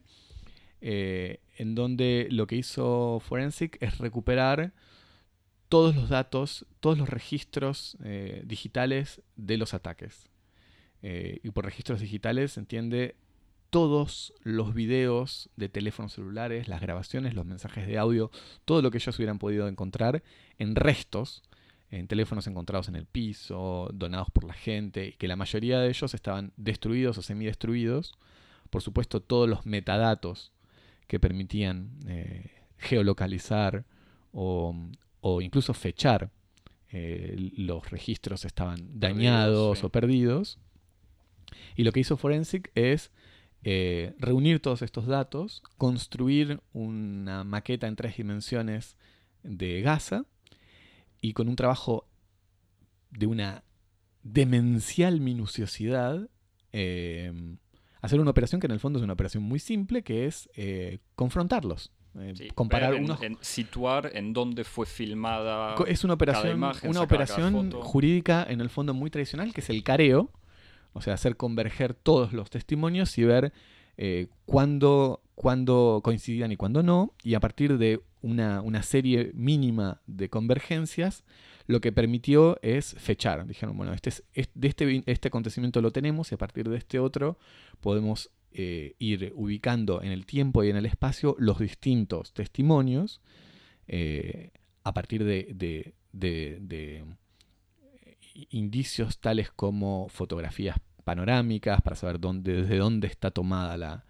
[0.80, 4.72] eh, en donde lo que hizo Forensic es recuperar
[5.68, 10.28] todos los datos, todos los registros eh, digitales de los ataques.
[11.02, 13.14] Eh, y por registros digitales se entiende
[13.70, 18.30] todos los videos de teléfonos celulares, las grabaciones, los mensajes de audio,
[18.64, 20.22] todo lo que ellos hubieran podido encontrar
[20.58, 21.42] en restos,
[21.90, 25.88] en teléfonos encontrados en el piso, donados por la gente, y que la mayoría de
[25.88, 28.14] ellos estaban destruidos o semidestruidos.
[28.70, 30.52] Por supuesto, todos los metadatos
[31.06, 33.84] que permitían eh, geolocalizar
[34.32, 34.74] o,
[35.40, 36.30] incluso fechar
[36.90, 40.58] eh, los registros estaban dañados o perdidos.
[41.76, 43.10] Y lo que hizo Forensic es
[43.64, 48.96] eh, reunir todos estos datos, construir una maqueta en tres dimensiones
[49.42, 50.24] de Gaza
[51.20, 52.06] y con un trabajo
[53.10, 53.64] de una
[54.22, 56.28] demencial minuciosidad,
[56.72, 57.32] eh,
[58.00, 60.98] hacer una operación que en el fondo es una operación muy simple, que es eh,
[61.16, 61.92] confrontarlos.
[62.54, 63.18] comparar unos...
[63.40, 65.74] situar en dónde fue filmada.
[65.86, 70.30] Es una operación, una operación jurídica en el fondo muy tradicional, que es el careo,
[70.92, 73.52] o sea, hacer converger todos los testimonios y ver
[73.96, 81.24] eh, cuándo, coincidían y cuándo no, y a partir de una, serie mínima de convergencias,
[81.66, 83.46] lo que permitió es fechar.
[83.46, 84.10] Dijeron, bueno, este,
[84.54, 87.38] de este, este, acontecimiento lo tenemos y a partir de este otro
[87.80, 93.20] podemos eh, ir ubicando en el tiempo y en el espacio los distintos testimonios
[93.86, 94.52] eh,
[94.84, 95.94] a partir de
[98.50, 104.04] indicios tales como fotografías panorámicas para saber dónde, desde dónde está tomada la,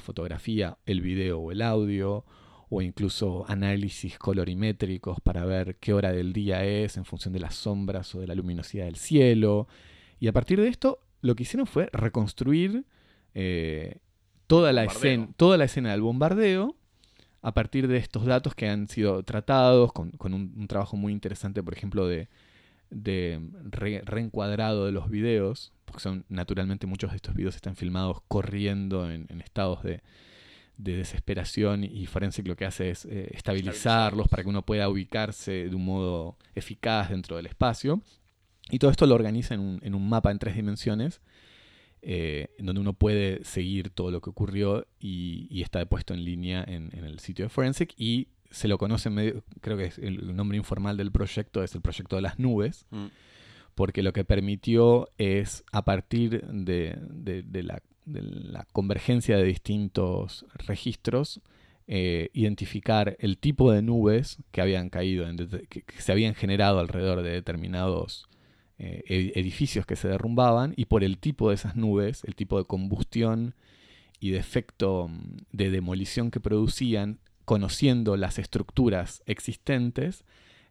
[0.00, 2.24] fotografía, el video o el audio,
[2.68, 7.54] o incluso análisis colorimétricos para ver qué hora del día es en función de las
[7.54, 9.68] sombras o de la luminosidad del cielo.
[10.18, 12.84] Y a partir de esto, lo que hicieron fue reconstruir
[13.34, 13.98] eh,
[14.48, 16.76] toda, la escena, toda la escena del bombardeo
[17.44, 21.74] a partir de estos datos que han sido tratados, con, un, trabajo muy interesante, por
[21.74, 22.28] ejemplo, de,
[22.90, 29.40] reencuadrado de los videos, porque son naturalmente muchos de estos videos están filmados corriendo en,
[29.40, 30.02] estados de,
[30.76, 35.74] desesperación y Forensic lo que hace es eh, estabilizarlos para que uno pueda ubicarse de
[35.74, 38.02] un modo eficaz dentro del espacio.
[38.70, 41.20] Y todo esto lo organiza en un, en un mapa en tres dimensiones
[42.06, 46.62] eh, en donde uno puede seguir todo lo que ocurrió y, está puesto en línea
[46.62, 50.56] en, el sitio de Forensic y se lo conoce, medio, creo que es el nombre
[50.56, 53.06] informal del proyecto es el proyecto de las nubes, mm.
[53.74, 56.98] porque lo que permitió es a partir de,
[57.62, 61.40] la, convergencia de distintos registros,
[61.86, 65.26] eh, identificar el tipo de nubes que habían caído,
[65.68, 68.26] que, se habían generado alrededor de determinados
[68.78, 72.64] eh, edificios que se derrumbaban y por el tipo de esas nubes, el tipo de
[72.64, 73.54] combustión
[74.18, 80.24] y de efecto mm, de demolición que producían, conociendo las estructuras existentes,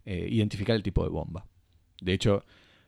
[0.05, 1.45] eh, identificar el tipo de bomba.
[2.01, 2.43] De hecho,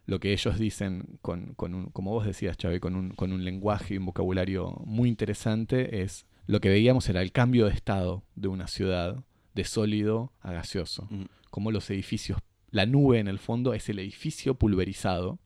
[0.05, 3.95] lo que ellos dicen, con, con como vos decías, Chávez, con un, con un lenguaje
[3.95, 8.47] y un vocabulario muy interesante, es lo que veíamos era el cambio de estado de
[8.47, 9.23] una ciudad
[9.53, 11.07] de sólido a gaseoso,
[11.49, 12.39] como los edificios
[12.75, 15.39] la nube en el fondo es el edificio pulverizado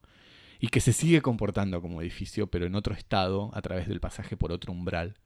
[0.58, 4.36] y que se sigue comportando como edificio, pero en otro estado a través del pasaje
[4.36, 5.16] por otro umbral.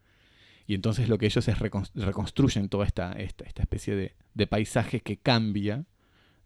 [0.67, 5.85] Y entonces lo que ellos es reconstruyen toda esta, esta, especie de, paisaje que cambia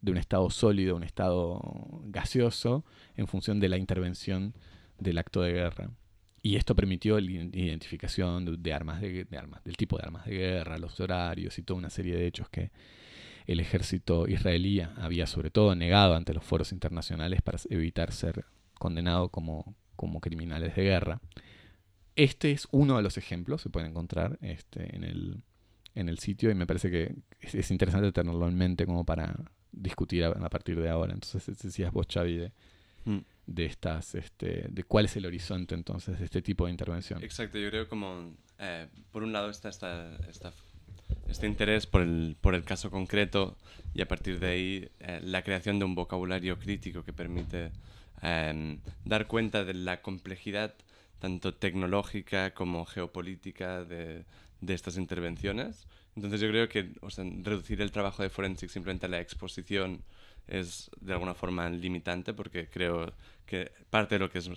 [0.01, 1.61] de un estado sólido a un estado
[2.07, 2.85] gaseoso
[3.17, 4.55] en función de la intervención
[4.99, 5.91] del acto de guerra.
[6.43, 10.79] Y esto permitió la identificación de, armas, de, armas, del tipo de armas de guerra,
[10.79, 12.71] los horarios y toda una serie de hechos que,
[13.49, 18.45] el ejército israelí había sobre todo negado ante los foros internacionales para evitar ser
[18.79, 21.21] condenado como, como criminales de guerra.
[22.19, 25.41] Este es uno de los ejemplos, se puede encontrar este, en, el,
[25.95, 29.37] en el sitio y me parece que es, interesante tenerlo en mente como para
[29.71, 31.15] discutir a, partir de ahora.
[31.15, 32.53] Entonces decías vos, Xavi, de,
[33.05, 33.19] mm.
[33.47, 37.23] de estas, este, de cuál es el horizonte entonces de este tipo de intervención.
[37.23, 40.53] Exacto, yo creo como, eh, por un lado está esta, esta
[41.29, 43.57] este interés por el, por el caso concreto
[43.95, 47.71] y a partir de ahí eh, la creación de un vocabulario crítico que permite
[48.23, 50.75] em, dar cuenta de la complejidad
[51.19, 54.25] tanto tecnológica como geopolítica de,
[54.61, 55.87] de estas intervenciones.
[56.17, 56.91] Entonces yo creo que
[57.43, 60.03] reducir el trabajo de Forensic simplemente a la exposición
[60.47, 63.13] es de alguna forma limitante porque creo
[63.47, 64.51] que parte de lo que es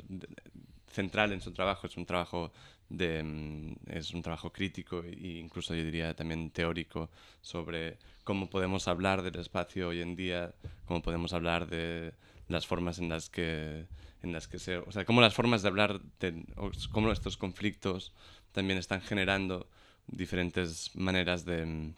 [0.87, 2.51] central en su trabajo es un trabajo
[2.89, 7.09] de, mm, es un trabajo crítico e incluso yo diría también teórico
[7.41, 10.53] sobre cómo podemos hablar del espacio hoy en día,
[10.85, 12.13] cómo podemos hablar de
[12.47, 13.85] las formas en las que
[14.23, 16.45] en las que se, o sea, cómo las formas de hablar de
[16.91, 18.13] cómo estos conflictos
[18.51, 19.67] también están generando
[20.07, 21.93] diferentes maneras de,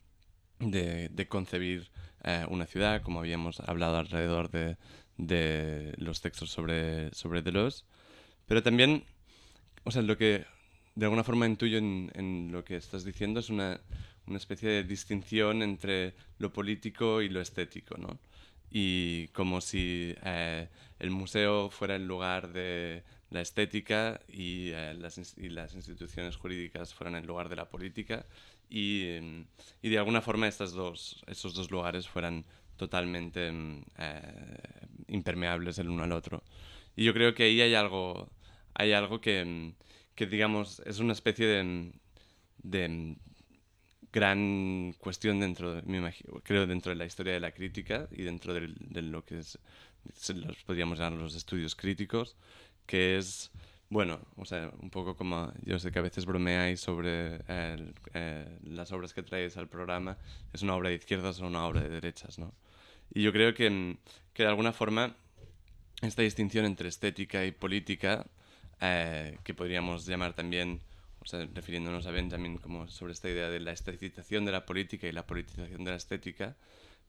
[0.60, 1.90] de, de concebir
[2.24, 4.78] eh, una ciudad, como habíamos hablado alrededor de,
[5.18, 7.84] de los textos sobre, sobre Deleuze.
[8.48, 9.04] Pero también,
[9.84, 10.46] o sea, lo que
[10.96, 13.80] de alguna forma intuyo en, en lo que estás diciendo es una,
[14.28, 18.20] una, especie de distinción entre lo político y lo estético, ¿no?
[18.76, 20.68] Y como si eh,
[20.98, 26.94] el museo fuera el lugar de la estética y, eh, las, y, las, instituciones jurídicas
[26.94, 28.26] fueran el lugar de la política
[28.70, 29.46] y,
[29.84, 32.46] y de alguna forma estas dos, esos dos lugares fueran
[32.76, 33.52] totalmente
[33.98, 36.44] eh, impermeables el uno al otro.
[36.96, 38.30] Y yo creo que ahí hay algo,
[38.74, 39.74] hay algo que,
[40.16, 41.92] que digamos, es una especie de,
[42.64, 43.16] de
[44.14, 48.72] gran cuestión dentro, me creo, dentro de la historia de la crítica y dentro de,
[48.80, 49.58] de lo que es,
[50.36, 52.38] los podríamos llamar los estudios críticos,
[52.86, 53.52] que es,
[53.90, 58.92] bueno, o sea, un poco como, yo sé que a veces bromeáis sobre eh, las
[58.92, 60.18] obras que traes al programa,
[60.54, 62.54] es una obra de izquierdas o una obra de derechas, ¿no?
[63.14, 63.98] Y yo creo que,
[64.34, 65.16] que de alguna forma
[66.02, 68.28] esta distinción entre estética y política
[68.80, 70.82] eh, que podríamos llamar también,
[71.32, 75.26] refiriéndonos a Benjamin como sobre esta idea de la esteticización de la política y la
[75.26, 76.56] politización de la estética,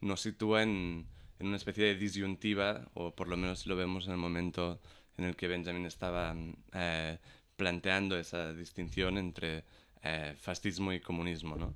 [0.00, 1.06] nos sitúa en,
[1.38, 4.80] en una especie de disyuntiva, o por lo menos lo vemos en el momento
[5.16, 6.34] en el que Benjamin estaba
[6.72, 7.18] eh,
[7.56, 9.64] planteando esa distinción entre
[10.02, 11.56] eh, fascismo y comunismo.
[11.56, 11.74] ¿no?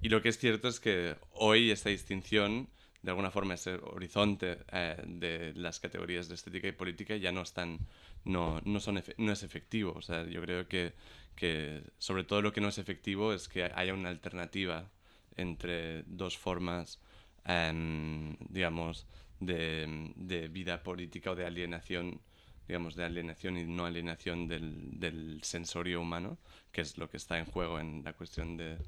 [0.00, 2.68] Y lo que es cierto es que hoy esta distinción,
[3.02, 4.58] de alguna forma, ese horizonte
[5.06, 7.78] de las categorías de estética y política ya no están
[8.24, 9.92] no, no, son no es efectivo.
[9.96, 10.94] O sea, yo creo que,
[11.36, 14.90] que, sobre todo lo que no es efectivo es que haya una alternativa
[15.36, 16.98] entre dos formas,
[17.44, 19.06] em, digamos,
[19.38, 22.20] de, de, vida política o de alienación,
[22.66, 26.38] digamos, de alienación y no alienación del, del, sensorio humano,
[26.72, 28.78] que es lo que está en juego en la cuestión de,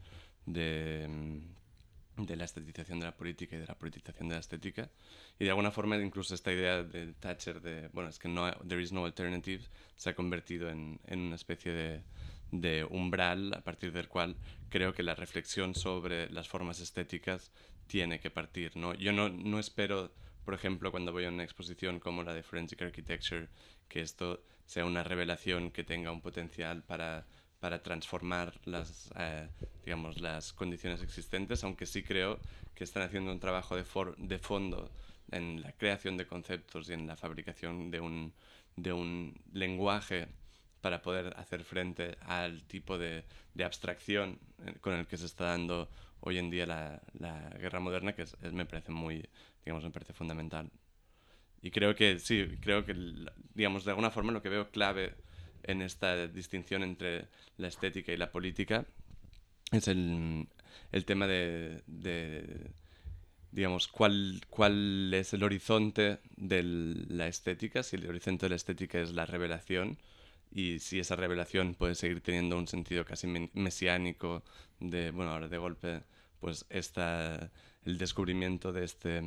[0.47, 1.43] de, em,
[2.17, 4.91] de la estetización de la política y de la politización de la estética.
[5.39, 8.83] Y de alguna forma incluso esta idea de Thatcher de, bueno, es que no, there
[8.83, 9.65] is no alternative,
[9.97, 12.03] se ha convertido en, en una especie de,
[12.51, 14.37] de umbral a partir del cual
[14.69, 17.51] creo que la reflexión sobre las formas estéticas
[17.87, 18.77] tiene que partir.
[18.77, 18.95] ¿no?
[18.95, 20.13] Yo no, no espero,
[20.45, 23.49] por ejemplo, cuando voy a una exposición como la de Forensic Architecture,
[23.89, 27.27] que esto sea una revelación que tenga un potencial para,
[27.61, 29.49] para transformar las, eh,
[29.85, 32.39] digamos, las condiciones existentes, aunque sí creo
[32.75, 34.91] que están haciendo un trabajo de, for de fondo
[35.31, 38.33] en la creación de conceptos y en la fabricación de un,
[38.77, 40.29] de un lenguaje
[40.81, 43.25] para poder hacer frente al tipo de,
[43.55, 45.89] de, abstracción eh, con el que se está dando
[46.21, 49.25] hoy en día la, la guerra moderna, que es, me parece muy,
[49.65, 50.71] digamos, me parece fundamental.
[51.63, 52.95] Y creo que sí, creo que,
[53.55, 55.15] digamos, de alguna forma lo que veo clave
[55.65, 57.27] en esta distinción entre
[57.57, 58.87] la estética y la política
[59.73, 60.49] es el,
[60.93, 62.71] el tema de, de,
[63.51, 69.01] digamos, cuál, cuál es el horizonte de la estética, si el horizonte de la estética
[69.01, 69.99] es la revelación
[70.51, 74.43] y si esa revelación puede seguir teniendo un sentido casi mesiánico
[74.81, 76.03] de, bueno, ahora de golpe,
[76.41, 77.51] pues esta,
[77.85, 79.23] el descubrimiento de este,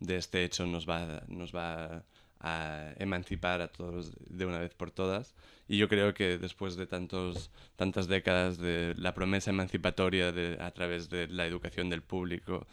[0.00, 2.04] de este hecho nos va, nos va
[2.40, 5.34] a emancipar a todos de una vez por todas.
[5.68, 10.70] Y yo creo que después de tantos, tantas décadas de la promesa emancipatoria de, a
[10.72, 12.66] través de la educación del público,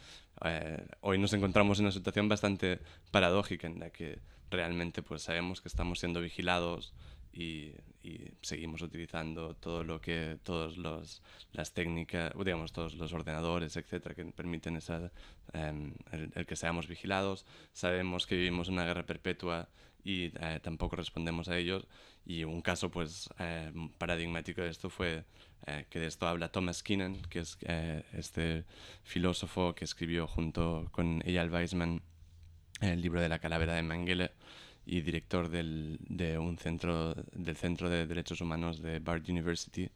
[0.44, 4.18] eh, hoy nos encontramos en una situación bastante paradójica en la que
[4.50, 6.94] realmente pues sabemos que estamos siendo vigilados
[7.38, 7.74] y,
[8.40, 11.22] seguimos utilizando todo lo que todos los
[11.52, 15.12] las técnicas digamos todos los ordenadores etcétera que permiten esa,
[15.52, 17.44] em, el, que seamos vigilados.
[17.72, 19.68] Sabemos que vivimos una guerra perpetua
[20.04, 21.86] y eh, tampoco respondemos a ellos.
[22.24, 25.24] Y un caso pues eh, paradigmático de esto fue
[25.66, 27.58] eh, que de esto habla Thomas Keenan que es
[28.12, 28.64] este
[29.02, 32.02] filósofo que escribió junto con Eyal Weizmann
[32.80, 34.30] el libro de la calavera de Mengele
[34.88, 39.90] y director del, de un centro, del Centro de Derechos Humanos de Bard University,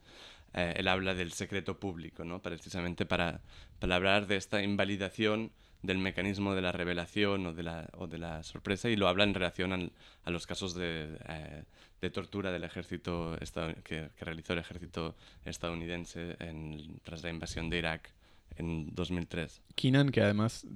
[0.55, 2.43] eh, él habla del secreto público, ¿no?
[2.43, 3.41] precisamente para,
[3.81, 8.43] hablar de esta invalidación del mecanismo de la revelación o de la, o de la
[8.43, 9.93] sorpresa y lo habla en relación al,
[10.25, 11.65] a los casos de, eh,
[12.01, 13.37] de tortura del ejército
[13.83, 18.13] que, que, realizó el ejército estadounidense en, tras la invasión de Irak
[18.57, 19.63] en 2003.
[19.75, 20.67] Keenan, que además,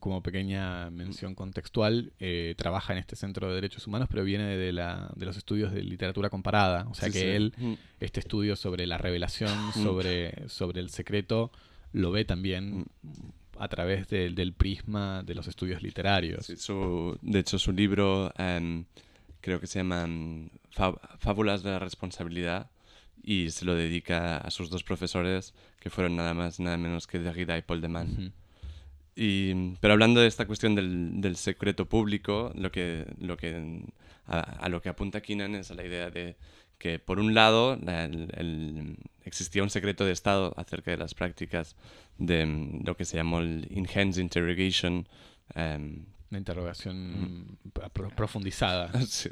[0.00, 4.72] como pequeña mención contextual, eh, trabaja en este Centro de Derechos Humanos, pero viene de,
[4.72, 6.86] la, de los estudios de literatura comparada.
[6.90, 7.54] O sea que él,
[8.00, 11.50] este estudio sobre la revelación, sobre, sobre el secreto,
[11.92, 12.86] lo ve también
[13.58, 16.46] a través del prisma de los estudios literarios.
[16.56, 18.84] Su, de hecho, su libro em,
[19.40, 20.48] creo que se llama em,
[21.18, 22.70] Fábulas de la Responsabilidad
[23.22, 27.18] y se lo dedica a sus dos profesores, que fueron nada más, nada menos que
[27.18, 28.32] Derrida y Paul de Man.
[29.14, 33.84] y, pero hablando de esta cuestión del, del secreto público, lo que, lo que,
[34.26, 36.36] a, lo que apunta Keenan es a la idea de
[36.78, 41.76] que, por un lado, el, existía un secreto de Estado acerca de las prácticas
[42.18, 45.06] de mm, lo que se llamó el enhanced interrogation.
[45.54, 47.58] Um, Una interrogación
[48.16, 48.90] profundizada.
[49.06, 49.30] sí.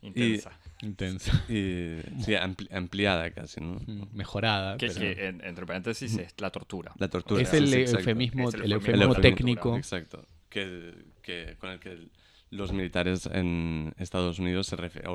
[0.00, 0.52] Intensa.
[0.82, 1.32] Intensa.
[1.48, 2.34] Y, sí,
[2.70, 3.80] ampliada casi, ¿no?
[3.86, 4.76] Mm, mejorada.
[4.76, 6.92] Que, que entre paréntesis, es la tortura.
[6.98, 7.42] La tortura.
[7.42, 9.76] Es el, eufemismo, el, eufemismo, técnico.
[9.76, 10.26] Exacto.
[10.48, 12.08] Que, que, con el que
[12.50, 15.10] los militares en Estados Unidos se refieren.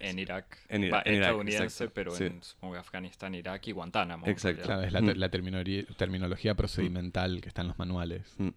[0.00, 0.58] En Irak.
[0.68, 2.40] En, Irak, estadounidense, pero en
[2.76, 4.26] Afganistán, Irak y Guantánamo.
[4.26, 4.64] Exacto.
[4.64, 5.16] Claro, es la, mm.
[5.16, 8.34] la terminología procedimental que está en los manuales.
[8.38, 8.48] Mm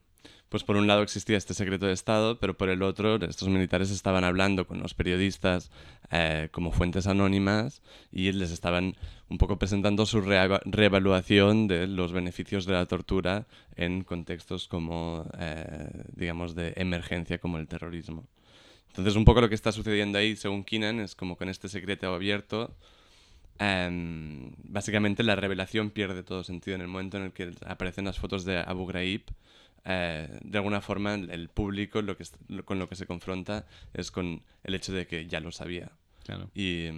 [0.49, 3.91] pues por un lado existía este secreto de Estado, pero por el otro estos militares
[3.91, 5.72] estaban hablando con los periodistas
[6.11, 8.95] eh, como fuentes anónimas y les estaban
[9.30, 13.45] un poco presentando su reevaluación de los beneficios de la tortura
[13.76, 18.26] en contextos como, eh, digamos, de emergencia como el terrorismo.
[18.88, 22.11] Entonces un poco lo que está sucediendo ahí, según Keenan, es como con este secreto
[22.11, 22.76] abierto,
[23.59, 28.17] em, básicamente la revelación pierde todo sentido en el momento en el que aparecen las
[28.17, 29.24] fotos de Abu Ghraib
[29.86, 32.25] eh, de alguna forma el público lo que,
[32.65, 35.91] con lo que se confronta es con el hecho de que ya lo sabía.
[36.53, 36.89] Y,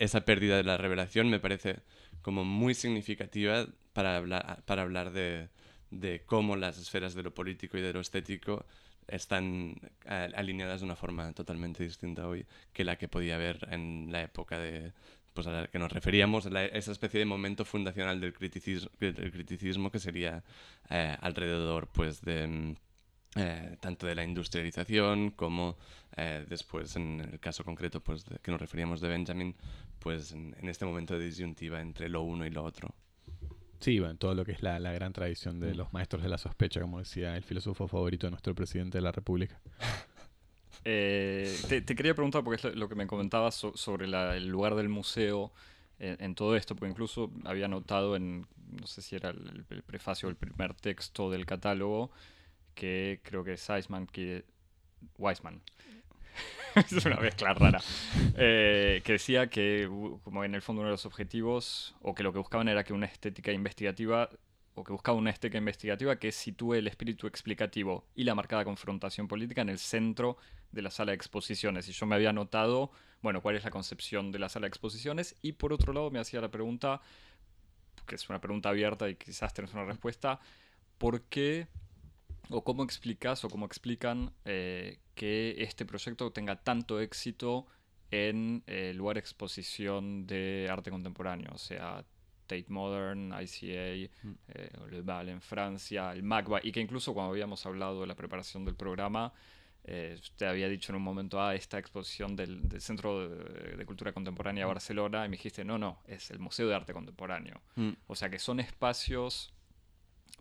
[0.00, 1.80] esa pérdida de la revelación me parece
[2.22, 5.48] como muy significativa para hablar, para hablar de,
[5.90, 8.64] de cómo las esferas de lo político y de lo estético
[9.08, 9.74] están
[10.06, 14.58] alineadas de una forma totalmente distinta hoy que la que podía haber en la época
[14.58, 14.92] de
[15.34, 19.30] pues a la que nos referíamos, la- esa especie de momento fundacional del criticismo, del
[19.32, 20.42] criticismo que sería
[20.90, 22.74] eh, alrededor pues de mm,
[23.36, 25.76] eh, tanto de la industrialización como
[26.16, 29.56] eh, después en el caso concreto pues de- que nos referíamos de Benjamin
[29.98, 32.94] pues en, en este momento de disyuntiva entre lo uno y lo otro.
[33.80, 35.76] Sí, bueno, todo lo que es la, la gran tradición de Mm.
[35.76, 39.10] los maestros de la sospecha, como decía el filósofo favorito de nuestro presidente de la
[39.12, 39.60] República.
[40.84, 44.74] Eh, te, quería preguntar, porque es lo, que me comentabas so- sobre la- el lugar
[44.74, 45.52] del museo
[45.98, 50.30] en, todo esto, porque incluso había notado en, no sé si era el, prefacio o
[50.30, 52.10] el primer texto del catálogo,
[52.74, 54.44] que creo que es Weisman, que,
[55.18, 55.60] Weisman,
[56.74, 57.80] es una mezcla rara,
[58.36, 59.88] eh, que decía que
[60.24, 62.92] como en el fondo uno de los objetivos, o que lo que buscaban era que
[62.92, 64.28] una estética investigativa
[64.74, 69.28] o que buscaba una estética investigativa que sitúe el espíritu explicativo y la marcada confrontación
[69.28, 70.38] política en el centro
[70.70, 71.88] de la sala de exposiciones.
[71.88, 75.36] Y yo me había notado, bueno, cuál es la concepción de la sala de exposiciones.
[75.42, 77.02] Y por otro lado me hacía la pregunta,
[78.06, 80.40] que es una pregunta abierta y quizás tenés una respuesta,
[80.96, 81.68] ¿por qué
[82.48, 87.66] o cómo explicas o cómo explican eh, que este proyecto tenga tanto éxito
[88.10, 91.50] en eh, el lugar de exposición de arte contemporáneo?
[91.52, 92.04] O sea,
[92.52, 94.32] Tate Modern, ICA, Mm.
[94.48, 98.14] eh, Le Bal en Francia, el MACBA, y que incluso cuando habíamos hablado de la
[98.14, 99.32] preparación del programa,
[99.84, 103.84] eh, usted había dicho en un momento, ah, esta exposición del, del Centro de, de
[103.86, 107.60] Cultura Contemporánea de Barcelona, y me dijiste, no, no, es el Museo de Arte Contemporáneo.
[107.76, 107.90] Mm.
[108.06, 109.52] O sea que son espacios.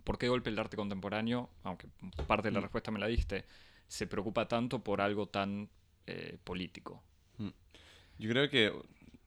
[0.04, 1.50] ¿Por qué golpe el arte contemporáneo?
[1.64, 1.88] Aunque
[2.28, 2.64] parte de la Mm.
[2.64, 3.46] respuesta me la diste,
[3.88, 5.70] se preocupa tanto por algo tan
[6.08, 7.04] eh, político.
[8.18, 8.72] Yo creo que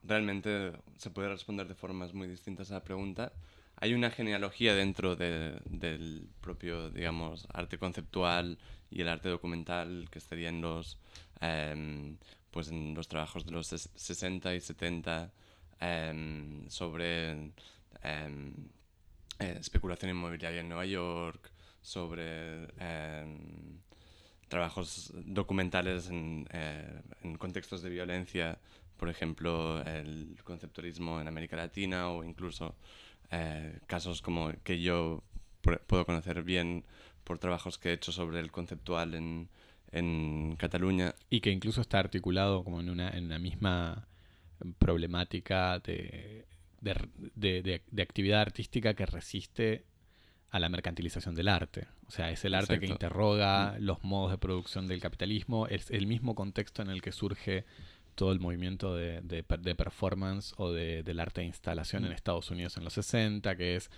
[0.07, 3.33] realmente se puede responder de formas muy distintas a la pregunta.
[3.77, 8.59] Hay una genealogía dentro de- del propio, digamos, arte conceptual
[8.91, 10.99] y el arte documental que estaría en los,
[11.41, 12.17] em,
[12.51, 15.33] pues en los trabajos de los ses- 60 y 70
[15.81, 17.53] em, sobre
[18.03, 18.55] em,
[19.41, 21.51] eh, especulación inmobiliaria en Nueva York,
[21.83, 22.69] sobre
[24.49, 28.59] trabajos documentales en, eh, en contextos de violencia,
[29.05, 32.75] por ejemplo, el conceptualismo en América Latina o incluso
[33.31, 35.23] eh, casos como que yo
[35.87, 36.87] puedo conocer bien
[37.23, 39.51] por trabajos que he hecho sobre el conceptual en,
[39.93, 41.15] en Cataluña.
[41.29, 44.09] Y que incluso está articulado como en una, en una misma
[44.79, 46.47] problemática de,
[46.81, 46.95] de,
[47.35, 49.85] de- de- actividad artística que resiste
[50.49, 51.89] a la mercantilización del arte.
[52.07, 53.05] O sea, es el arte que Exacto.
[53.05, 57.67] interroga los modos de producción del capitalismo, es el mismo contexto en el que surge
[58.15, 62.15] todo el movimiento de, de de performance o de- del arte de instalación en Mm.
[62.15, 63.91] Estados Unidos en los 60, que es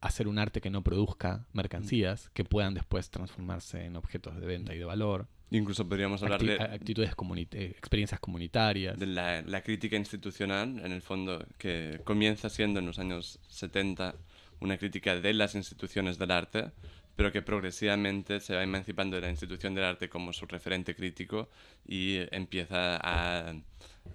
[0.00, 4.74] hacer un arte que no produzca mercancías que puedan después transformarse en objetos de venta
[4.74, 5.28] y de valor.
[5.50, 8.98] Incluso podríamos hablar Acti- de, actitudes comuni- eh, experiencias comunitarias.
[8.98, 14.14] de la, la crítica institucional, en el fondo, que comienza siendo en los años 70
[14.60, 16.72] una crítica de las instituciones del arte,
[17.16, 21.48] pero que progresivamente se va emancipando de la institución del arte como su referente crítico
[21.86, 23.54] y empieza a,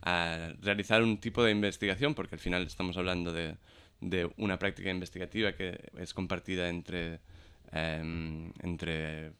[0.01, 3.55] a realizar un tipo de investigación, porque al final estamos hablando de,
[4.01, 7.19] de una práctica investigativa que es compartida entre,
[7.71, 9.31] em, entre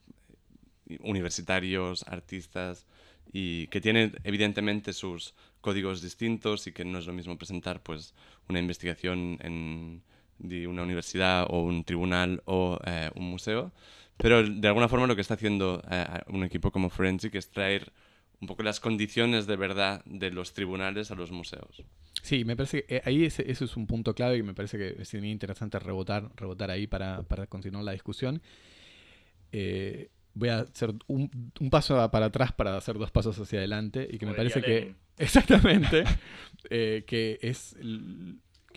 [1.01, 2.85] universitarios, artistas,
[3.31, 8.13] y que tiene evidentemente sus códigos distintos y que no es lo mismo presentar pues
[8.47, 10.01] una investigación en
[10.39, 13.71] de una universidad o un tribunal o eh, un museo,
[14.17, 17.91] pero de alguna forma lo que está haciendo eh, un equipo como Forensic es traer
[18.39, 21.83] un poco las condiciones de verdad de los tribunales a los museos.
[22.21, 24.77] Sí, me parece que eh, ahí ese, eso es un punto clave y me parece
[24.77, 28.41] que es muy interesante rebotar, rebotar ahí para, para continuar la discusión.
[29.51, 34.07] Eh, voy a hacer un, un paso para atrás para hacer dos pasos hacia adelante
[34.09, 36.03] y que me parece que exactamente
[36.69, 37.75] eh, que es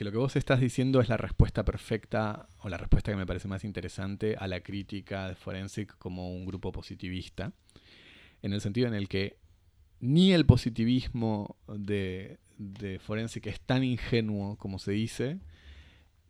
[0.01, 3.27] que lo que vos estás diciendo es la respuesta perfecta o la respuesta que me
[3.27, 7.53] parece más interesante a la crítica de Forensic como un grupo positivista
[8.41, 9.37] en el sentido en el que
[10.01, 15.37] ni el positivismo de, de Forensic es tan ingenuo como se dice,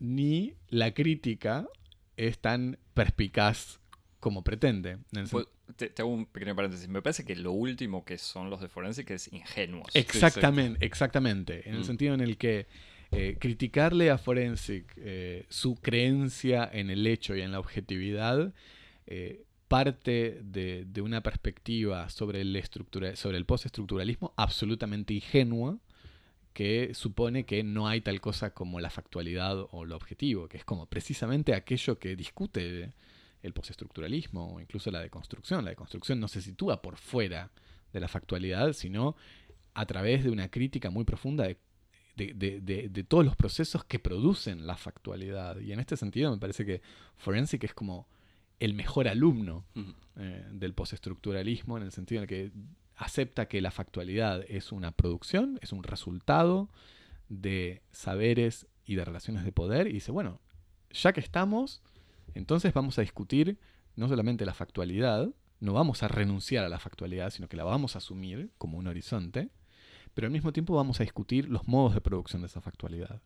[0.01, 1.69] ni la crítica
[2.17, 3.79] es tan perspicaz
[4.19, 4.99] como pretende.
[5.31, 6.89] Pues, te, te hago un pequeño paréntesis.
[6.89, 9.95] Me parece que lo último que son los de Forensic es ingenuos.
[9.95, 11.69] Exactamente, exactamente.
[11.69, 11.85] En el Mm.
[11.85, 12.67] sentido en el que
[13.13, 18.53] eh, criticarle a Forensic eh, su creencia en el hecho y en la objetividad
[19.07, 25.79] eh, parte de, de una perspectiva sobre el, estructura, sobre el postestructuralismo absolutamente ingenua
[26.53, 30.65] que supone que no hay tal cosa como la factualidad o lo objetivo, que es
[30.65, 32.93] como precisamente aquello que discute
[33.43, 35.65] el postestructuralismo o incluso la deconstrucción.
[35.65, 37.51] La deconstrucción no se sitúa por fuera
[37.93, 39.17] de la factualidad, sino
[39.75, 41.59] a través de una crítica muy profunda de
[42.17, 45.59] de, todos los procesos que producen la factualidad.
[45.61, 46.83] Y en este sentido me parece que
[47.17, 48.09] Forensic es como
[48.59, 49.65] el mejor alumno
[50.17, 52.53] eh, del postestructuralismo, en el sentido en el que
[52.97, 56.69] acepta que la factualidad es una producción, es un resultado
[57.29, 60.41] de saberes y de relaciones de poder, y dice, bueno,
[60.91, 61.81] ya que estamos,
[62.35, 63.59] entonces vamos a discutir
[63.97, 65.31] no solamente la factualidad,
[65.61, 68.87] no vamos a renunciar a la factualidad, sino que la vamos a asumir como un
[68.87, 69.51] horizonte,
[70.15, 73.21] pero al mismo tiempo vamos a discutir los modos de producción de esa factualidad.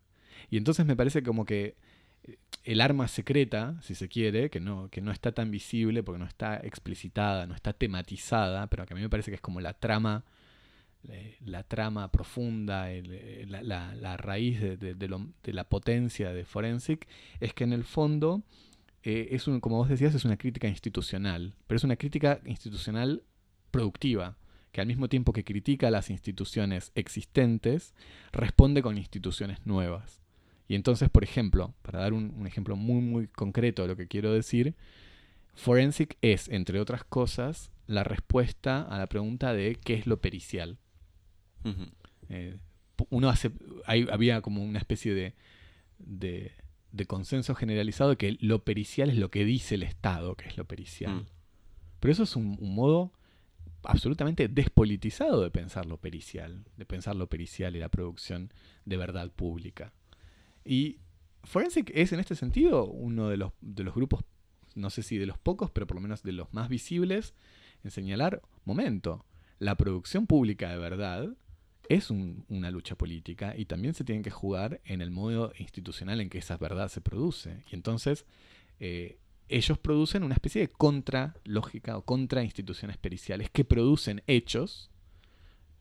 [0.51, 1.77] Y entonces me parece como que
[2.25, 6.19] eh, el arma secreta, si se quiere, que no, que no está tan visible porque
[6.19, 9.61] no está explicitada, no está tematizada, pero que a mí me parece que es como
[9.61, 10.25] la trama,
[11.09, 17.07] eh, la trama profunda, eh, la, raíz de, la potencia de Forensic,
[17.41, 18.43] es que en el fondo
[19.03, 23.23] es un, como vos decías, es una crítica institucional, pero es una crítica institucional
[23.71, 24.39] productiva
[24.75, 27.95] que al mismo tiempo que critica las instituciones existentes,
[28.33, 30.21] responde con instituciones nuevas.
[30.67, 34.33] Y entonces, por ejemplo, para dar un, ejemplo muy, muy concreto de lo que quiero
[34.33, 34.75] decir,
[35.55, 40.77] Forensic es, entre otras cosas, la respuesta a la pregunta de qué es lo pericial.
[42.29, 42.59] Eh,
[43.11, 43.53] uno hace,
[43.87, 45.35] había como una especie de,
[46.01, 50.57] de, consenso generalizado de que lo pericial es lo que dice el Estado, que es
[50.57, 51.15] lo pericial.
[51.15, 51.27] Mm.
[52.01, 53.13] Pero eso es un modo
[53.85, 58.53] absolutamente despolitizado de pensar lo pericial, de pensar lo pericial y la producción
[58.85, 59.93] de verdad pública.
[60.65, 60.99] Y
[61.43, 64.25] Forensic es en este sentido uno de los, de los grupos,
[64.75, 67.35] no sé si de los pocos, pero por lo menos de los más visibles,
[67.83, 69.25] en señalar, momento,
[69.59, 71.37] la producción pública de verdad
[71.89, 76.31] es una lucha política y también se tiene que jugar en el modo institucional en
[76.31, 77.63] que esa verdad se produce.
[77.71, 78.25] Y entonces
[78.81, 79.19] eh,
[79.49, 84.91] ellos producen una especie de contralógica o contra instituciones periciales que producen hechos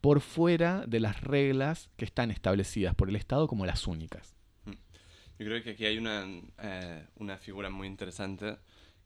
[0.02, 4.36] por fuera de las reglas que están establecidas por el Estado como las únicas.
[4.66, 4.72] Mm.
[5.40, 6.26] Yo creo que aquí hay una,
[6.62, 8.58] eh, una figura muy interesante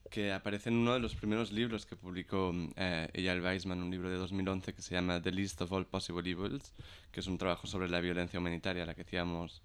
[0.10, 4.10] que aparece en uno de los primeros libros que publicó eh, Eyal Weizman, un libro
[4.10, 6.74] de 2011 que se llama The List of All Possible Evils,
[7.12, 9.62] que es un trabajo sobre la violencia humanitaria a la que hacíamos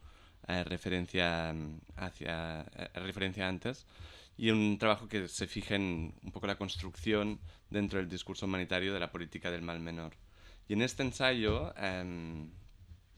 [0.48, 3.86] eh, referencia, mm, hacia, eh, referencia antes
[4.36, 7.40] y un trabajo que se fija en un poco la construcción
[7.70, 10.14] dentro del discurso humanitario de la política del mal menor.
[10.68, 12.46] Y en este ensayo, eh,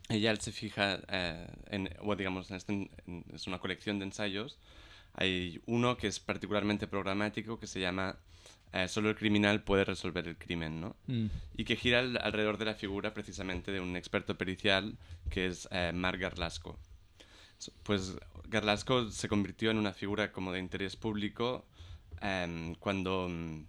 [0.09, 2.91] ella se fija eh, en, o digamos, este
[3.33, 4.59] es una colección de ensayos.
[5.15, 8.19] Hay uno que es particularmente programático que se llama
[8.73, 10.97] eh, Solo el criminal puede resolver el crimen, ¿no?
[11.07, 11.27] Mm.
[11.57, 14.99] Y que gira alrededor de la figura precisamente de un experto pericial
[15.31, 16.77] que es eh, Mark Garlasco.
[17.83, 18.17] Pues
[18.49, 21.65] Garlasco se convirtió en una figura como de interés público
[22.21, 23.67] em, cuando mm,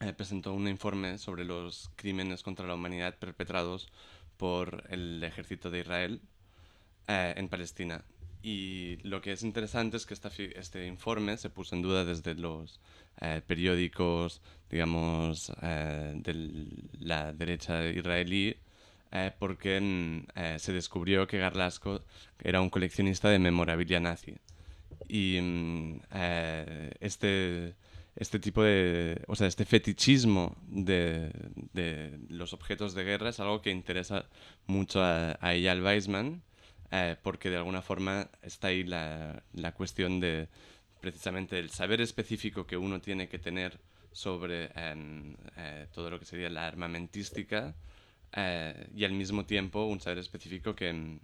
[0.00, 3.88] eh, presentó un informe sobre los crímenes contra la humanidad perpetrados
[4.36, 6.20] por el ejército de Israel
[7.08, 8.04] eh, en Palestina.
[8.42, 10.14] Y lo que es interesante es que
[10.54, 12.80] este informe se puso en duda desde los
[13.20, 14.40] eh, periódicos,
[14.70, 18.56] digamos, de la derecha israelí
[19.12, 22.02] eh, porque mm, eh, se descubrió que Garlasco
[22.40, 24.34] era un coleccionista de memorabilia nazi.
[25.08, 27.74] Y mm, eh, este,
[28.16, 31.30] este tipo de, o sea, este fetichismo de,
[31.72, 34.26] de, los objetos de guerra es algo que interesa
[34.66, 36.42] mucho a, a Eyal Weizmann,
[37.22, 40.48] porque de alguna forma está ahí la, la cuestión de
[41.00, 43.78] precisamente el saber específico que uno tiene que tener
[44.12, 45.36] sobre em,
[45.92, 47.74] todo lo que sería la armamentística
[48.36, 51.18] eh, y al mismo tiempo un saber específico que,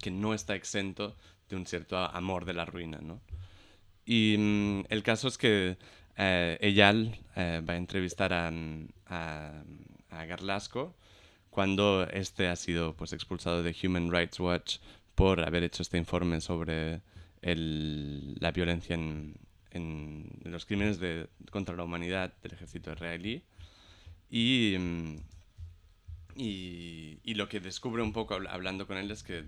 [0.00, 1.16] que, no está exento
[1.48, 2.98] de un cierto amor de la ruina.
[3.02, 3.20] ¿no?
[4.06, 5.76] Y mm, el caso es que
[6.16, 8.52] eh, Eyal eh, va a entrevistar a,
[9.06, 9.62] a,
[10.10, 10.94] a, Garlasco
[11.50, 14.78] cuando este ha sido pues, expulsado de Human Rights Watch
[15.16, 17.00] por haber hecho este informe sobre
[17.42, 19.34] el, la violencia en,
[19.72, 23.42] en, los crímenes de, contra la humanidad del ejército israelí.
[24.30, 25.16] Y, mm,
[26.38, 29.44] y, y, lo que descubre un poco hablando con él es que,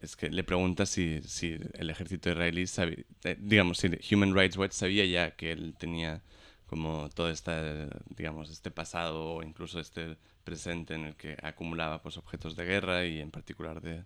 [0.00, 4.56] es que le pregunta si, si el ejército israelí, sabía, eh, digamos, si Human Rights
[4.56, 6.22] Watch sabía ya que él tenía
[6.66, 12.16] como todo este, digamos, este pasado o incluso este presente en el que acumulaba pues,
[12.16, 14.04] objetos de guerra y en particular de,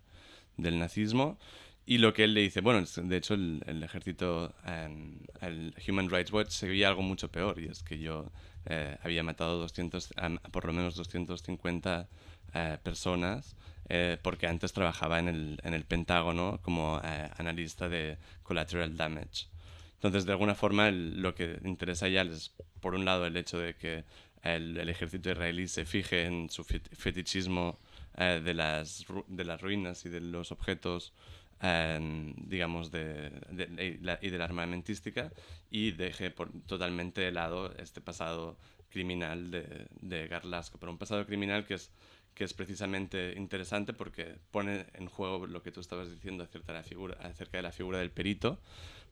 [0.57, 1.37] del nazismo.
[1.85, 6.09] Y lo que él le dice, bueno, de hecho el, el ejército, um, el Human
[6.09, 8.31] Rights Watch seguía algo mucho peor y es que yo
[8.65, 10.13] eh, había matado 200,
[10.51, 12.07] por lo menos 250
[12.53, 13.55] eh, personas
[13.89, 17.01] eh, porque antes trabajaba en el, en el Pentágono como
[17.37, 19.47] analista de collateral damage.
[19.95, 23.75] Entonces, de alguna forma, lo que interesa ya es, por un lado, el hecho de
[23.75, 24.03] que
[24.43, 27.79] el, el ejército israelí se fije en su fetichismo
[28.17, 31.13] eh, de, las, de las ruinas y de los objetos
[31.59, 33.31] digamos, de,
[34.21, 35.31] y de la armamentística
[35.69, 38.57] y deje por, totalmente de lado este pasado
[38.89, 41.89] criminal de, de Garlasco, pero un pasado criminal que es,
[42.35, 46.79] que es precisamente interesante porque pone en juego lo que tú estabas diciendo acerca de
[46.79, 48.59] la figura, acerca de la figura del perito,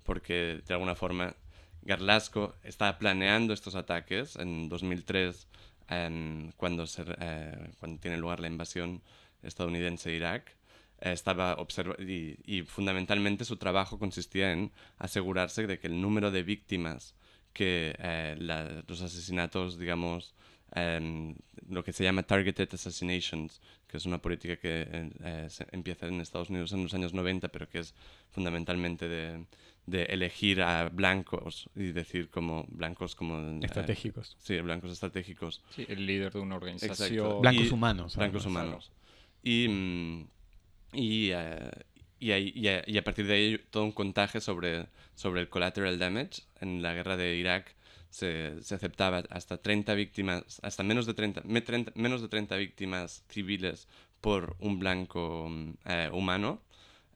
[0.03, 1.35] porque de alguna forma
[1.84, 5.47] Garlasco estaba planeando estos ataques en 2003
[6.57, 9.01] cuando, se, eh, cuando tiene lugar la invasión
[9.43, 10.55] estadounidense de Irak.
[11.02, 11.57] Eh, estaba
[11.99, 17.15] y, y, fundamentalmente su trabajo consistía en asegurarse de que el número de víctimas
[17.53, 18.36] que eh,
[18.88, 20.34] los asesinatos, digamos,
[20.73, 21.36] em,
[21.69, 25.10] lo que se llama targeted assassinations, que es una política que
[25.72, 27.94] empieza en Estados Unidos en los años 90, pero que es
[28.30, 29.45] fundamentalmente de,
[29.86, 33.40] de elegir a blancos y decir como blancos como...
[33.40, 34.38] Eh, estratégicos.
[34.40, 35.61] sí, blancos estratégicos.
[35.76, 37.41] Sí, el líder de una organización.
[37.41, 38.15] Blancos humanos.
[38.15, 38.91] Blancos humanos.
[39.44, 40.28] Y, mm,
[40.93, 41.69] y, uh,
[42.19, 46.43] y, y, a, partir de ahí todo un contaje sobre, sobre el collateral damage.
[46.59, 47.76] En la guerra de Irak
[48.09, 51.41] se, se aceptaba hasta 30 víctimas, hasta menos de 30,
[51.95, 53.88] menos de 30 víctimas civiles
[54.22, 56.61] por un blanco uh, humano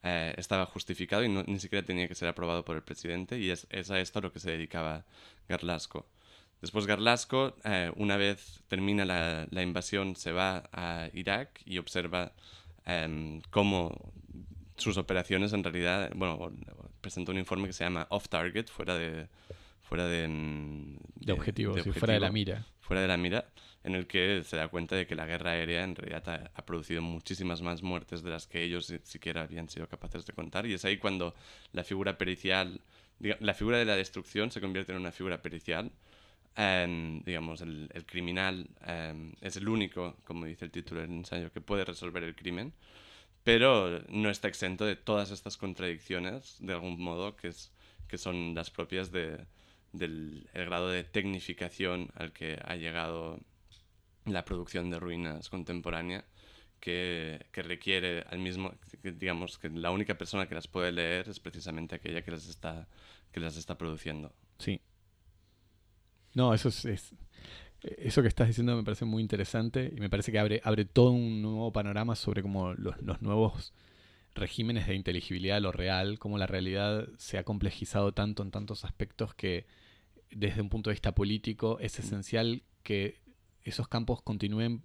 [0.07, 3.65] eh, estaba justificado y ni siquiera tenía que ser aprobado por el presidente y es,
[3.89, 5.03] a esto a lo que se dedicaba
[5.49, 6.06] Garlasco.
[6.61, 12.34] Después Garlasco, eh, una vez termina la, la, invasión, se va a Irak y observa
[12.86, 14.14] em, cómo
[14.78, 16.52] sus operaciones en realidad, bueno,
[17.02, 19.28] presentó un informe que se llama Off Target, fuera de...
[19.82, 22.66] Fuera de, mm, de, objetivo, fuera de la mira.
[22.80, 23.45] Fuera de la mira
[23.86, 27.03] en el que se da cuenta de que la guerra aérea en realidad ha, producido
[27.03, 30.66] muchísimas más muertes de las que ellos siquiera habían sido capaces de contar.
[30.66, 31.36] Y es ahí cuando
[31.72, 32.82] la figura pericial,
[33.20, 35.91] la figura de la destrucción se convierte en una figura pericial.
[36.56, 41.84] Digamos, el, criminal em, es el único, como dice el título del ensayo, que puede
[41.86, 42.73] resolver el crimen,
[43.44, 47.72] pero no está exento de todas estas contradicciones, de algún modo, que, es,
[48.07, 49.45] que son las propias de,
[49.94, 53.40] del el grado de tecnificación al que ha llegado
[54.26, 56.26] la producción de ruinas contemporánea
[56.80, 58.73] que, que, requiere al mismo,
[59.03, 62.88] digamos, que la única persona que las puede leer es precisamente aquella que las está,
[63.32, 64.34] que las está produciendo.
[64.60, 64.82] Sí.
[66.36, 66.86] No, eso es,
[67.82, 71.12] eso que estás diciendo me parece muy interesante y me parece que abre, abre todo
[71.12, 73.74] un nuevo panorama sobre cómo los, los nuevos
[74.36, 78.84] regímenes de inteligibilidad de lo real, cómo la realidad se ha complejizado tanto en tantos
[78.84, 79.66] aspectos que
[80.30, 83.22] desde un punto de vista político es esencial que
[83.64, 84.84] esos campos continúen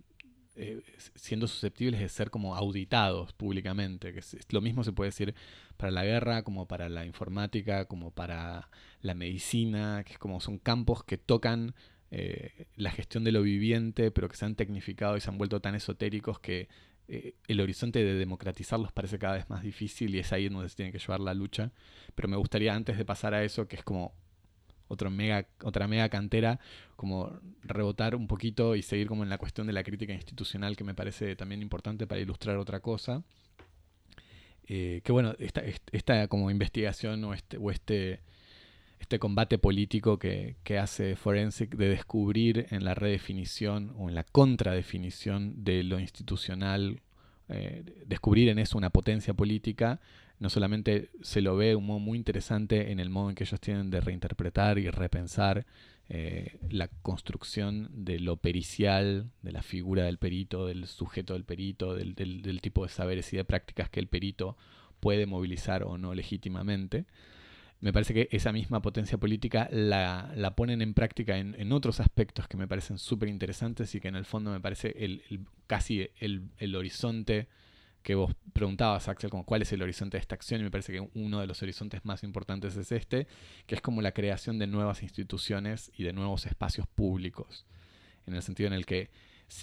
[0.56, 0.82] eh,
[1.14, 4.12] siendo susceptibles de ser como auditados públicamente.
[4.12, 4.20] Que
[4.50, 5.34] lo mismo se puede decir
[5.76, 8.68] para la guerra, como para la informática, como para
[9.00, 11.74] la medicina, que es como son campos que tocan
[12.10, 15.60] eh, la gestión de lo viviente, pero que se han tecnificado y se han vuelto
[15.60, 16.68] tan esotéricos que
[17.08, 20.76] eh, el horizonte de democratizarlos parece cada vez más difícil y es ahí donde se
[20.76, 21.72] tiene que llevar la lucha.
[22.14, 24.14] Pero me gustaría antes de pasar a eso, que es como
[24.90, 26.58] otro mega, otra mega cantera,
[26.96, 30.84] como rebotar un poquito y seguir como en la cuestión de la crítica institucional que
[30.84, 33.22] me parece también importante para ilustrar otra cosa.
[34.66, 35.62] Eh, que bueno, esta,
[35.92, 38.20] esta, como investigación o este, o este,
[38.98, 44.24] este combate político que, que, hace Forensic de descubrir en la redefinición o en la
[44.24, 47.00] contradefinición de lo institucional,
[47.48, 50.00] eh, descubrir en eso una potencia política,
[50.40, 53.60] no solamente se lo ve un modo muy interesante en el modo en que ellos
[53.60, 55.66] tienen de reinterpretar y repensar
[56.08, 61.94] eh, la construcción de lo pericial, de la figura del perito, del sujeto del perito,
[61.94, 64.56] del, del, tipo de saberes y de prácticas que el perito
[64.98, 67.04] puede movilizar o no legítimamente.
[67.80, 72.00] Me parece que esa misma potencia política la, la ponen en práctica en, en, otros
[72.00, 75.22] aspectos que me parecen súper interesantes y que en el fondo me parece el,
[75.66, 77.46] casi el, el horizonte
[78.02, 80.92] que vos preguntabas, Axel, como cuál es el horizonte de esta acción, y me parece
[80.92, 83.26] que uno de los horizontes más importantes es este,
[83.66, 87.66] que es como la creación de nuevas instituciones y de nuevos espacios públicos,
[88.26, 89.10] en el sentido en el que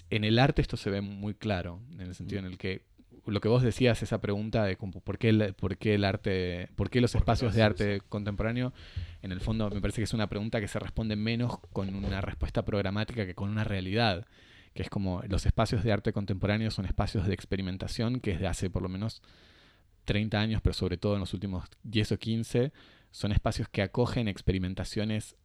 [0.09, 2.84] en el arte esto se ve muy claro, en el sentido en el que
[3.26, 6.89] lo que vos decías, esa pregunta de por qué el, por qué el arte, por
[6.89, 8.73] qué los espacios de arte contemporáneo,
[9.22, 12.22] en el fondo me parece que es una pregunta que se responde menos con una
[12.22, 14.26] respuesta programática que con una realidad
[14.77, 18.69] que es como los espacios de arte contemporáneo son espacios de experimentación que desde hace
[18.69, 19.23] por lo menos
[20.05, 22.71] 30 años, pero sobre todo en los últimos 10 o 15,
[23.09, 25.35] son espacios que acogen experimentaciones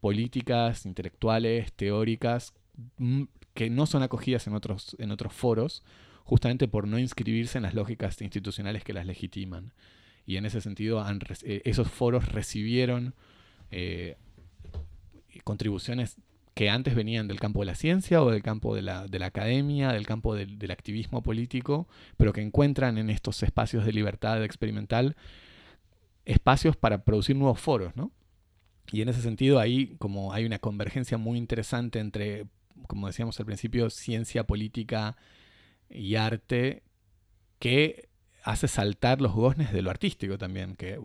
[0.00, 2.54] políticas, intelectuales, teóricas,
[2.98, 5.82] mm, que no son acogidas en otros, en otros foros,
[6.22, 9.74] justamente por no inscribirse en las lógicas institucionales que las legitiman.
[10.26, 11.04] Y en ese sentido,
[11.42, 13.16] eh, esos foros recibieron
[13.72, 14.16] eh,
[15.42, 16.18] contribuciones
[16.56, 19.26] que antes venían del campo de la ciencia o del campo de la, de la
[19.26, 25.16] academia, del campo del, activismo político, pero que encuentran en estos espacios de libertad experimental
[26.24, 28.10] espacios para producir nuevos foros, ¿no?
[28.90, 32.46] Y en ese sentido ahí como hay una convergencia muy interesante entre,
[32.86, 35.18] como decíamos al principio, ciencia, política
[35.90, 36.84] y arte
[37.58, 38.08] que
[38.42, 40.98] hace saltar los goznes de lo artístico también, que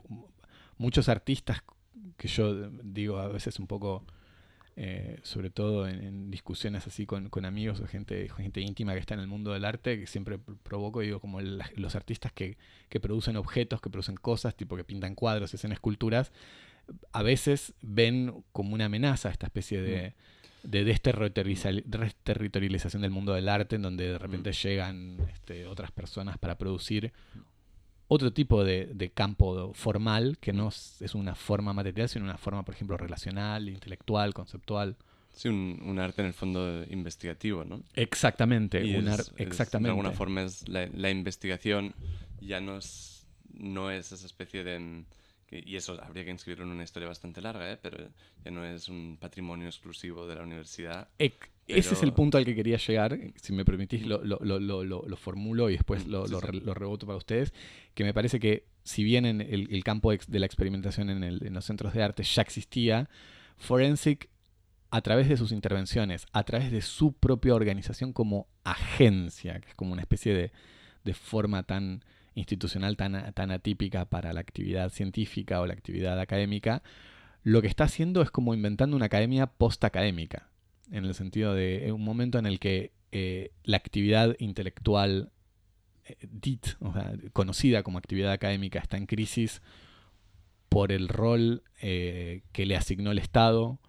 [0.77, 1.61] muchos artistas
[2.15, 4.05] que yo digo a veces un poco,
[4.77, 9.19] eh, sobre todo en, discusiones así con, amigos o gente, gente íntima que está en
[9.19, 12.57] el mundo del arte, que siempre provoco, digo, como los artistas que,
[12.89, 16.31] que producen objetos, que producen cosas, tipo que pintan cuadros, hacen esculturas,
[17.11, 20.13] a veces ven como una amenaza esta especie de,
[20.63, 26.57] de desterritorialización del mundo del arte, en donde de repente llegan este, otras personas para
[26.57, 27.11] producir
[28.13, 32.75] otro tipo de, campo formal, que no es una forma material, sino una forma, por
[32.75, 34.97] ejemplo, relacional, intelectual, conceptual.
[35.31, 37.83] Sí, un, arte en el fondo investigativo, ¿no?
[37.95, 38.79] Exactamente,
[39.37, 39.87] exactamente.
[39.87, 41.95] de alguna forma es la, la, investigación
[42.41, 45.05] ya no es, no es esa especie de
[45.49, 47.77] y eso habría que inscribirlo en una historia bastante larga, ¿eh?
[47.81, 47.97] pero
[48.43, 51.09] ya no es un patrimonio exclusivo de la universidad.
[51.75, 55.17] Ese es el punto al que quería llegar, si me permitís lo, lo, lo, lo
[55.17, 57.53] formulo y después lo, reboto para ustedes,
[57.93, 61.65] que me parece que si bien en el, campo de la experimentación en, en los
[61.65, 63.09] centros de arte ya existía,
[63.57, 64.29] Forensic
[64.89, 69.75] a través de sus intervenciones, a través de su propia organización como agencia, que es
[69.75, 70.51] como una especie de,
[71.03, 72.03] de forma tan
[72.35, 76.81] institucional tan, tan atípica para la actividad científica o la actividad académica,
[77.43, 80.47] lo que está haciendo es como inventando una academia post-académica,
[80.91, 85.31] en el sentido de un momento en el que eh, la actividad intelectual
[86.05, 86.77] eh, DIT,
[87.33, 89.61] conocida como actividad académica, está en crisis
[90.69, 93.79] por el rol eh, que le asignó el Estado,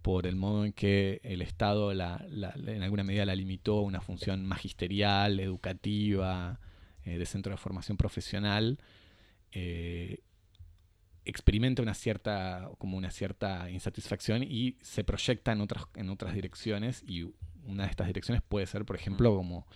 [0.00, 4.46] por el modo en que el Estado en alguna medida la limitó a una función
[4.46, 6.58] magisterial, educativa,
[7.04, 8.78] eh, de centro de formación profesional
[9.50, 10.20] eh,
[11.24, 17.02] experimenta una cierta, como una cierta insatisfacción y se proyecta en otras, en otras direcciones
[17.06, 17.32] y
[17.64, 19.36] una de estas direcciones puede ser, por ejemplo, mm.
[19.36, 19.66] como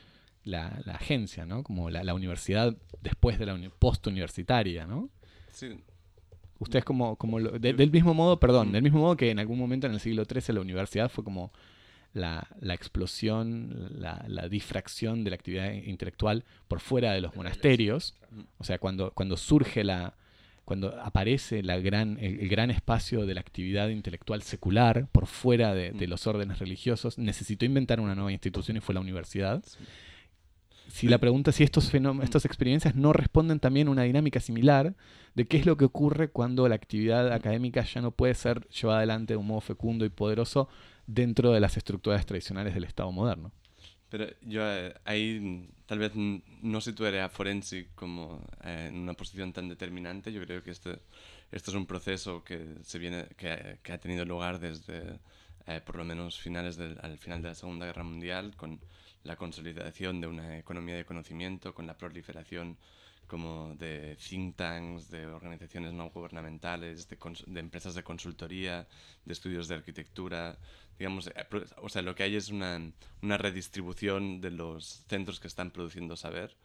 [0.45, 1.63] la, agencia, ¿no?
[1.63, 5.11] Como la, universidad después de la post-universitaria, ¿no?
[5.51, 5.81] Sí.
[6.59, 8.73] Ustedes como, como del mismo modo, perdón, mm.
[8.73, 11.53] del mismo modo que en algún momento en el siglo XIII la universidad fue como
[12.13, 18.15] la, explosión, la, difracción de la actividad intelectual por fuera de los monasterios.
[18.59, 20.15] O sea, cuando, cuando surge la,
[20.67, 25.93] cuando aparece la gran, el, gran espacio de la actividad intelectual secular por fuera de,
[25.93, 26.11] mm.
[26.11, 29.63] los órdenes religiosos, necesitó inventar una nueva institución y fue la universidad.
[30.89, 34.41] Si la pregunta es si estos fenómenos, estas experiencias no responden también a una dinámica
[34.41, 34.97] similar
[35.37, 38.99] de qué es lo que ocurre cuando la actividad académica ya no puede ser llevada
[38.99, 40.69] adelante de un modo fecundo y poderoso
[41.07, 43.53] dentro de las estructuras tradicionales del Estado moderno.
[44.09, 49.53] Pero yo eh, ahí tal vez no situaría a Forensic como eh, en una posición
[49.53, 50.33] tan determinante.
[50.33, 50.99] Yo creo que este,
[51.51, 55.19] este es un proceso que, se viene, que, que ha tenido lugar desde
[55.67, 58.81] eh, por lo menos finales del, al final de la Segunda Guerra Mundial, con
[59.25, 62.79] la consolidación de una economía de conocimiento, con la proliferación
[63.27, 68.87] como de think tanks, de organizaciones no gubernamentales, de, de, empresas de consultoría,
[69.25, 70.59] de estudios de arquitectura.
[70.99, 71.47] Digamos, eh,
[71.83, 72.81] o sea, lo que hay es una,
[73.23, 76.57] una redistribución de los centros que están produciendo saber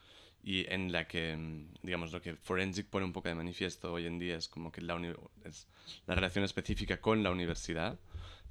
[0.44, 1.38] y en la que,
[1.84, 4.82] digamos, lo que Forensic pone un poco de manifiesto hoy en día es como que
[4.82, 5.00] la,
[5.46, 5.68] es
[6.08, 8.00] la relación específica con la universidad,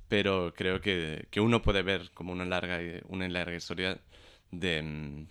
[0.09, 2.79] pero creo que, que uno puede ver como una larga,
[3.09, 4.01] una larga historia
[4.51, 5.27] de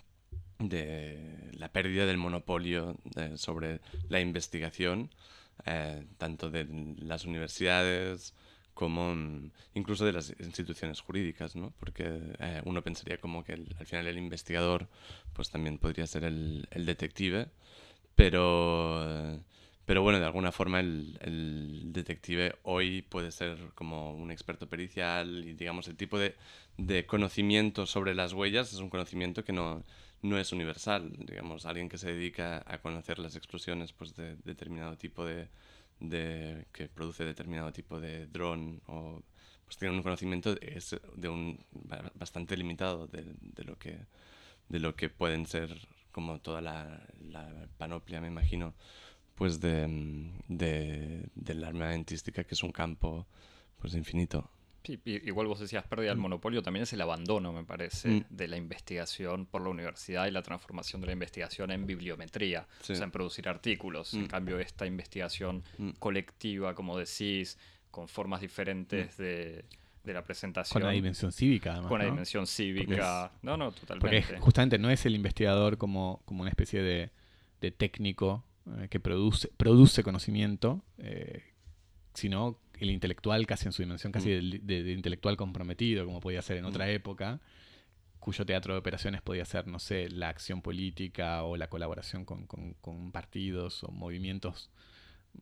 [0.60, 5.10] de la pérdida del monopolio eh, sobre la investigación,
[5.66, 6.66] eh, tanto de
[6.98, 8.34] las universidades
[8.74, 11.72] como mm, incluso de las instituciones jurídicas, ¿no?
[11.78, 14.88] porque eh, uno pensaría como que al final el investigador
[15.32, 17.48] pues también podría ser el, el detective,
[18.14, 19.42] pero,
[19.86, 25.44] pero bueno, de alguna forma el, el, detective hoy puede ser como un experto pericial
[25.46, 26.36] y digamos el tipo de,
[26.76, 29.84] de conocimiento sobre las huellas es un conocimiento que no
[30.22, 31.12] no es universal.
[31.18, 35.48] Digamos, alguien que se dedica a conocer las explosiones pues, de determinado tipo de,
[36.00, 39.22] de que produce determinado tipo de dron o
[39.64, 41.64] pues tiene un conocimiento es de un
[42.14, 44.06] bastante limitado de, de, lo que
[44.68, 45.70] de lo que pueden ser
[46.10, 48.74] como toda la, la panoplia me imagino
[49.36, 53.28] pues de, de, de la armamentística que es un campo
[53.78, 54.50] pues infinito
[54.82, 56.22] Sí, igual vos decías pérdida del mm.
[56.22, 58.24] monopolio, también es el abandono, me parece, mm.
[58.30, 62.84] de la investigación por la universidad y la transformación de la investigación en bibliometría, o
[62.84, 64.14] sea, en producir artículos.
[64.14, 64.28] En mm.
[64.28, 65.62] cambio, esta investigación
[65.98, 67.58] colectiva, como decís,
[67.90, 69.64] con formas diferentes de,
[70.04, 70.80] de la presentación.
[70.80, 71.88] Con la dimensión cívica, además.
[71.88, 72.10] Con la ¿no?
[72.12, 73.32] dimensión cívica.
[73.42, 74.34] no, no, Porque totalmente.
[74.34, 77.10] es- justamente no es el investigador como, como una especie de,
[77.60, 78.44] de técnico
[78.78, 81.42] eh, que produce, produce conocimiento, eh,
[82.14, 84.66] sino el intelectual casi en su dimensión casi Mm.
[84.66, 86.90] de, de intelectual comprometido, como podía ser en otra Mm.
[86.90, 87.40] época,
[88.18, 92.46] cuyo teatro de operaciones podía ser, no sé, la acción política o la colaboración con,
[92.46, 94.70] con- con partidos o movimientos,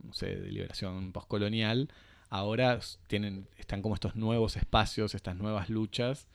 [0.05, 1.89] no sé, de liberación postcolonial.
[2.31, 6.28] Ahora tienen, están como estos nuevos espacios, estas nuevas luchas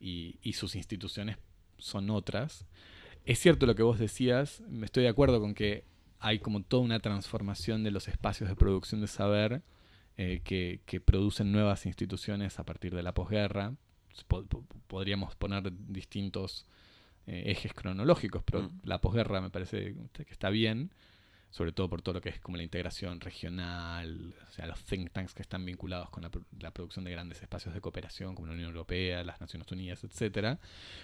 [0.00, 1.38] y, y sus instituciones
[1.78, 2.66] son otras.
[3.24, 5.84] Es cierto lo que vos decías, me estoy de acuerdo con que
[6.18, 9.62] hay como toda una transformación de los espacios de producción de saber
[10.16, 13.74] eh, que, que producen nuevas instituciones a partir de la posguerra.
[14.28, 16.66] Po- po- podríamos poner distintos
[17.26, 18.80] eh, ejes cronológicos, pero Mm.
[18.84, 20.90] la posguerra me parece que está bien,
[21.50, 25.10] sobre todo por todo lo que es como la integración regional, o sea, los think
[25.10, 28.46] tanks que están vinculados con la, pro- la producción de grandes espacios de cooperación como
[28.48, 30.58] la Unión Europea, las Naciones Unidas, etcétera.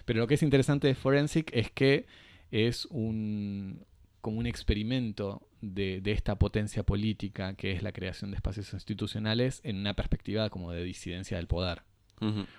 [0.04, 2.06] Pero lo que es interesante de Forensic es que
[2.50, 3.84] es un
[4.20, 9.60] como un experimento de, de esta potencia política que es la creación de espacios institucionales
[9.64, 11.82] en una perspectiva como de disidencia del poder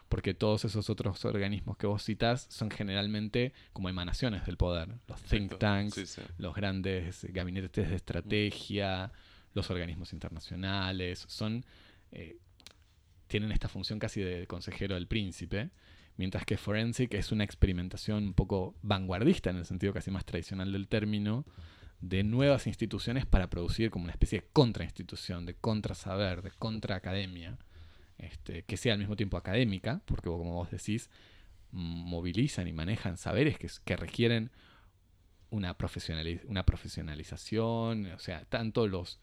[0.09, 4.89] porque todos esos otros organismos que vos citás son generalmente como emanaciones del poder.
[5.07, 6.21] Los think tanks, Sí, sí.
[6.37, 9.11] los grandes gabinetes de estrategia,
[9.53, 11.65] los organismos internacionales, son
[12.11, 12.37] eh,
[13.27, 15.69] tienen esta función casi de consejero del príncipe,
[16.17, 20.71] mientras que Forensic es una experimentación un poco vanguardista en el sentido casi más tradicional
[20.71, 21.45] del término,
[22.05, 27.57] de nuevas instituciones para producir como una especie de contrainstitución, de contrasaber, de contraacademia,
[28.17, 31.09] este, que sea al mismo tiempo académica, porque como vos decís,
[31.71, 34.51] movilizan y manejan saberes que, requieren
[35.49, 39.19] una, profesionali- una profesionalización, o sea, tanto los,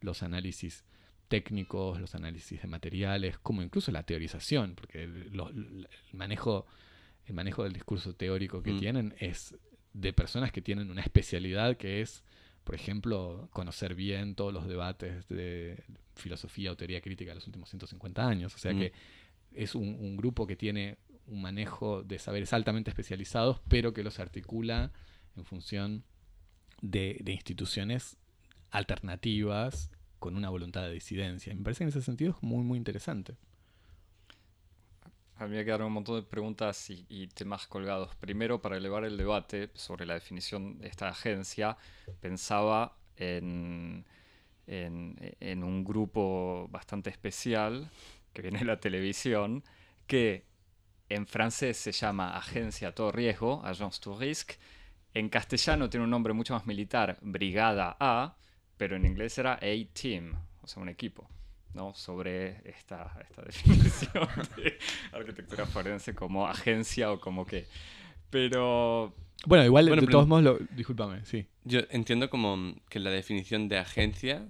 [0.00, 0.84] los análisis
[1.28, 6.66] técnicos, los análisis de materiales, como incluso la teorización, porque el, lo- el manejo,
[7.26, 8.78] el manejo del discurso teórico que Mm.
[8.78, 9.54] tienen es
[9.94, 12.24] de personas que tienen una especialidad que es,
[12.64, 15.82] por ejemplo, conocer bien todos los debates de
[16.14, 18.54] filosofía o teoría crítica de los últimos 150 años.
[18.54, 18.78] O sea Mm.
[18.78, 18.92] que
[19.52, 20.96] es un, un grupo que tiene
[21.26, 24.92] un manejo de saberes altamente especializados, pero que los articula
[25.36, 26.04] en función
[26.80, 28.16] de, de instituciones
[28.70, 31.52] alternativas con una voluntad de disidencia.
[31.52, 33.36] Y me parece que en ese sentido es muy, muy interesante.
[35.36, 38.14] A mí me quedaron un montón de preguntas y, temas colgados.
[38.16, 41.76] Primero, para elevar el debate sobre la definición de esta agencia,
[42.20, 44.04] pensaba en,
[44.66, 47.90] en, en un grupo bastante especial
[48.32, 49.64] que viene de la televisión,
[50.06, 50.46] que
[51.08, 54.56] en francés se llama Agencia a Todo Riesgo, Agence Tout Risque.
[55.14, 58.36] En castellano tiene un nombre mucho más militar, Brigada A,
[58.76, 61.28] pero en inglés era A-Team, o sea, un equipo.
[61.74, 61.94] ¿No?
[61.94, 64.78] sobre esta, esta definición de
[65.12, 67.66] arquitectura forense como agencia o como que.
[68.30, 69.14] Pero
[69.46, 71.46] Bueno, igual Bueno, de todos modos, lo, discúlpame, sí.
[71.64, 74.46] Yo entiendo como que la definición de agencia,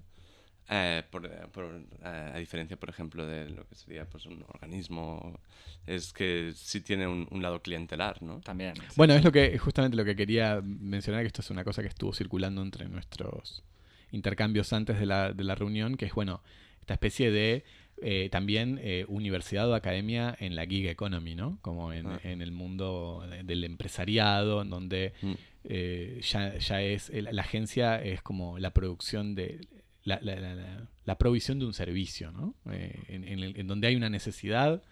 [0.69, 1.65] eh, por, por,
[2.05, 5.40] eh, a diferencia, por ejemplo, de lo que sería pues, un organismo,
[5.86, 8.40] es que sí tiene un, un lado clientelar, ¿no?
[8.40, 8.77] también.
[8.77, 8.82] sí.
[8.97, 11.89] Bueno, es lo que justamente lo que quería mencionar, que esto es una cosa que
[11.89, 13.65] estuvo circulando entre nuestros
[14.12, 16.43] intercambios antes de la, de la reunión, que es, bueno,
[16.82, 17.64] esta especie de
[18.04, 21.59] eh, también eh, universidad o academia en la gig economy, ¿no?
[21.62, 22.20] Como en, Ah.
[22.24, 25.32] en el mundo de- del empresariado, en donde Mm.
[25.64, 29.60] eh, ya, ya es, la agencia es como la producción de,
[30.02, 32.56] la, la- la- la- la provisión de un servicio, ¿no?
[32.72, 34.82] Eh, en, en el- en donde hay una necesidad,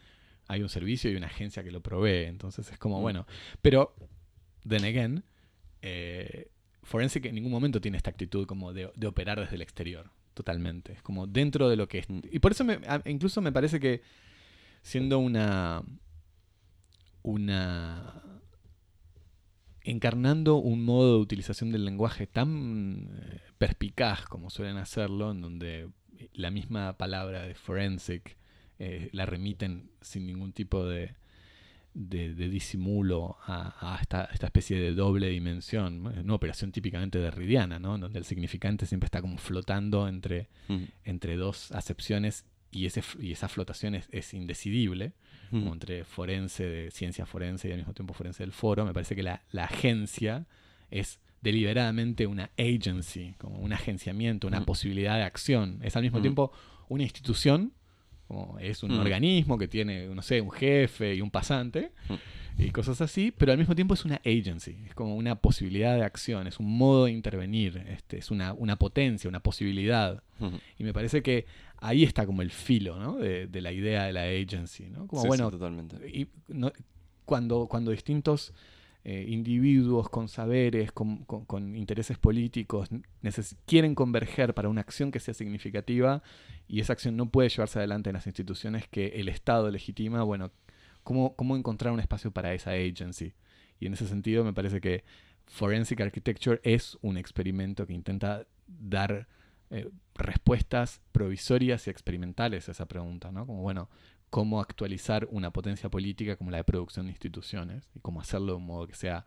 [0.47, 2.27] hay un servicio y una agencia que lo provee.
[2.27, 3.03] Entonces es como, Mm.
[3.03, 3.27] bueno,
[3.61, 3.93] pero,
[4.69, 5.25] then again,
[5.83, 6.49] eh,
[6.85, 10.11] Forensic en ningún momento tiene esta actitud como de, de operar desde el exterior,
[10.41, 10.93] totalmente.
[10.93, 12.09] Es como dentro de lo que es.
[12.11, 12.21] Mm.
[12.33, 14.01] Y por eso me- incluso me parece que
[14.83, 15.83] siendo una.
[17.23, 18.23] una.
[19.83, 25.89] encarnando un modo de utilización del lenguaje tan eh, perspicaz como suelen hacerlo, en donde
[26.35, 28.37] la misma palabra de forensic
[28.79, 31.15] eh, la remiten sin ningún tipo de,
[31.95, 36.11] de, de disimulo a, a esta, esta especie de doble dimensión, ¿no?
[36.11, 37.97] una operación típicamente derridiana, ¿no?
[37.97, 40.49] En donde el significante siempre está como flotando entre,
[41.05, 45.13] entre dos acepciones y, ese, y esa flotación es, es indecidible,
[45.51, 48.85] como entre forense, de ciencia forense y al mismo tiempo forense del foro.
[48.85, 50.47] Me parece que la, la agencia
[50.93, 55.81] es deliberadamente una agency, como un agenciamiento, una posibilidad de acción.
[55.83, 56.53] Es al mismo tiempo
[56.89, 57.73] una institución,
[58.31, 59.01] como es un Mm.
[59.01, 62.63] organismo que tiene, no sé, un jefe y un pasante, Mm.
[62.63, 66.05] y cosas así, pero al mismo tiempo es una agency, es como una posibilidad de
[66.05, 70.23] acción, es un modo de intervenir, este, es una, una potencia, una posibilidad.
[70.39, 70.59] Ujú.
[70.79, 71.47] Y me parece que
[71.79, 73.17] ahí está como el filo ¿no?
[73.17, 74.85] de, de la idea de la agency.
[74.91, 75.09] ¿no?
[75.09, 75.97] Como Sí, sí, bueno, totalmente.
[76.09, 76.73] y no-
[77.25, 78.53] cuando, cuando distintos
[79.05, 82.89] eh, individuos con saberes, con, intereses políticos,
[83.67, 86.23] quieren converger para una acción que sea significativa
[86.69, 90.53] y esa acción no puede llevarse adelante en las instituciones que el Estado legitima, bueno,
[91.03, 93.33] ¿cómo, cómo encontrar un espacio para esa agency?
[93.79, 95.05] Y en ese sentido me parece que
[95.47, 99.27] Forensic Architecture es un experimento que intenta dar
[99.71, 103.47] eh, respuestas provisorias y experimentales a esa pregunta, ¿no?
[103.47, 103.89] Como, bueno,
[104.31, 108.59] cómo actualizar una potencia política como la de producción de instituciones y cómo hacerlo de
[108.59, 109.25] un modo que sea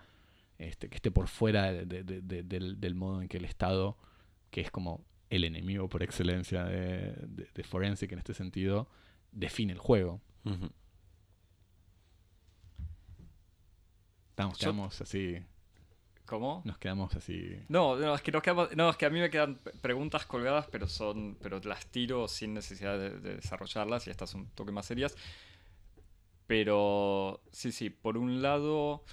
[0.58, 3.98] este, que esté por fuera de- de- de- del, del modo en que el Estado,
[4.50, 7.14] que es como el enemigo por excelencia de,
[7.64, 8.88] Forensic en este sentido,
[9.32, 10.22] define el juego.
[14.30, 14.66] Estamos, Yo-
[15.02, 15.38] así,
[16.34, 16.64] ¿Cómo?
[16.66, 17.56] nos quedamos así.
[17.70, 20.66] No, no, es que nos quedamos- no, es que a mí me quedan preguntas colgadas,
[20.72, 24.72] pero son, pero las tiro sin necesidad de, de desarrollarlas y estas son un toque
[24.72, 25.16] más serias.
[26.48, 29.04] Pero sí, sí, por un lado,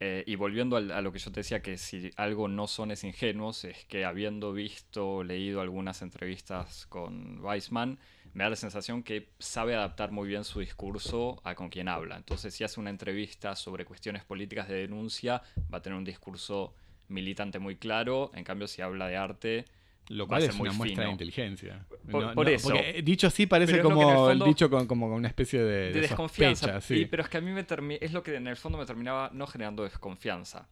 [0.00, 3.04] eh, y volviendo a lo que yo te decía, que si algo no son es
[3.04, 7.98] ingenuos, es que habiendo visto, leído algunas entrevistas con Weissman,
[8.38, 12.16] me da la sensación que sabe adaptar muy bien su discurso a con quien habla.
[12.16, 15.42] Entonces, si hace una entrevista sobre cuestiones políticas de denuncia,
[15.74, 16.72] va a tener un discurso
[17.08, 18.30] militante muy claro.
[18.34, 19.64] En cambio, si habla de arte,
[20.06, 21.84] Lo cual es muy una muestra de inteligencia.
[22.08, 22.68] Por- por eso.
[22.68, 26.00] porque, eh, dicho así parece como el dicho con, como una especie de, de de
[26.02, 26.66] desconfianza.
[26.66, 26.94] sospecha, sí.
[27.00, 27.66] Y- pero es que a mí me
[28.00, 30.68] es lo que en el fondo me terminaba no generando desconfianza.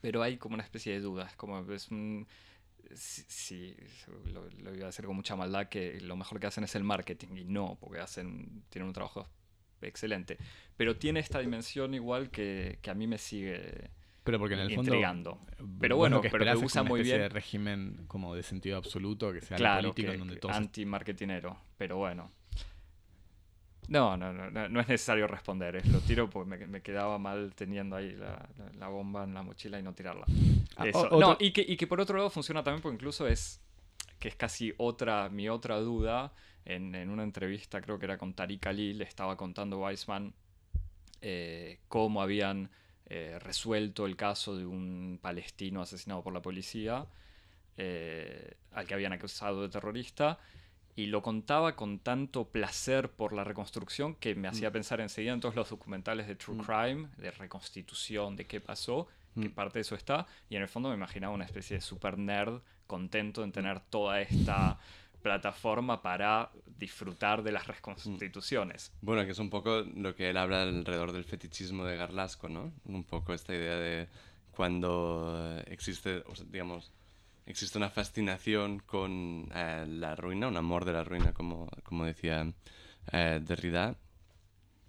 [0.00, 1.26] Pero hay como una especie de duda.
[1.26, 2.26] Es como es un.
[2.94, 3.76] Sí, sí,
[4.32, 6.84] lo, lo iba a decir con mucha maldad que lo mejor que hacen es el
[6.84, 7.36] marketing.
[7.36, 9.28] Y no, porque hacen tienen un trabajo
[9.80, 10.38] excelente.
[10.76, 13.90] Pero tiene esta dimensión igual que, que a mí me sigue
[14.22, 14.90] Pero porque en el fondo.
[14.92, 15.40] intrigando.
[15.58, 17.18] vos Pero lo bueno, que pero que usa muy bien.
[17.18, 20.54] de régimen como de sentido absoluto, que sea claro, político que, en donde que todos.
[20.56, 22.30] anti-marketinero, pero bueno.
[23.88, 27.18] No, no, no, no, no es necesario responder, es lo tiro porque me, me quedaba
[27.18, 30.24] mal teniendo ahí la, la- la bomba en la mochila y no tirarla.
[30.76, 31.10] Ah, Eso.
[31.20, 33.60] No, y que, y que por otro lado funciona también porque incluso es,
[34.18, 36.32] que es casi otra, mi otra duda,
[36.64, 40.32] en, en una entrevista creo que era con Tariq Ali, le estaba contando Weissman
[41.20, 42.70] eh, cómo habían
[43.06, 47.06] eh, resuelto el caso de un palestino asesinado por la policía,
[47.76, 50.38] eh, al que habían acusado de terrorista,
[50.96, 55.40] y lo contaba con tanto placer por la reconstrucción que me hacía pensar enseguida en
[55.40, 56.60] todos los documentales de True Mm.
[56.60, 59.46] Crime, de reconstitución, de qué pasó, Mm.
[59.48, 62.60] parte de eso está, y en el fondo me imaginaba una especie de super nerd
[62.86, 64.78] contento en tener toda esta
[65.22, 68.92] plataforma para disfrutar de las reconstituciones.
[69.00, 72.72] Bueno, que es un poco lo que él habla alrededor del fetichismo de Garlasco, ¿no?
[72.84, 74.08] Un poco esta idea de
[74.52, 76.92] cuando eh, existe, o sea, digamos,
[77.46, 82.52] existe una fascinación con eh, la ruina, un amor de la ruina, como, como decía
[83.12, 83.96] eh, Derrida,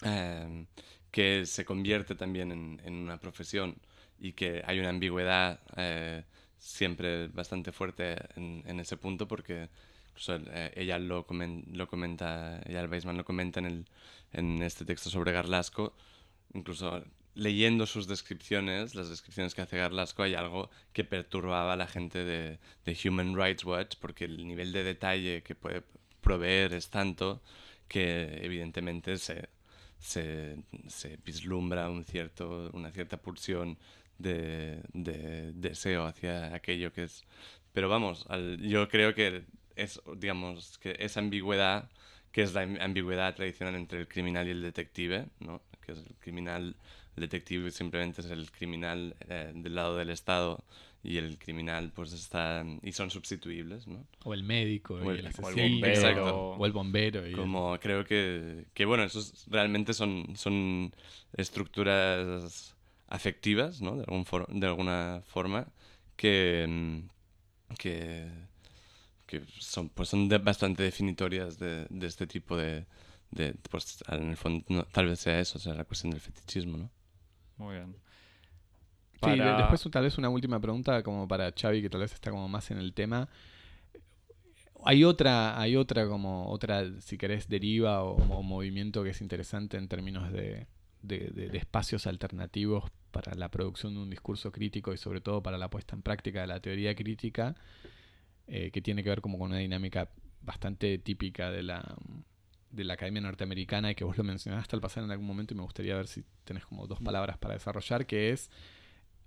[0.03, 0.65] eh,
[1.11, 3.77] que se convierte también en, en una profesión
[4.19, 6.23] y que hay una ambigüedad eh,
[6.57, 9.69] siempre bastante fuerte en, en ese punto porque
[10.10, 13.86] incluso, eh, ella lo, comen- lo comenta, ella Weisman lo comenta en, el,
[14.34, 15.94] en este texto sobre Garlasco,
[16.53, 17.03] incluso
[17.35, 22.23] leyendo sus descripciones, las descripciones que hace Garlasco, hay algo que perturbaba a la gente
[22.25, 25.83] de, de Human Rights Watch porque el nivel de detalle que puede
[26.21, 27.41] proveer es tanto
[27.87, 29.49] que evidentemente se,
[29.99, 30.57] se,
[30.87, 33.77] se vislumbra un cierto, una cierta pulsión
[34.17, 37.25] de, de deseo hacia aquello que es...
[37.73, 39.43] Pero vamos, al- yo creo que
[39.75, 41.89] es, digamos, que esa ambigüedad,
[42.31, 45.61] que es la am- ambigüedad tradicional entre el criminal y el detective, ¿no?
[45.85, 46.75] Que es el criminal,
[47.15, 50.63] el detective simplemente es el criminal eh, del lado del Estado
[51.03, 52.65] y el criminal pues está...
[52.81, 54.05] y son sustituibles, ¿no?
[54.23, 55.93] O el médico, O y el- el o el asesino, bombero.
[55.93, 56.35] Exacto.
[56.53, 57.25] o el bombero.
[57.27, 60.91] y el- Como creo que, que bueno, esos realmente son, son
[61.37, 62.75] estructuras
[63.07, 63.95] afectivas, ¿no?
[63.97, 65.67] De, algún for- de alguna forma,
[66.15, 68.27] que, mm, que,
[69.25, 72.85] que son, pues son de- bastante definitorias de, de este tipo de,
[73.31, 76.77] de, pues en el fondo, no, tal vez sea eso, sea la cuestión del fetichismo,
[76.77, 76.89] ¿no?
[77.57, 77.95] Muy bien.
[79.22, 82.32] Sí, de- después tal vez una última pregunta como para Xavi, que tal vez está
[82.32, 83.27] como más en el tema.
[84.84, 89.77] Hay otra, hay otra como otra, si querés, deriva o, o movimiento que es interesante
[89.77, 90.68] en términos de,
[91.02, 95.41] de- de- de espacios alternativos para la producción de un discurso crítico y sobre todo
[95.41, 97.56] para la puesta en práctica de la teoría crítica,
[98.48, 100.10] eh, que tiene que ver como con una dinámica
[100.41, 101.95] bastante típica de la
[102.76, 105.57] de la Academia Norteamericana y que vos lo mencionaste al pasar en algún momento y
[105.57, 108.49] me gustaría ver si tenés como dos palabras para desarrollar, que es,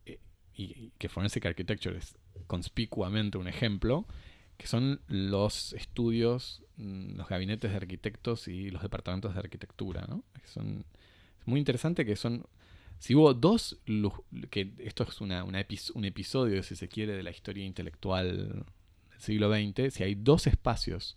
[0.07, 0.20] eh,
[0.55, 2.16] y, que Forensic Architecture es
[2.47, 4.07] conspicuamente un ejemplo,
[4.57, 10.25] que son los estudios, mm, los gabinetes de arquitectos y los departamentos de arquitectura, ¿no?
[10.45, 10.85] Son,
[11.41, 12.47] es muy interesante que son
[12.99, 13.79] si hubo dos,
[14.51, 18.65] que esto es una, un episodio, si se quiere, de la historia intelectual del
[19.19, 21.16] siglo XX, si hay dos espacios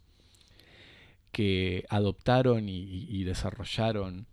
[1.31, 4.27] que adoptaron y, desarrollaron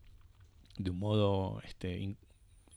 [0.76, 2.16] de un modo este,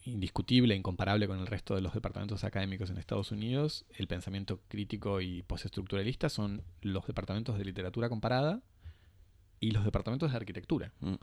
[0.06, 5.22] indiscutible, incomparable con el resto de los departamentos académicos en Estados Unidos, el pensamiento crítico
[5.22, 8.61] y postestructuralista son los departamentos de literatura comparada
[9.60, 10.91] y los departamentos de arquitectura.
[10.99, 11.15] Mm.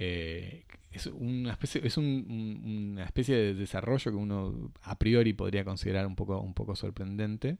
[0.00, 6.06] Eh, es una especie, es una especie de desarrollo que uno a priori podría considerar
[6.06, 7.58] un poco, un poco sorprendente,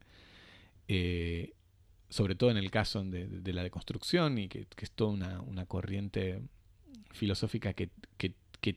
[0.86, 1.52] eh,
[2.08, 6.40] sobre todo en el caso de, la deconstrucción y que, es toda una, corriente
[7.12, 7.90] filosófica que,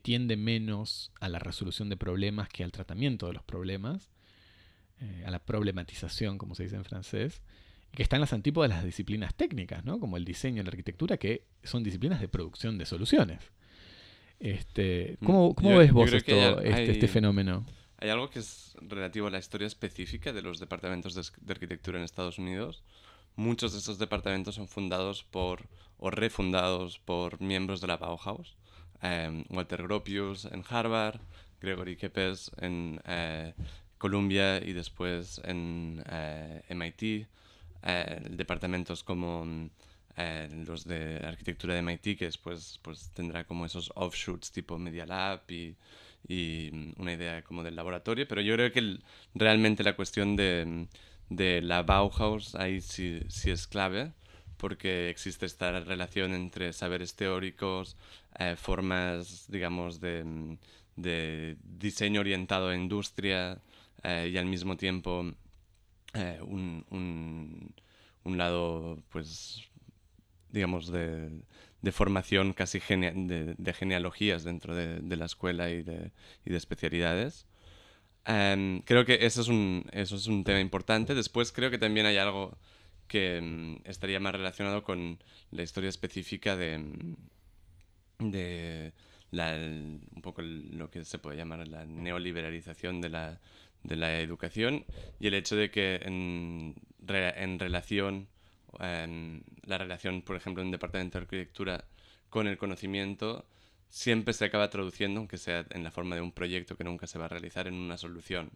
[0.01, 4.09] tiende menos a la resolución de problemas que al tratamiento de los problemas,
[5.01, 7.41] eh, a la problematización, como se dice en francés,
[7.91, 9.99] y que está en las antípodas de las disciplinas técnicas, ¿no?
[9.99, 13.41] como el diseño y la arquitectura, que son disciplinas de producción de soluciones.
[14.41, 17.65] Este, mm, ¿Cómo, cómo ves vos este, este, fenómeno?
[17.97, 22.03] Hay algo que es relativo a la historia específica de los departamentos de, arquitectura en
[22.03, 22.83] Estados Unidos.
[23.35, 25.67] Muchos de esos departamentos son fundados por
[25.97, 28.57] o refundados por miembros de la Bauhaus.
[29.01, 31.19] Em, Walter Gropius en Harvard,
[31.59, 33.53] Gregory Kepes en eh,
[33.97, 37.27] Columbia y después en eh, MIT.
[37.83, 39.69] Eh, departamentos como
[40.17, 45.05] eh, los de arquitectura de MIT, que después pues, tendrá como esos offshoots tipo Media
[45.05, 45.75] Lab y,
[46.27, 48.99] y, una idea como del laboratorio, pero yo creo que
[49.33, 50.87] realmente la cuestión de,
[51.31, 54.13] de, la Bauhaus ahí sí, sí, es clave,
[54.57, 57.97] porque existe esta relación entre saberes teóricos,
[58.39, 60.57] eh, formas, digamos, de,
[60.95, 63.61] de, diseño orientado a industria
[64.03, 65.25] eh, y al mismo tiempo
[66.41, 67.73] un, un,
[68.23, 69.71] un lado pues
[70.51, 71.29] digamos, de,
[71.81, 76.11] de formación casi de, genealogías dentro de, de, la escuela y de,
[76.45, 77.45] y de especialidades.
[78.25, 81.15] Em, creo que eso es, un, eso es un tema importante.
[81.15, 82.57] Después creo que también hay algo
[83.07, 85.19] que mm, estaría más relacionado con
[85.51, 86.79] la historia específica de,
[88.19, 88.93] de
[89.31, 93.39] la, un poco lo que se puede llamar la neoliberalización de la,
[93.83, 94.85] de la educación
[95.19, 96.75] y el hecho de que en,
[97.07, 98.27] en relación
[98.79, 101.85] la relación, por ejemplo, en un departamento de arquitectura
[102.29, 103.45] con el conocimiento
[103.91, 107.19] siempre se acaba traduciendo, aunque sea en la forma de un proyecto que nunca se
[107.19, 108.51] va a realizar, en una solución.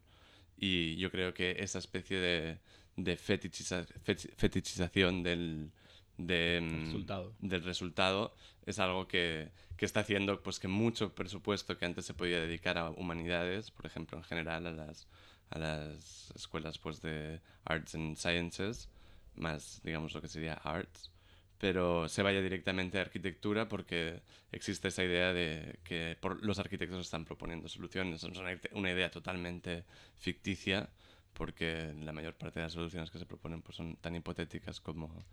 [0.57, 2.57] Y yo creo que esa especie de,
[2.95, 5.71] de fetichización del,
[6.17, 7.33] mm, resultado.
[7.39, 8.33] del resultado
[8.65, 12.77] es algo que, que, está haciendo pues, que mucho presupuesto que antes se podía dedicar
[12.77, 15.07] a humanidades, por ejemplo, en general a las,
[15.49, 18.87] a las escuelas pues, de Arts and Sciences,
[19.35, 21.11] más, digamos, lo que sería arts,
[21.57, 24.21] pero se vaya directamente a arquitectura porque
[24.51, 28.23] existe esa idea de que por, los arquitectos están proponiendo soluciones.
[28.23, 28.39] Es
[28.73, 29.85] una, idea totalmente
[30.17, 30.89] ficticia
[31.33, 35.25] porque la mayor parte de las soluciones que se proponen pues, son tan hipotéticas como,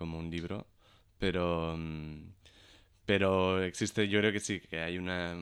[0.00, 0.66] un libro,
[1.18, 1.76] pero...
[1.76, 2.32] Mm,
[3.06, 5.34] pero existe, yo creo que sí, que hay una,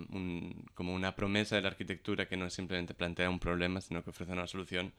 [0.74, 4.30] como una promesa de la arquitectura que no simplemente plantea un problema, sino que ofrece
[4.32, 4.92] una solución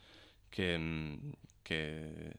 [0.49, 1.31] que, mm,
[1.63, 2.35] que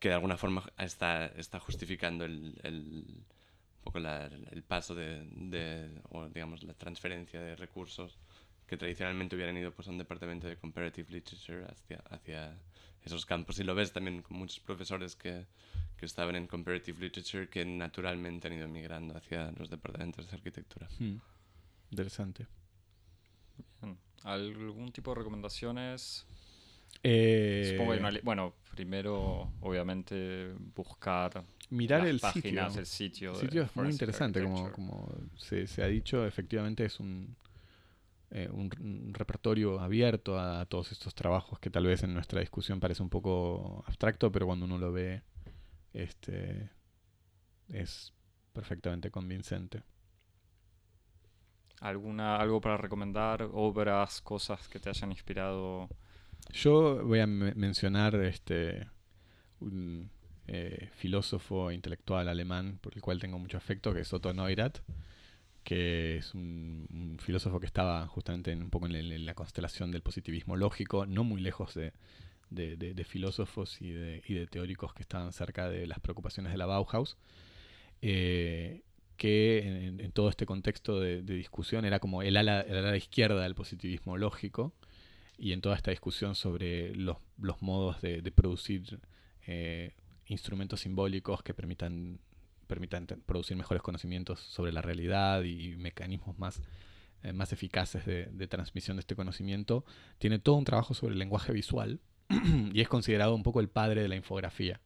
[0.00, 6.00] que de alguna forma está, está justificando el, el, un poco el paso de, de,
[6.08, 8.18] o digamos, la transferencia de recursos
[8.66, 12.58] que tradicionalmente hubieran ido pues, a un departamento de Comparative Literature hacia, hacia
[13.04, 13.58] esos campos.
[13.58, 15.46] Y lo ves también con muchos profesores que,
[15.98, 20.88] que estaban en Comparative Literature que naturalmente han ido migrando hacia los departamentos de arquitectura.
[20.98, 21.16] Hmm.
[21.90, 22.46] Interesante.
[24.22, 26.26] ¿Algún tipo de recomendaciones
[27.02, 32.80] eh, bueno, primero, obviamente, buscar mirar las el páginas, sitio.
[32.80, 33.30] el sitio.
[33.32, 37.36] El sitio es muy interesante, como, como se, se, ha dicho, efectivamente es un,
[38.32, 43.02] eh, un, repertorio abierto a, todos estos trabajos que tal vez en nuestra discusión parece
[43.02, 45.22] un poco abstracto, pero cuando uno lo ve,
[45.92, 46.70] este
[47.68, 48.12] es
[48.52, 49.82] perfectamente convincente.
[51.80, 53.48] ¿Alguna, ¿Algo para recomendar?
[53.52, 55.88] ¿Obras, cosas que te hayan inspirado?
[56.52, 58.86] Yo voy a mencionar este
[59.60, 60.10] un
[60.46, 64.80] eh, filósofo intelectual alemán por el cual tengo mucho afecto, que es Otto Neurath,
[65.62, 71.06] que es un, filósofo que estaba justamente un poco en, la constelación del positivismo lógico,
[71.06, 76.58] no muy lejos de, filósofos y de, teóricos que estaban cerca de las preocupaciones de
[76.58, 77.16] la Bauhaus.
[78.02, 78.82] eh,
[79.16, 83.54] que en, todo este contexto de, discusión era como el ala, el ala izquierda del
[83.54, 84.72] positivismo lógico
[85.40, 87.16] y en toda esta discusión sobre los,
[87.60, 89.00] modos de, producir
[89.46, 89.94] eh,
[90.26, 92.20] instrumentos simbólicos que permitan,
[92.66, 96.60] permitan producir mejores conocimientos sobre la realidad y mecanismos más,
[97.22, 99.84] eh, más eficaces de, transmisión de este conocimiento,
[100.18, 102.00] tiene todo un trabajo sobre el lenguaje visual
[102.74, 104.80] y es considerado un poco el padre de la infografía.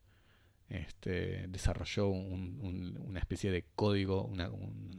[0.68, 4.51] Este, desarrolló una especie de código, una,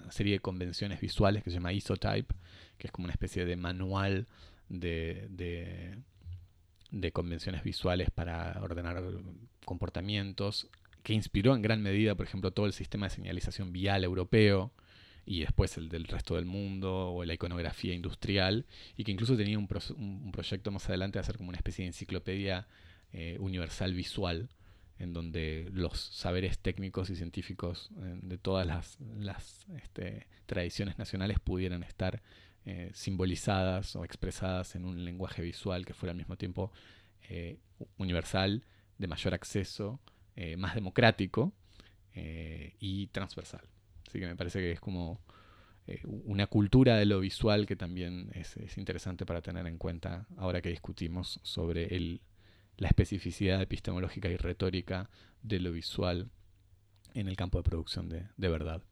[0.09, 2.35] serie de convenciones visuales que se llama Isotype,
[2.77, 4.27] que es como una especie de manual
[4.69, 5.27] de,
[6.91, 9.01] de, convenciones visuales para ordenar
[9.65, 10.67] comportamientos,
[11.03, 14.71] que inspiró en gran medida, por ejemplo, todo el sistema de señalización vial europeo
[15.25, 18.65] y después el del resto del mundo o la iconografía industrial,
[18.97, 22.67] y que incluso tenía un, proyecto más adelante de hacer como una especie de enciclopedia
[23.13, 24.49] eh, universal visual
[24.99, 31.83] en donde los saberes técnicos y científicos eh, de todas las, este, tradiciones nacionales pudieran
[31.83, 32.21] estar
[32.65, 36.71] eh, simbolizadas o expresadas en un lenguaje visual que fuera al mismo tiempo
[37.29, 37.59] eh,
[37.97, 38.63] universal,
[38.97, 39.99] de mayor acceso,
[40.57, 41.53] más democrático
[42.13, 43.61] y transversal.
[44.07, 45.21] Así que me parece que es como
[46.03, 50.69] una cultura de lo visual que también es interesante para tener en cuenta ahora que
[50.69, 51.87] discutimos sobre
[52.77, 55.09] la especificidad epistemológica y retórica
[55.41, 56.29] de lo visual
[57.13, 58.83] en el campo de producción de, verdad.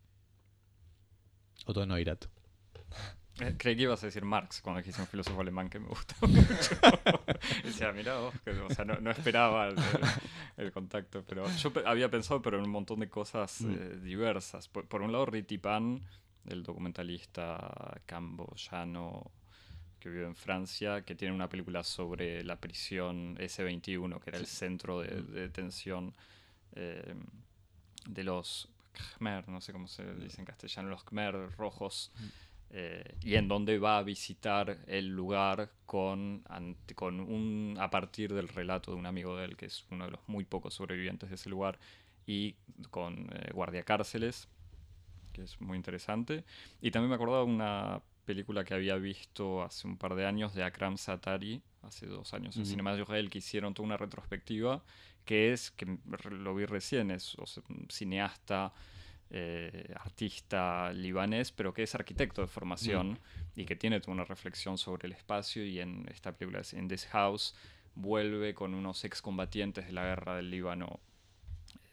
[1.65, 2.27] Otto Neurath.
[3.39, 6.15] Eh, creí que ibas a decir Marx cuando dijiste un filósofo alemán que me gusta
[6.21, 6.77] mucho.
[7.63, 8.33] Decía, mira vos,
[8.69, 9.69] o sea, no, esperaba
[10.57, 13.73] el, contacto, pero yo había pensado pero en un montón de cosas mm.
[13.73, 14.67] eh, diversas.
[14.67, 16.01] Por, por, un lado, Ritipan,
[16.45, 19.31] el documentalista camboyano
[20.03, 24.47] que vive en Francia, que tiene una película sobre la prisión S21, que era el
[24.47, 25.31] centro de, mm.
[25.31, 26.13] detención
[26.75, 27.15] eh,
[28.09, 28.67] de los
[29.17, 32.27] Khmer, no sé cómo se dice en castellano, los Khmer rojos, mm.
[32.75, 36.43] Eh, y en donde va a visitar el lugar con,
[36.95, 40.11] con un, a partir del relato de un amigo de él, que es uno de
[40.11, 41.77] los muy pocos sobrevivientes de ese lugar,
[42.25, 42.55] y
[42.89, 44.47] con eh, guardiacárceles,
[45.33, 46.45] que es muy interesante.
[46.81, 50.63] Y también me acordaba una película que había visto hace un par de años de
[50.63, 54.83] Akram Satari, hace dos años, en Cinema de Israel, que hicieron toda una retrospectiva,
[55.25, 55.99] que es, que
[56.31, 58.73] lo vi recién, es un cineasta,
[59.29, 63.19] eh, artista libanés, pero que es arquitecto de formación
[63.55, 67.07] y que tiene toda una reflexión sobre el espacio y en esta película, In This
[67.07, 67.55] House,
[67.95, 70.99] vuelve con unos excombatientes de la guerra del Líbano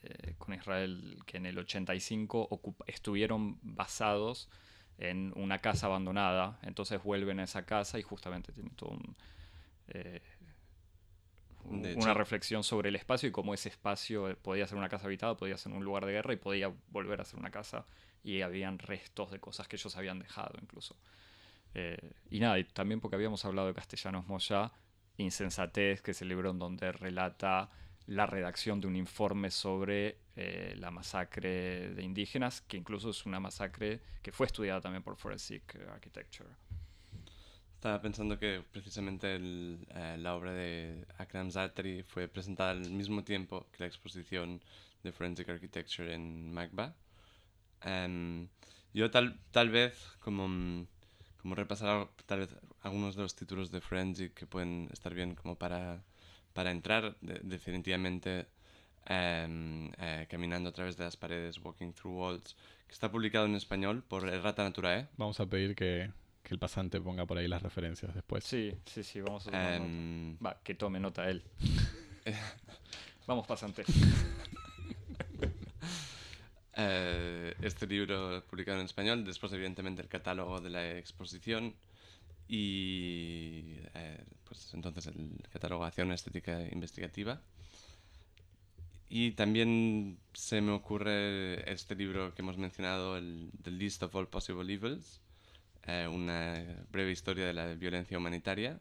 [0.02, 4.48] eh, con Israel que en el 85 estuvieron basados
[4.98, 6.59] en una casa abandonada.
[6.62, 8.98] Entonces vuelven a esa casa y justamente tienen todo
[9.89, 10.23] eh,
[11.65, 15.37] una reflexión sobre el espacio y cómo ese espacio eh, podía ser una casa habitada,
[15.37, 17.87] podía ser un lugar de guerra y podía volver a ser una casa
[18.23, 20.97] y habían restos de cosas que ellos habían dejado incluso.
[21.74, 24.73] Eh, y nada, y también porque habíamos hablado de Castellanos Moya,
[25.16, 27.70] Insensatez, que es el libro en donde relata
[28.07, 33.39] la redacción de un informe sobre eh, la masacre de indígenas, que incluso es una
[33.39, 36.49] masacre que fue estudiada también por Forensic Architecture.
[37.81, 43.69] Estaba pensando que precisamente eh, la obra de Akram Zatri fue presentada al mismo tiempo
[43.73, 44.61] que la exposición
[45.02, 46.94] de Forensic Architecture en MACBA.
[47.81, 48.48] Em,
[48.93, 50.86] yo tal, tal vez, como,
[51.39, 52.51] como repasar tal vez
[52.82, 56.05] algunos de los títulos de Forensic que pueden estar bien como para
[56.52, 58.47] para entrar definitivamente
[59.07, 63.55] em, eh, caminando a través de las paredes, Walking Through Walls, que está publicado en
[63.55, 65.09] español por Rata Naturae.
[65.16, 66.11] Vamos a pedir que,
[66.51, 68.45] que, el pasante ponga por ahí las referencias después.
[68.45, 71.43] Sí, sí, sí, vamos a tomar em, Va, que tome nota él.
[73.27, 73.85] vamos, pasante.
[76.83, 81.75] Eh, este libro publicado en español, después evidentemente el catálogo de la exposición
[82.49, 87.43] y eh, pues entonces el catalogación estética investigativa.
[89.11, 94.29] Y también se me ocurre este libro que hemos mencionado, el The List of All
[94.29, 95.21] Possible Evils,
[95.86, 98.81] eh, una breve historia de la violencia humanitaria.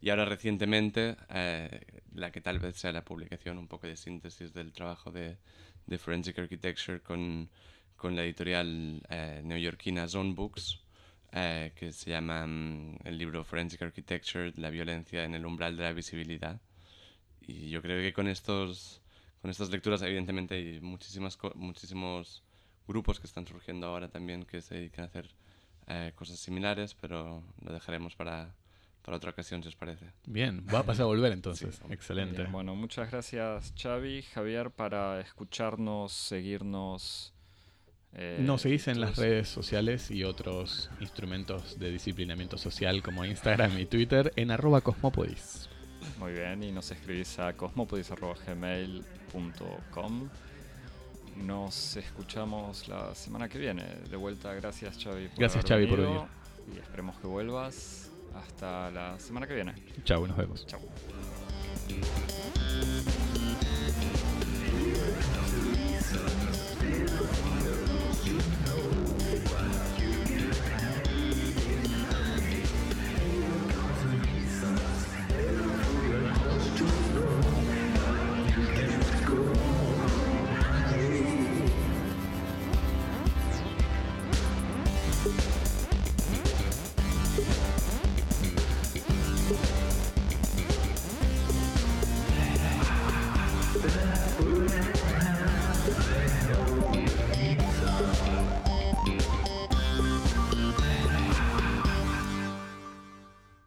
[0.00, 4.52] Y ahora recientemente, eh, la que tal vez sea la publicación un poco de síntesis
[4.52, 5.38] del trabajo de,
[5.86, 7.50] de Forensic Architecture con,
[7.96, 9.02] con la editorial
[9.42, 10.80] neoyorquina Zone Books,
[11.32, 15.82] eh, que se llama mm, el libro Forensic Architecture, la violencia en el umbral de
[15.82, 16.60] la visibilidad.
[17.42, 19.02] Y yo creo que con, estos,
[19.42, 22.42] con estas lecturas, evidentemente, hay muchísimas, muchísimos
[22.86, 25.28] grupos que están surgiendo ahora también que se dedican a hacer
[25.88, 28.54] eh, cosas similares, pero lo dejaremos para,
[29.02, 30.04] para otra ocasión, si os parece.
[30.26, 31.80] Bien, va a pasar a volver entonces.
[31.90, 32.44] Excelente.
[32.44, 37.32] bueno, muchas gracias Xavi, Javier, para escucharnos, seguirnos
[38.14, 43.78] Eh, Nos seguís en las redes sociales y otros instrumentos de disciplinamiento social como Instagram
[43.78, 45.68] y Twitter en arroba cosmopodis.
[46.18, 50.28] Muy bien, y nos escribís a cosmopodis.gmail.com.
[51.44, 53.84] Nos escuchamos la semana que viene.
[54.10, 56.28] De vuelta, gracias Xavi por Gracias, haber Xavi, por venido,
[56.74, 58.10] Y esperemos que vuelvas.
[58.34, 59.74] Hasta la semana que viene.
[60.04, 60.66] Chau, nos vemos.
[60.66, 60.80] Chau.